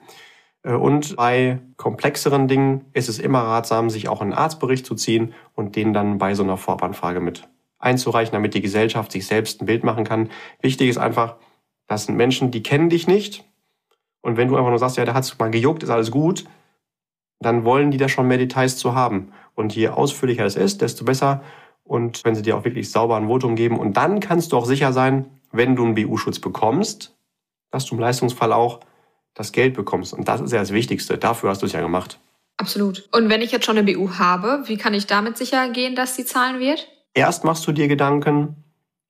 Äh, 0.63 0.73
und 0.73 1.15
bei 1.17 1.59
komplexeren 1.77 2.47
Dingen 2.47 2.85
ist 2.93 3.07
es 3.07 3.19
immer 3.19 3.41
ratsam, 3.43 3.91
sich 3.91 4.09
auch 4.09 4.21
einen 4.21 4.33
Arztbericht 4.33 4.83
zu 4.83 4.95
ziehen 4.95 5.35
und 5.53 5.75
den 5.75 5.93
dann 5.93 6.17
bei 6.17 6.33
so 6.33 6.41
einer 6.41 6.57
Vorabanfrage 6.57 7.19
mit 7.19 7.47
einzureichen, 7.77 8.33
damit 8.33 8.55
die 8.55 8.61
Gesellschaft 8.61 9.11
sich 9.11 9.27
selbst 9.27 9.61
ein 9.61 9.67
Bild 9.67 9.83
machen 9.83 10.05
kann. 10.05 10.31
Wichtig 10.59 10.89
ist 10.89 10.97
einfach, 10.97 11.35
das 11.85 12.05
sind 12.05 12.15
Menschen, 12.15 12.49
die 12.49 12.63
kennen 12.63 12.89
dich 12.89 13.05
nicht. 13.05 13.43
Und 14.21 14.37
wenn 14.37 14.47
du 14.47 14.57
einfach 14.57 14.71
nur 14.71 14.79
sagst, 14.79 14.97
ja, 14.97 15.05
da 15.05 15.13
hat's 15.13 15.37
mal 15.37 15.51
gejuckt, 15.51 15.83
ist 15.83 15.91
alles 15.91 16.09
gut, 16.09 16.45
dann 17.41 17.63
wollen 17.63 17.91
die 17.91 17.97
da 17.97 18.09
schon 18.09 18.27
mehr 18.27 18.39
Details 18.39 18.77
zu 18.77 18.95
haben. 18.95 19.31
Und 19.55 19.75
je 19.75 19.89
ausführlicher 19.89 20.45
es 20.45 20.55
ist, 20.55 20.81
desto 20.81 21.05
besser. 21.05 21.43
Und 21.83 22.23
wenn 22.23 22.35
sie 22.35 22.41
dir 22.41 22.57
auch 22.57 22.63
wirklich 22.63 22.91
sauber 22.91 23.17
ein 23.17 23.27
Votum 23.27 23.55
geben. 23.55 23.79
Und 23.79 23.97
dann 23.97 24.19
kannst 24.19 24.51
du 24.51 24.57
auch 24.57 24.65
sicher 24.65 24.93
sein, 24.93 25.25
wenn 25.51 25.75
du 25.75 25.83
einen 25.83 25.95
BU-Schutz 25.95 26.39
bekommst, 26.39 27.15
dass 27.69 27.85
du 27.85 27.95
im 27.95 28.01
Leistungsfall 28.01 28.53
auch 28.53 28.79
das 29.33 29.51
Geld 29.51 29.73
bekommst. 29.73 30.13
Und 30.13 30.27
das 30.27 30.41
ist 30.41 30.51
ja 30.51 30.59
das 30.59 30.71
Wichtigste. 30.71 31.17
Dafür 31.17 31.49
hast 31.49 31.61
du 31.61 31.65
es 31.65 31.71
ja 31.71 31.81
gemacht. 31.81 32.19
Absolut. 32.57 33.09
Und 33.11 33.29
wenn 33.29 33.41
ich 33.41 33.51
jetzt 33.51 33.65
schon 33.65 33.77
eine 33.77 33.91
BU 33.91 34.11
habe, 34.19 34.63
wie 34.65 34.77
kann 34.77 34.93
ich 34.93 35.07
damit 35.07 35.37
sicher 35.37 35.69
gehen, 35.69 35.95
dass 35.95 36.15
sie 36.15 36.25
zahlen 36.25 36.59
wird? 36.59 36.87
Erst 37.13 37.43
machst 37.43 37.65
du 37.65 37.71
dir 37.71 37.87
Gedanken, 37.87 38.55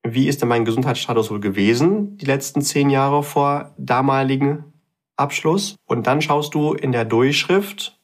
wie 0.04 0.28
ist 0.28 0.42
denn 0.42 0.50
mein 0.50 0.66
Gesundheitsstatus 0.66 1.30
wohl 1.30 1.40
gewesen, 1.40 2.18
die 2.18 2.26
letzten 2.26 2.62
zehn 2.62 2.90
Jahre 2.90 3.24
vor 3.24 3.74
damaligen 3.78 4.72
Abschluss. 5.18 5.76
Und 5.86 6.08
dann 6.08 6.22
schaust 6.22 6.54
du 6.54 6.74
in 6.74 6.92
der 6.92 7.06
Durchschrift, 7.06 8.00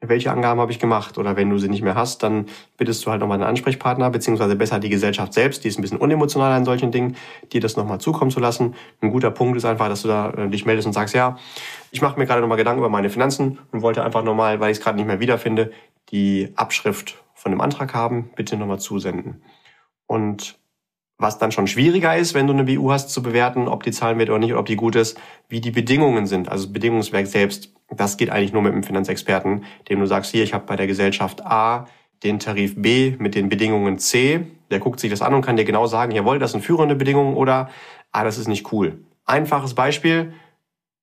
welche 0.00 0.30
Angaben 0.30 0.60
habe 0.60 0.70
ich 0.70 0.78
gemacht? 0.78 1.18
Oder 1.18 1.36
wenn 1.36 1.50
du 1.50 1.58
sie 1.58 1.68
nicht 1.68 1.82
mehr 1.82 1.96
hast, 1.96 2.22
dann 2.22 2.46
bittest 2.76 3.04
du 3.04 3.10
halt 3.10 3.20
nochmal 3.20 3.36
einen 3.36 3.48
Ansprechpartner, 3.48 4.10
beziehungsweise 4.10 4.54
besser 4.54 4.78
die 4.78 4.88
Gesellschaft 4.88 5.32
selbst, 5.32 5.64
die 5.64 5.68
ist 5.68 5.78
ein 5.78 5.82
bisschen 5.82 5.98
unemotionaler 5.98 6.54
an 6.54 6.64
solchen 6.64 6.92
Dingen, 6.92 7.16
dir 7.52 7.60
das 7.60 7.76
nochmal 7.76 7.98
zukommen 8.00 8.30
zu 8.30 8.38
lassen. 8.38 8.74
Ein 9.00 9.10
guter 9.10 9.30
Punkt 9.30 9.56
ist 9.56 9.64
einfach, 9.64 9.88
dass 9.88 10.02
du 10.02 10.08
da 10.08 10.30
äh, 10.30 10.48
dich 10.48 10.66
meldest 10.66 10.86
und 10.86 10.92
sagst, 10.92 11.14
ja, 11.14 11.36
ich 11.90 12.00
mache 12.00 12.18
mir 12.18 12.26
gerade 12.26 12.40
nochmal 12.40 12.58
Gedanken 12.58 12.78
über 12.78 12.88
meine 12.88 13.10
Finanzen 13.10 13.58
und 13.72 13.82
wollte 13.82 14.04
einfach 14.04 14.22
nochmal, 14.22 14.60
weil 14.60 14.70
ich 14.70 14.78
es 14.78 14.84
gerade 14.84 14.96
nicht 14.96 15.06
mehr 15.06 15.20
wiederfinde, 15.20 15.72
die 16.10 16.52
Abschrift 16.54 17.22
von 17.34 17.50
dem 17.50 17.60
Antrag 17.60 17.94
haben, 17.94 18.30
bitte 18.36 18.56
nochmal 18.56 18.78
zusenden. 18.78 19.42
Und 20.06 20.57
was 21.18 21.38
dann 21.38 21.50
schon 21.50 21.66
schwieriger 21.66 22.16
ist, 22.16 22.34
wenn 22.34 22.46
du 22.46 22.52
eine 22.52 22.64
BU 22.64 22.92
hast, 22.92 23.10
zu 23.10 23.22
bewerten, 23.22 23.66
ob 23.66 23.82
die 23.82 23.90
zahlen 23.90 24.18
wird 24.18 24.30
oder 24.30 24.38
nicht, 24.38 24.54
ob 24.54 24.66
die 24.66 24.76
gut 24.76 24.94
ist, 24.94 25.20
wie 25.48 25.60
die 25.60 25.72
Bedingungen 25.72 26.26
sind. 26.26 26.48
Also 26.48 26.64
das 26.64 26.72
Bedingungswerk 26.72 27.26
selbst, 27.26 27.72
das 27.90 28.16
geht 28.16 28.30
eigentlich 28.30 28.52
nur 28.52 28.62
mit 28.62 28.72
einem 28.72 28.84
Finanzexperten, 28.84 29.64
dem 29.88 29.98
du 29.98 30.06
sagst, 30.06 30.30
hier, 30.30 30.44
ich 30.44 30.54
habe 30.54 30.64
bei 30.64 30.76
der 30.76 30.86
Gesellschaft 30.86 31.44
A 31.44 31.86
den 32.22 32.38
Tarif 32.38 32.80
B 32.80 33.16
mit 33.18 33.34
den 33.34 33.48
Bedingungen 33.48 33.98
C. 33.98 34.46
Der 34.70 34.78
guckt 34.78 35.00
sich 35.00 35.10
das 35.10 35.22
an 35.22 35.34
und 35.34 35.42
kann 35.42 35.56
dir 35.56 35.64
genau 35.64 35.86
sagen, 35.86 36.12
jawohl, 36.12 36.38
das 36.38 36.52
sind 36.52 36.62
führende 36.62 36.94
Bedingungen 36.94 37.34
oder, 37.34 37.68
ah, 38.12 38.22
das 38.22 38.38
ist 38.38 38.48
nicht 38.48 38.72
cool. 38.72 38.98
Einfaches 39.24 39.74
Beispiel, 39.74 40.32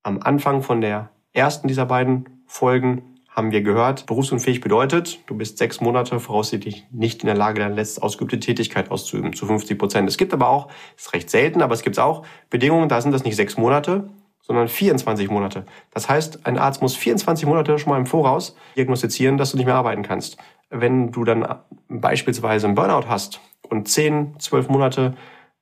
am 0.02 0.20
Anfang 0.22 0.62
von 0.62 0.80
der 0.80 1.10
ersten 1.32 1.68
dieser 1.68 1.84
beiden 1.84 2.42
Folgen 2.46 3.15
haben 3.36 3.52
wir 3.52 3.60
gehört, 3.60 4.06
berufsunfähig 4.06 4.62
bedeutet, 4.62 5.18
du 5.26 5.36
bist 5.36 5.58
sechs 5.58 5.82
Monate 5.82 6.18
voraussichtlich 6.20 6.86
nicht 6.90 7.22
in 7.22 7.26
der 7.26 7.36
Lage, 7.36 7.60
deine 7.60 7.74
letzte 7.74 8.02
ausgeübte 8.02 8.40
Tätigkeit 8.40 8.90
auszuüben, 8.90 9.34
zu 9.34 9.44
50 9.44 9.78
Prozent. 9.78 10.08
Es 10.08 10.16
gibt 10.16 10.32
aber 10.32 10.48
auch, 10.48 10.68
ist 10.96 11.12
recht 11.12 11.28
selten, 11.28 11.60
aber 11.60 11.74
es 11.74 11.82
gibt 11.82 11.98
auch 11.98 12.24
Bedingungen, 12.48 12.88
da 12.88 12.98
sind 13.02 13.12
das 13.12 13.24
nicht 13.24 13.36
sechs 13.36 13.58
Monate, 13.58 14.08
sondern 14.40 14.68
24 14.68 15.28
Monate. 15.28 15.66
Das 15.90 16.08
heißt, 16.08 16.46
ein 16.46 16.56
Arzt 16.56 16.80
muss 16.80 16.96
24 16.96 17.46
Monate 17.46 17.78
schon 17.78 17.90
mal 17.90 17.98
im 17.98 18.06
Voraus 18.06 18.56
diagnostizieren, 18.74 19.36
dass 19.36 19.50
du 19.50 19.58
nicht 19.58 19.66
mehr 19.66 19.74
arbeiten 19.74 20.02
kannst. 20.02 20.38
Wenn 20.70 21.12
du 21.12 21.24
dann 21.24 21.46
beispielsweise 21.88 22.66
einen 22.66 22.74
Burnout 22.74 23.06
hast 23.06 23.40
und 23.68 23.86
10, 23.86 24.36
12 24.38 24.68
Monate 24.70 25.14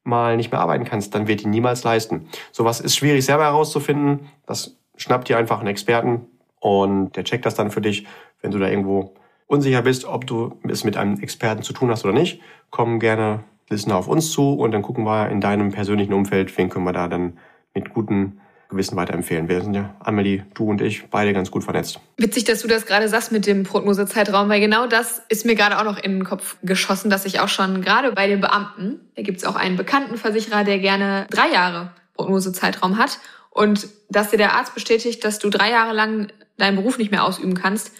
mal 0.04 0.36
nicht 0.36 0.52
mehr 0.52 0.60
arbeiten 0.60 0.84
kannst, 0.84 1.14
dann 1.14 1.26
wird 1.26 1.40
die 1.40 1.48
niemals 1.48 1.82
leisten. 1.82 2.28
Sowas 2.52 2.80
ist 2.80 2.94
schwierig 2.94 3.24
selber 3.24 3.44
herauszufinden. 3.44 4.28
Das 4.46 4.76
schnappt 4.96 5.28
dir 5.28 5.38
einfach 5.38 5.58
einen 5.58 5.68
Experten 5.68 6.26
und 6.64 7.14
der 7.14 7.24
checkt 7.24 7.44
das 7.44 7.54
dann 7.54 7.70
für 7.70 7.82
dich. 7.82 8.06
Wenn 8.40 8.50
du 8.50 8.58
da 8.58 8.68
irgendwo 8.68 9.12
unsicher 9.46 9.82
bist, 9.82 10.06
ob 10.06 10.26
du 10.26 10.58
es 10.66 10.82
mit 10.82 10.96
einem 10.96 11.20
Experten 11.20 11.62
zu 11.62 11.74
tun 11.74 11.90
hast 11.90 12.06
oder 12.06 12.14
nicht, 12.14 12.40
komm 12.70 13.00
gerne 13.00 13.44
Listener 13.68 13.96
auf 13.96 14.08
uns 14.08 14.30
zu 14.30 14.54
und 14.54 14.72
dann 14.72 14.80
gucken 14.80 15.04
wir 15.04 15.28
in 15.28 15.42
deinem 15.42 15.72
persönlichen 15.72 16.14
Umfeld, 16.14 16.56
wen 16.56 16.70
können 16.70 16.86
wir 16.86 16.94
da 16.94 17.06
dann 17.06 17.36
mit 17.74 17.92
guten 17.92 18.40
Gewissen 18.70 18.96
weiterempfehlen. 18.96 19.46
Wir 19.46 19.60
sind 19.60 19.74
ja, 19.74 19.94
Amelie, 20.00 20.46
du 20.54 20.64
und 20.64 20.80
ich, 20.80 21.10
beide 21.10 21.34
ganz 21.34 21.50
gut 21.50 21.64
vernetzt. 21.64 22.00
Witzig, 22.16 22.44
dass 22.44 22.62
du 22.62 22.68
das 22.68 22.86
gerade 22.86 23.10
sagst 23.10 23.30
mit 23.30 23.46
dem 23.46 23.64
Prognosezeitraum, 23.64 24.48
weil 24.48 24.60
genau 24.60 24.86
das 24.86 25.20
ist 25.28 25.44
mir 25.44 25.56
gerade 25.56 25.78
auch 25.78 25.84
noch 25.84 25.98
in 25.98 26.12
den 26.12 26.24
Kopf 26.24 26.56
geschossen, 26.62 27.10
dass 27.10 27.26
ich 27.26 27.40
auch 27.40 27.48
schon 27.48 27.82
gerade 27.82 28.12
bei 28.12 28.26
den 28.26 28.40
Beamten, 28.40 29.00
da 29.16 29.22
gibt 29.22 29.36
es 29.36 29.44
auch 29.44 29.56
einen 29.56 29.76
bekannten 29.76 30.16
Versicherer, 30.16 30.64
der 30.64 30.78
gerne 30.78 31.26
drei 31.28 31.50
Jahre 31.52 31.90
Prognosezeitraum 32.14 32.96
hat 32.96 33.18
und 33.50 33.86
dass 34.08 34.30
dir 34.30 34.38
der 34.38 34.54
Arzt 34.54 34.74
bestätigt, 34.74 35.24
dass 35.24 35.38
du 35.38 35.50
drei 35.50 35.70
Jahre 35.70 35.92
lang 35.92 36.28
deinen 36.56 36.76
Beruf 36.76 36.98
nicht 36.98 37.10
mehr 37.10 37.24
ausüben 37.24 37.54
kannst, 37.54 37.92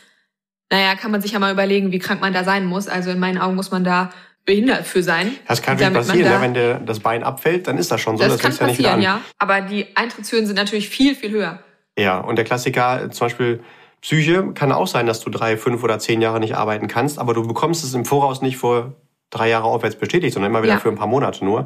naja, 0.71 0.95
kann 0.97 1.11
man 1.11 1.21
sich 1.21 1.33
ja 1.33 1.38
mal 1.38 1.53
überlegen, 1.53 1.93
wie 1.93 1.99
krank 1.99 2.21
man 2.21 2.33
da 2.33 2.43
sein 2.45 2.64
muss. 2.67 2.88
Also 2.88 3.11
in 3.11 3.19
meinen 3.19 3.38
Augen 3.38 3.55
muss 3.55 3.71
man 3.71 3.85
da 3.85 4.11
behindert 4.45 4.87
für 4.87 5.03
sein. 5.03 5.33
Das 5.47 5.62
kann 5.62 5.77
natürlich 5.77 6.07
passieren, 6.07 6.33
da, 6.33 6.40
wenn 6.40 6.55
dir 6.55 6.81
das 6.85 7.01
Bein 7.01 7.23
abfällt, 7.23 7.67
dann 7.67 7.79
ist 7.79 7.90
das 7.90 8.01
schon 8.01 8.17
so. 8.17 8.25
Das, 8.25 8.37
das 8.37 8.59
kann 8.59 8.69
passieren, 8.69 9.01
ja, 9.01 9.17
ja. 9.17 9.21
Aber 9.38 9.61
die 9.61 9.97
Eintrittshürden 9.97 10.47
sind 10.47 10.57
natürlich 10.57 10.88
viel, 10.88 11.14
viel 11.14 11.31
höher. 11.31 11.61
Ja, 11.99 12.19
und 12.19 12.37
der 12.37 12.45
Klassiker, 12.45 13.11
zum 13.11 13.27
Beispiel 13.27 13.61
Psyche, 14.01 14.53
kann 14.53 14.73
auch 14.73 14.87
sein, 14.87 15.07
dass 15.07 15.21
du 15.21 15.31
drei, 15.31 15.57
fünf 15.57 15.83
oder 15.83 15.99
zehn 15.99 16.21
Jahre 16.21 16.40
nicht 16.40 16.57
arbeiten 16.57 16.88
kannst, 16.88 17.19
aber 17.19 17.33
du 17.33 17.47
bekommst 17.47 17.85
es 17.85 17.95
im 17.95 18.05
Voraus 18.05 18.43
nicht 18.43 18.59
vor 18.59 18.95
drei 19.31 19.49
Jahre 19.49 19.64
aufwärts 19.64 19.97
bestätigt, 19.97 20.35
sondern 20.35 20.53
immer 20.53 20.62
wieder 20.62 20.75
ja. 20.75 20.79
für 20.79 20.88
ein 20.88 20.97
paar 20.97 21.07
Monate 21.07 21.45
nur. 21.45 21.61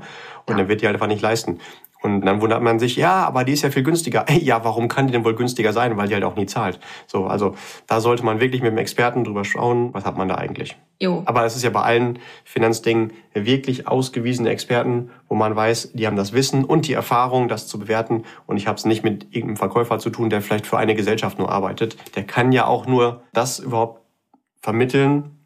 Und 0.47 0.55
ja. 0.55 0.57
dann 0.57 0.69
wird 0.69 0.81
die 0.81 0.87
halt 0.87 0.95
einfach 0.95 1.09
nicht 1.09 1.23
leisten. 1.23 1.61
Und 2.17 2.27
dann 2.27 2.41
wundert 2.41 2.63
man 2.63 2.79
sich, 2.79 2.97
ja, 2.97 3.25
aber 3.25 3.45
die 3.45 3.53
ist 3.53 3.63
ja 3.63 3.71
viel 3.71 3.83
günstiger. 3.83 4.25
Ja, 4.49 4.65
warum 4.65 4.89
kann 4.89 5.07
die 5.07 5.13
denn 5.13 5.25
wohl 5.25 5.35
günstiger 5.35 5.73
sein? 5.73 5.97
Weil 5.97 6.09
die 6.09 6.15
halt 6.15 6.25
auch 6.25 6.37
nie 6.37 6.47
zahlt. 6.47 6.79
So, 7.07 7.27
also 7.27 7.55
da 7.87 8.01
sollte 8.01 8.25
man 8.25 8.41
wirklich 8.41 8.63
mit 8.63 8.71
dem 8.71 8.79
Experten 8.79 9.25
drüber 9.25 9.45
schauen, 9.45 9.93
was 9.93 10.05
hat 10.05 10.17
man 10.17 10.29
da 10.29 10.37
eigentlich. 10.37 10.77
Jo. 11.01 11.23
Aber 11.27 11.45
es 11.45 11.55
ist 11.55 11.65
ja 11.65 11.71
bei 11.71 11.83
allen 11.83 12.19
Finanzdingen 12.45 13.13
wirklich 13.35 13.87
ausgewiesene 13.87 14.49
Experten, 14.49 15.11
wo 15.29 15.35
man 15.35 15.55
weiß, 15.55 15.93
die 15.93 16.07
haben 16.07 16.17
das 16.17 16.33
Wissen 16.33 16.65
und 16.65 16.87
die 16.89 16.93
Erfahrung, 16.93 17.49
das 17.49 17.67
zu 17.67 17.79
bewerten. 17.79 18.25
Und 18.47 18.57
ich 18.57 18.67
habe 18.67 18.77
es 18.77 18.85
nicht 18.85 19.05
mit 19.05 19.25
irgendeinem 19.25 19.57
Verkäufer 19.57 19.99
zu 19.99 20.11
tun, 20.11 20.31
der 20.31 20.41
vielleicht 20.41 20.67
für 20.67 20.79
eine 20.79 20.95
Gesellschaft 20.95 21.39
nur 21.39 21.51
arbeitet. 21.51 21.97
Der 22.17 22.25
kann 22.25 22.53
ja 22.53 22.67
auch 22.67 22.87
nur 22.87 23.23
das 23.33 23.59
überhaupt 23.59 24.01
vermitteln, 24.61 25.39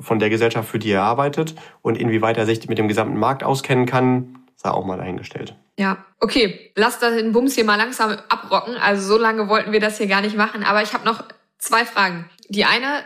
von 0.00 0.18
der 0.18 0.30
Gesellschaft, 0.30 0.68
für 0.68 0.78
die 0.78 0.90
er 0.90 1.02
arbeitet 1.02 1.54
und 1.82 1.98
inwieweit 1.98 2.36
er 2.36 2.46
sich 2.46 2.66
mit 2.68 2.78
dem 2.78 2.88
gesamten 2.88 3.18
Markt 3.18 3.44
auskennen 3.44 3.86
kann, 3.86 4.39
sei 4.62 4.70
auch 4.70 4.84
mal 4.84 4.98
dahingestellt. 4.98 5.54
Ja, 5.78 6.04
okay, 6.20 6.72
lass 6.76 6.98
den 6.98 7.32
Bums 7.32 7.54
hier 7.54 7.64
mal 7.64 7.76
langsam 7.76 8.10
abrocken. 8.28 8.76
Also 8.76 9.14
so 9.14 9.18
lange 9.18 9.48
wollten 9.48 9.72
wir 9.72 9.80
das 9.80 9.96
hier 9.96 10.06
gar 10.06 10.20
nicht 10.20 10.36
machen, 10.36 10.64
aber 10.64 10.82
ich 10.82 10.92
habe 10.92 11.06
noch 11.06 11.24
zwei 11.58 11.86
Fragen. 11.86 12.28
Die 12.48 12.66
eine 12.66 13.04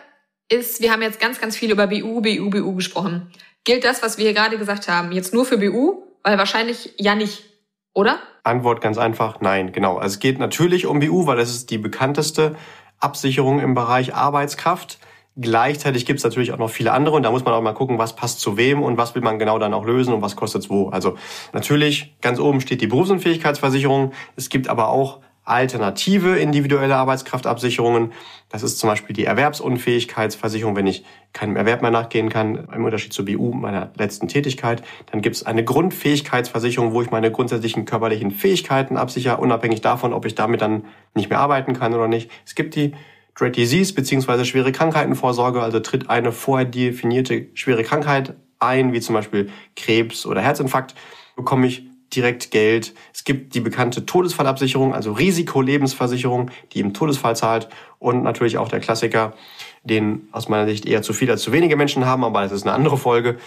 ist, 0.48 0.80
wir 0.80 0.90
haben 0.90 1.02
jetzt 1.02 1.20
ganz, 1.20 1.40
ganz 1.40 1.56
viel 1.56 1.70
über 1.70 1.86
BU, 1.86 2.20
BU, 2.20 2.50
BU 2.50 2.74
gesprochen. 2.74 3.30
Gilt 3.62 3.84
das, 3.84 4.02
was 4.02 4.18
wir 4.18 4.24
hier 4.24 4.34
gerade 4.34 4.58
gesagt 4.58 4.88
haben, 4.88 5.12
jetzt 5.12 5.32
nur 5.32 5.44
für 5.44 5.58
BU? 5.58 6.02
Weil 6.24 6.38
wahrscheinlich 6.38 6.94
ja 6.98 7.14
nicht, 7.14 7.44
oder? 7.92 8.18
Antwort 8.42 8.80
ganz 8.80 8.98
einfach, 8.98 9.40
nein, 9.40 9.72
genau. 9.72 9.98
Also 9.98 10.14
es 10.14 10.18
geht 10.18 10.38
natürlich 10.38 10.86
um 10.86 10.98
BU, 10.98 11.26
weil 11.26 11.38
es 11.38 11.50
ist 11.50 11.70
die 11.70 11.78
bekannteste 11.78 12.56
Absicherung 12.98 13.60
im 13.60 13.74
Bereich 13.74 14.14
Arbeitskraft. 14.14 14.98
Gleichzeitig 15.36 16.06
gibt 16.06 16.18
es 16.18 16.24
natürlich 16.24 16.52
auch 16.52 16.58
noch 16.58 16.70
viele 16.70 16.92
andere 16.92 17.16
und 17.16 17.24
da 17.24 17.30
muss 17.32 17.44
man 17.44 17.54
auch 17.54 17.60
mal 17.60 17.72
gucken, 17.72 17.98
was 17.98 18.14
passt 18.14 18.40
zu 18.40 18.56
wem 18.56 18.82
und 18.82 18.96
was 18.96 19.16
will 19.16 19.22
man 19.22 19.40
genau 19.40 19.58
dann 19.58 19.74
auch 19.74 19.84
lösen 19.84 20.14
und 20.14 20.22
was 20.22 20.36
kostet 20.36 20.62
es 20.62 20.70
wo. 20.70 20.90
Also 20.90 21.16
natürlich, 21.52 22.14
ganz 22.20 22.38
oben 22.38 22.60
steht 22.60 22.80
die 22.80 22.86
Berufsunfähigkeitsversicherung. 22.86 24.12
Es 24.36 24.48
gibt 24.48 24.68
aber 24.68 24.90
auch 24.90 25.20
alternative 25.44 26.38
individuelle 26.38 26.96
Arbeitskraftabsicherungen. 26.96 28.12
Das 28.48 28.62
ist 28.62 28.78
zum 28.78 28.88
Beispiel 28.88 29.14
die 29.14 29.24
Erwerbsunfähigkeitsversicherung, 29.24 30.74
wenn 30.76 30.86
ich 30.86 31.04
keinem 31.32 31.56
Erwerb 31.56 31.82
mehr 31.82 31.90
nachgehen 31.90 32.30
kann, 32.30 32.68
im 32.72 32.84
Unterschied 32.84 33.12
zur 33.12 33.26
BU 33.26 33.52
meiner 33.52 33.90
letzten 33.96 34.28
Tätigkeit. 34.28 34.82
Dann 35.10 35.20
gibt 35.20 35.36
es 35.36 35.44
eine 35.44 35.64
Grundfähigkeitsversicherung, 35.64 36.94
wo 36.94 37.02
ich 37.02 37.10
meine 37.10 37.30
grundsätzlichen 37.30 37.84
körperlichen 37.84 38.30
Fähigkeiten 38.30 38.96
absichere, 38.96 39.38
unabhängig 39.38 39.82
davon, 39.82 40.14
ob 40.14 40.24
ich 40.24 40.34
damit 40.34 40.62
dann 40.62 40.84
nicht 41.14 41.28
mehr 41.28 41.40
arbeiten 41.40 41.74
kann 41.74 41.92
oder 41.92 42.08
nicht. 42.08 42.30
Es 42.46 42.54
gibt 42.54 42.74
die 42.74 42.94
Dread 43.34 43.56
Disease 43.56 43.92
bzw. 43.94 44.44
schwere 44.44 44.72
Krankheitenvorsorge, 44.72 45.60
also 45.60 45.80
tritt 45.80 46.08
eine 46.08 46.32
vorher 46.32 46.66
definierte 46.66 47.48
schwere 47.54 47.82
Krankheit 47.82 48.34
ein, 48.60 48.92
wie 48.92 49.00
zum 49.00 49.14
Beispiel 49.14 49.50
Krebs 49.76 50.24
oder 50.26 50.40
Herzinfarkt, 50.40 50.94
bekomme 51.36 51.66
ich 51.66 51.84
direkt 52.14 52.52
Geld. 52.52 52.94
Es 53.12 53.24
gibt 53.24 53.54
die 53.54 53.60
bekannte 53.60 54.06
Todesfallabsicherung, 54.06 54.94
also 54.94 55.12
Risikolebensversicherung, 55.12 56.50
die 56.72 56.80
im 56.80 56.94
Todesfall 56.94 57.34
zahlt 57.34 57.68
und 57.98 58.22
natürlich 58.22 58.56
auch 58.58 58.68
der 58.68 58.78
Klassiker, 58.78 59.34
den 59.82 60.28
aus 60.30 60.48
meiner 60.48 60.66
Sicht 60.66 60.86
eher 60.86 61.02
zu 61.02 61.12
viele 61.12 61.32
als 61.32 61.42
zu 61.42 61.52
wenige 61.52 61.76
Menschen 61.76 62.06
haben, 62.06 62.22
aber 62.22 62.42
das 62.42 62.52
ist 62.52 62.62
eine 62.62 62.72
andere 62.72 62.96
Folge. 62.96 63.38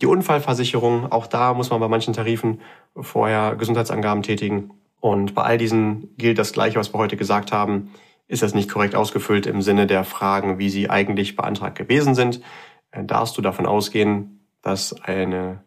Die 0.00 0.06
Unfallversicherung, 0.06 1.12
auch 1.12 1.28
da 1.28 1.54
muss 1.54 1.70
man 1.70 1.78
bei 1.78 1.88
manchen 1.88 2.14
Tarifen 2.14 2.60
vorher 2.96 3.54
Gesundheitsangaben 3.54 4.22
tätigen. 4.22 4.72
Und 5.00 5.34
bei 5.34 5.42
all 5.42 5.58
diesen 5.58 6.16
gilt 6.16 6.38
das 6.38 6.52
Gleiche, 6.52 6.78
was 6.78 6.92
wir 6.92 6.98
heute 6.98 7.16
gesagt 7.16 7.52
haben 7.52 7.90
ist 8.28 8.42
das 8.42 8.54
nicht 8.54 8.70
korrekt 8.70 8.94
ausgefüllt 8.94 9.46
im 9.46 9.62
Sinne 9.62 9.86
der 9.86 10.04
Fragen, 10.04 10.58
wie 10.58 10.70
sie 10.70 10.90
eigentlich 10.90 11.36
beantragt 11.36 11.78
gewesen 11.78 12.14
sind, 12.14 12.40
äh, 12.90 13.04
darfst 13.04 13.36
du 13.38 13.42
davon 13.42 13.66
ausgehen, 13.66 14.46
dass 14.62 14.92
eine 15.00 15.62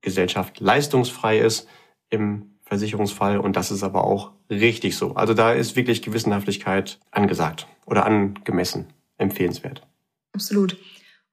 Gesellschaft 0.00 0.60
leistungsfrei 0.60 1.38
ist 1.38 1.68
im 2.08 2.58
Versicherungsfall 2.62 3.38
und 3.38 3.56
das 3.56 3.70
ist 3.70 3.82
aber 3.82 4.04
auch 4.04 4.32
richtig 4.48 4.96
so. 4.96 5.14
Also 5.14 5.34
da 5.34 5.52
ist 5.52 5.76
wirklich 5.76 6.02
Gewissenhaftigkeit 6.02 6.98
angesagt 7.10 7.66
oder 7.84 8.06
angemessen, 8.06 8.92
empfehlenswert. 9.18 9.86
Absolut. 10.32 10.76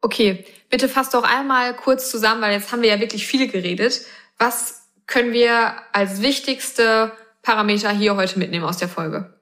Okay, 0.01 0.45
bitte 0.69 0.89
fass 0.89 1.11
doch 1.11 1.23
einmal 1.23 1.75
kurz 1.75 2.11
zusammen, 2.11 2.41
weil 2.41 2.53
jetzt 2.53 2.71
haben 2.71 2.81
wir 2.81 2.89
ja 2.89 2.99
wirklich 2.99 3.27
viel 3.27 3.47
geredet. 3.47 4.01
Was 4.37 4.89
können 5.05 5.31
wir 5.31 5.73
als 5.93 6.21
wichtigste 6.21 7.11
Parameter 7.41 7.91
hier 7.91 8.15
heute 8.15 8.37
mitnehmen 8.39 8.65
aus 8.65 8.77
der 8.77 8.89
Folge? 8.89 9.36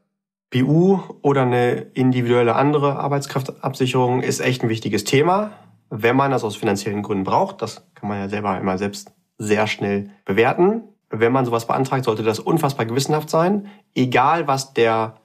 BU 0.55 0.99
oder 1.21 1.41
eine 1.41 1.73
individuelle 1.93 2.55
andere 2.55 2.97
Arbeitskraftabsicherung 2.97 4.21
ist 4.21 4.39
echt 4.39 4.63
ein 4.63 4.69
wichtiges 4.69 5.03
Thema, 5.03 5.51
wenn 5.89 6.15
man 6.15 6.31
das 6.31 6.45
aus 6.45 6.55
finanziellen 6.55 7.03
Gründen 7.03 7.25
braucht. 7.25 7.61
Das 7.61 7.85
kann 7.93 8.07
man 8.07 8.19
ja 8.19 8.29
selber 8.29 8.57
immer 8.57 8.77
selbst 8.77 9.11
sehr 9.37 9.67
schnell 9.67 10.11
bewerten. 10.23 10.83
Wenn 11.09 11.33
man 11.33 11.43
sowas 11.43 11.67
beantragt, 11.67 12.05
sollte 12.05 12.23
das 12.23 12.39
unfassbar 12.39 12.85
gewissenhaft 12.85 13.29
sein, 13.29 13.67
egal 13.95 14.47
was 14.47 14.73
der 14.73 15.17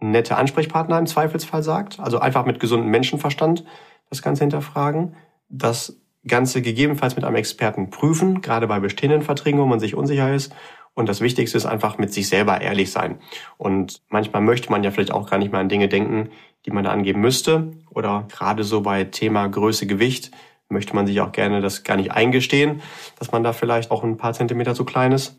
nette 0.00 0.36
Ansprechpartner 0.36 0.98
im 0.98 1.06
Zweifelsfall 1.06 1.62
sagt. 1.62 2.00
Also 2.00 2.18
einfach 2.18 2.46
mit 2.46 2.58
gesundem 2.58 2.90
Menschenverstand 2.90 3.64
das 4.08 4.22
Ganze 4.22 4.44
hinterfragen. 4.44 5.16
Das 5.50 6.00
Ganze 6.26 6.62
gegebenenfalls 6.62 7.14
mit 7.14 7.24
einem 7.24 7.36
Experten 7.36 7.90
prüfen, 7.90 8.40
gerade 8.40 8.66
bei 8.68 8.80
bestehenden 8.80 9.22
Verträgen, 9.22 9.60
wo 9.60 9.66
man 9.66 9.80
sich 9.80 9.94
unsicher 9.94 10.32
ist 10.32 10.54
und 10.94 11.08
das 11.08 11.20
Wichtigste 11.20 11.56
ist 11.56 11.66
einfach 11.66 11.98
mit 11.98 12.12
sich 12.12 12.28
selber 12.28 12.60
ehrlich 12.60 12.90
sein. 12.90 13.18
Und 13.56 14.02
manchmal 14.08 14.42
möchte 14.42 14.70
man 14.70 14.84
ja 14.84 14.90
vielleicht 14.90 15.12
auch 15.12 15.28
gar 15.28 15.38
nicht 15.38 15.50
mehr 15.50 15.60
an 15.60 15.68
Dinge 15.68 15.88
denken, 15.88 16.30
die 16.66 16.70
man 16.70 16.84
da 16.84 16.90
angeben 16.90 17.20
müsste. 17.20 17.72
Oder 17.90 18.26
gerade 18.30 18.62
so 18.62 18.82
bei 18.82 19.04
Thema 19.04 19.46
Größe, 19.48 19.86
Gewicht 19.86 20.30
möchte 20.68 20.94
man 20.94 21.06
sich 21.06 21.20
auch 21.20 21.32
gerne 21.32 21.60
das 21.60 21.84
gar 21.84 21.96
nicht 21.96 22.12
eingestehen, 22.12 22.82
dass 23.18 23.30
man 23.30 23.42
da 23.42 23.52
vielleicht 23.52 23.90
auch 23.90 24.02
ein 24.02 24.16
paar 24.16 24.32
Zentimeter 24.32 24.74
zu 24.74 24.84
klein 24.84 25.12
ist. 25.12 25.36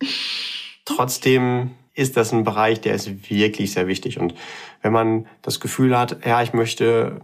Trotzdem 0.86 1.72
ist 1.94 2.18
das 2.18 2.32
ein 2.32 2.44
Bereich, 2.44 2.82
der 2.82 2.96
ist 2.96 3.30
wirklich 3.30 3.72
sehr 3.72 3.88
wichtig. 3.88 4.20
Und 4.20 4.34
wenn 4.82 4.94
man 4.94 5.28
das 5.42 5.60
Gefühl 5.60 5.98
hat, 5.98 6.26
ja, 6.26 6.42
ich 6.42 6.54
möchte 6.54 7.22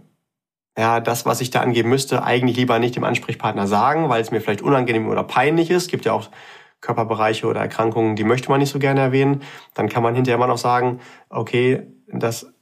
ja, 0.78 1.00
das, 1.00 1.26
was 1.26 1.40
ich 1.40 1.50
da 1.50 1.60
angeben 1.60 1.88
müsste, 1.88 2.22
eigentlich 2.22 2.56
lieber 2.56 2.78
nicht 2.78 2.96
dem 2.96 3.04
Ansprechpartner 3.04 3.66
sagen, 3.66 4.08
weil 4.08 4.22
es 4.22 4.30
mir 4.30 4.40
vielleicht 4.40 4.62
unangenehm 4.62 5.08
oder 5.08 5.24
peinlich 5.24 5.70
ist. 5.70 5.82
Es 5.82 5.88
gibt 5.88 6.04
ja 6.04 6.12
auch 6.12 6.30
Körperbereiche 6.80 7.46
oder 7.46 7.60
Erkrankungen, 7.60 8.16
die 8.16 8.24
möchte 8.24 8.50
man 8.50 8.60
nicht 8.60 8.70
so 8.70 8.78
gerne 8.78 9.00
erwähnen, 9.00 9.42
dann 9.74 9.88
kann 9.88 10.02
man 10.02 10.14
hinterher 10.14 10.36
immer 10.36 10.46
noch 10.46 10.58
sagen, 10.58 11.00
okay, 11.28 11.86
das 12.06 12.52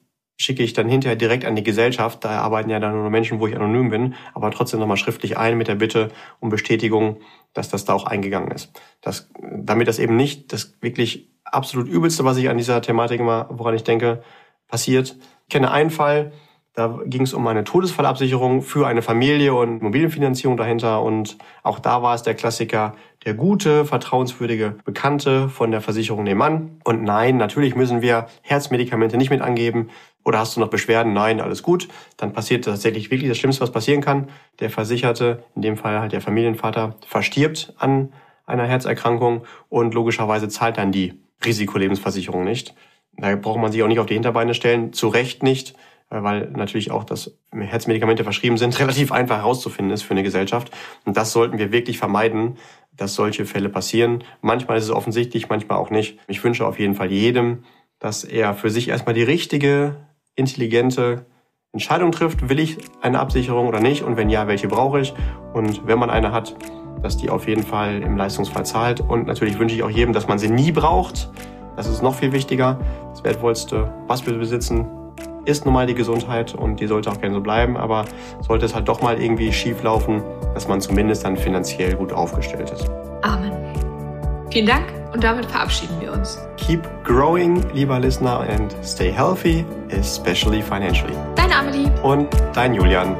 schicke 0.40 0.62
ich 0.62 0.72
dann 0.72 0.88
hinterher 0.88 1.16
direkt 1.16 1.44
an 1.44 1.56
die 1.56 1.64
Gesellschaft. 1.64 2.24
Da 2.24 2.40
arbeiten 2.40 2.70
ja 2.70 2.78
dann 2.78 2.94
nur 2.94 3.10
Menschen, 3.10 3.40
wo 3.40 3.46
ich 3.48 3.56
anonym 3.56 3.90
bin, 3.90 4.14
aber 4.34 4.50
trotzdem 4.50 4.78
nochmal 4.78 4.96
schriftlich 4.96 5.36
ein 5.36 5.58
mit 5.58 5.66
der 5.66 5.74
Bitte 5.74 6.10
um 6.38 6.48
Bestätigung, 6.48 7.20
dass 7.54 7.68
das 7.68 7.84
da 7.84 7.92
auch 7.92 8.04
eingegangen 8.04 8.52
ist. 8.52 8.72
Das, 9.00 9.30
damit 9.40 9.88
das 9.88 9.98
eben 9.98 10.16
nicht 10.16 10.52
das 10.52 10.74
wirklich 10.80 11.32
absolut 11.44 11.88
Übelste, 11.88 12.24
was 12.24 12.36
ich 12.36 12.48
an 12.48 12.56
dieser 12.56 12.80
Thematik 12.82 13.20
immer, 13.20 13.48
woran 13.50 13.74
ich 13.74 13.82
denke, 13.82 14.22
passiert. 14.68 15.16
Ich 15.42 15.52
kenne 15.52 15.72
einen 15.72 15.90
Fall, 15.90 16.32
Da 16.78 17.00
ging 17.06 17.22
es 17.22 17.34
um 17.34 17.44
eine 17.48 17.64
Todesfallabsicherung 17.64 18.62
für 18.62 18.86
eine 18.86 19.02
Familie 19.02 19.52
und 19.52 19.80
Immobilienfinanzierung 19.80 20.56
dahinter. 20.56 21.02
Und 21.02 21.36
auch 21.64 21.80
da 21.80 22.02
war 22.02 22.14
es 22.14 22.22
der 22.22 22.34
Klassiker, 22.34 22.94
der 23.24 23.34
gute, 23.34 23.84
vertrauenswürdige 23.84 24.76
Bekannte 24.84 25.48
von 25.48 25.72
der 25.72 25.80
Versicherung 25.80 26.22
nehmen 26.22 26.40
an. 26.40 26.80
Und 26.84 27.02
nein, 27.02 27.36
natürlich 27.36 27.74
müssen 27.74 28.00
wir 28.00 28.28
Herzmedikamente 28.42 29.16
nicht 29.16 29.28
mit 29.28 29.40
angeben. 29.40 29.88
Oder 30.24 30.38
hast 30.38 30.54
du 30.54 30.60
noch 30.60 30.68
Beschwerden? 30.70 31.12
Nein, 31.12 31.40
alles 31.40 31.64
gut. 31.64 31.88
Dann 32.16 32.32
passiert 32.32 32.64
tatsächlich 32.64 33.10
wirklich 33.10 33.28
das 33.28 33.38
Schlimmste, 33.38 33.62
was 33.62 33.72
passieren 33.72 34.00
kann. 34.00 34.28
Der 34.60 34.70
Versicherte, 34.70 35.42
in 35.56 35.62
dem 35.62 35.76
Fall 35.76 35.98
halt 35.98 36.12
der 36.12 36.20
Familienvater, 36.20 36.94
verstirbt 37.04 37.74
an 37.78 38.12
einer 38.46 38.66
Herzerkrankung 38.68 39.42
und 39.68 39.94
logischerweise 39.94 40.46
zahlt 40.46 40.78
dann 40.78 40.92
die 40.92 41.14
Risikolebensversicherung 41.44 42.44
nicht. 42.44 42.76
Da 43.16 43.34
braucht 43.34 43.58
man 43.58 43.72
sich 43.72 43.82
auch 43.82 43.88
nicht 43.88 43.98
auf 43.98 44.06
die 44.06 44.14
Hinterbeine 44.14 44.54
stellen, 44.54 44.92
zu 44.92 45.08
Recht 45.08 45.42
nicht, 45.42 45.74
weil 46.10 46.50
natürlich 46.50 46.90
auch, 46.90 47.04
dass 47.04 47.36
Herzmedikamente 47.52 48.24
verschrieben 48.24 48.56
sind, 48.56 48.78
relativ 48.80 49.12
einfach 49.12 49.38
herauszufinden 49.38 49.92
ist 49.92 50.02
für 50.02 50.12
eine 50.12 50.22
Gesellschaft. 50.22 50.70
Und 51.04 51.16
das 51.16 51.32
sollten 51.32 51.58
wir 51.58 51.72
wirklich 51.72 51.98
vermeiden, 51.98 52.56
dass 52.96 53.14
solche 53.14 53.44
Fälle 53.44 53.68
passieren. 53.68 54.24
Manchmal 54.40 54.78
ist 54.78 54.84
es 54.84 54.90
offensichtlich, 54.90 55.48
manchmal 55.48 55.78
auch 55.78 55.90
nicht. 55.90 56.18
Ich 56.26 56.42
wünsche 56.42 56.66
auf 56.66 56.78
jeden 56.78 56.94
Fall 56.94 57.10
jedem, 57.12 57.64
dass 57.98 58.24
er 58.24 58.54
für 58.54 58.70
sich 58.70 58.88
erstmal 58.88 59.14
die 59.14 59.22
richtige, 59.22 59.96
intelligente 60.34 61.26
Entscheidung 61.72 62.12
trifft. 62.12 62.48
Will 62.48 62.58
ich 62.58 62.78
eine 63.02 63.20
Absicherung 63.20 63.68
oder 63.68 63.80
nicht? 63.80 64.02
Und 64.02 64.16
wenn 64.16 64.30
ja, 64.30 64.46
welche 64.48 64.68
brauche 64.68 65.00
ich? 65.00 65.14
Und 65.52 65.86
wenn 65.86 65.98
man 65.98 66.10
eine 66.10 66.32
hat, 66.32 66.56
dass 67.02 67.16
die 67.16 67.30
auf 67.30 67.46
jeden 67.46 67.62
Fall 67.62 68.02
im 68.02 68.16
Leistungsfall 68.16 68.66
zahlt. 68.66 69.00
Und 69.00 69.26
natürlich 69.26 69.58
wünsche 69.58 69.76
ich 69.76 69.82
auch 69.82 69.90
jedem, 69.90 70.12
dass 70.12 70.26
man 70.26 70.38
sie 70.38 70.48
nie 70.48 70.72
braucht. 70.72 71.30
Das 71.76 71.86
ist 71.86 72.02
noch 72.02 72.14
viel 72.14 72.32
wichtiger. 72.32 72.80
Das 73.10 73.22
Wertvollste, 73.22 73.92
was 74.08 74.26
wir 74.26 74.34
besitzen, 74.34 74.86
ist 75.48 75.64
nun 75.64 75.74
mal 75.74 75.86
die 75.86 75.94
Gesundheit 75.94 76.54
und 76.54 76.78
die 76.78 76.86
sollte 76.86 77.10
auch 77.10 77.20
gerne 77.20 77.34
so 77.34 77.40
bleiben. 77.40 77.76
Aber 77.76 78.04
sollte 78.46 78.66
es 78.66 78.74
halt 78.74 78.88
doch 78.88 79.00
mal 79.00 79.20
irgendwie 79.20 79.52
schief 79.52 79.82
laufen, 79.82 80.22
dass 80.54 80.68
man 80.68 80.80
zumindest 80.80 81.24
dann 81.24 81.36
finanziell 81.36 81.94
gut 81.94 82.12
aufgestellt 82.12 82.70
ist. 82.70 82.88
Amen. 83.22 83.52
Vielen 84.50 84.66
Dank 84.66 84.84
und 85.12 85.24
damit 85.24 85.46
verabschieden 85.46 85.96
wir 86.00 86.12
uns. 86.12 86.38
Keep 86.56 86.82
growing, 87.04 87.64
lieber 87.72 87.98
Listener, 87.98 88.40
and 88.40 88.74
stay 88.82 89.10
healthy, 89.10 89.64
especially 89.90 90.62
financially. 90.62 91.14
Deine 91.34 91.56
Amelie. 91.56 91.90
Und 92.02 92.28
dein 92.54 92.74
Julian. 92.74 93.16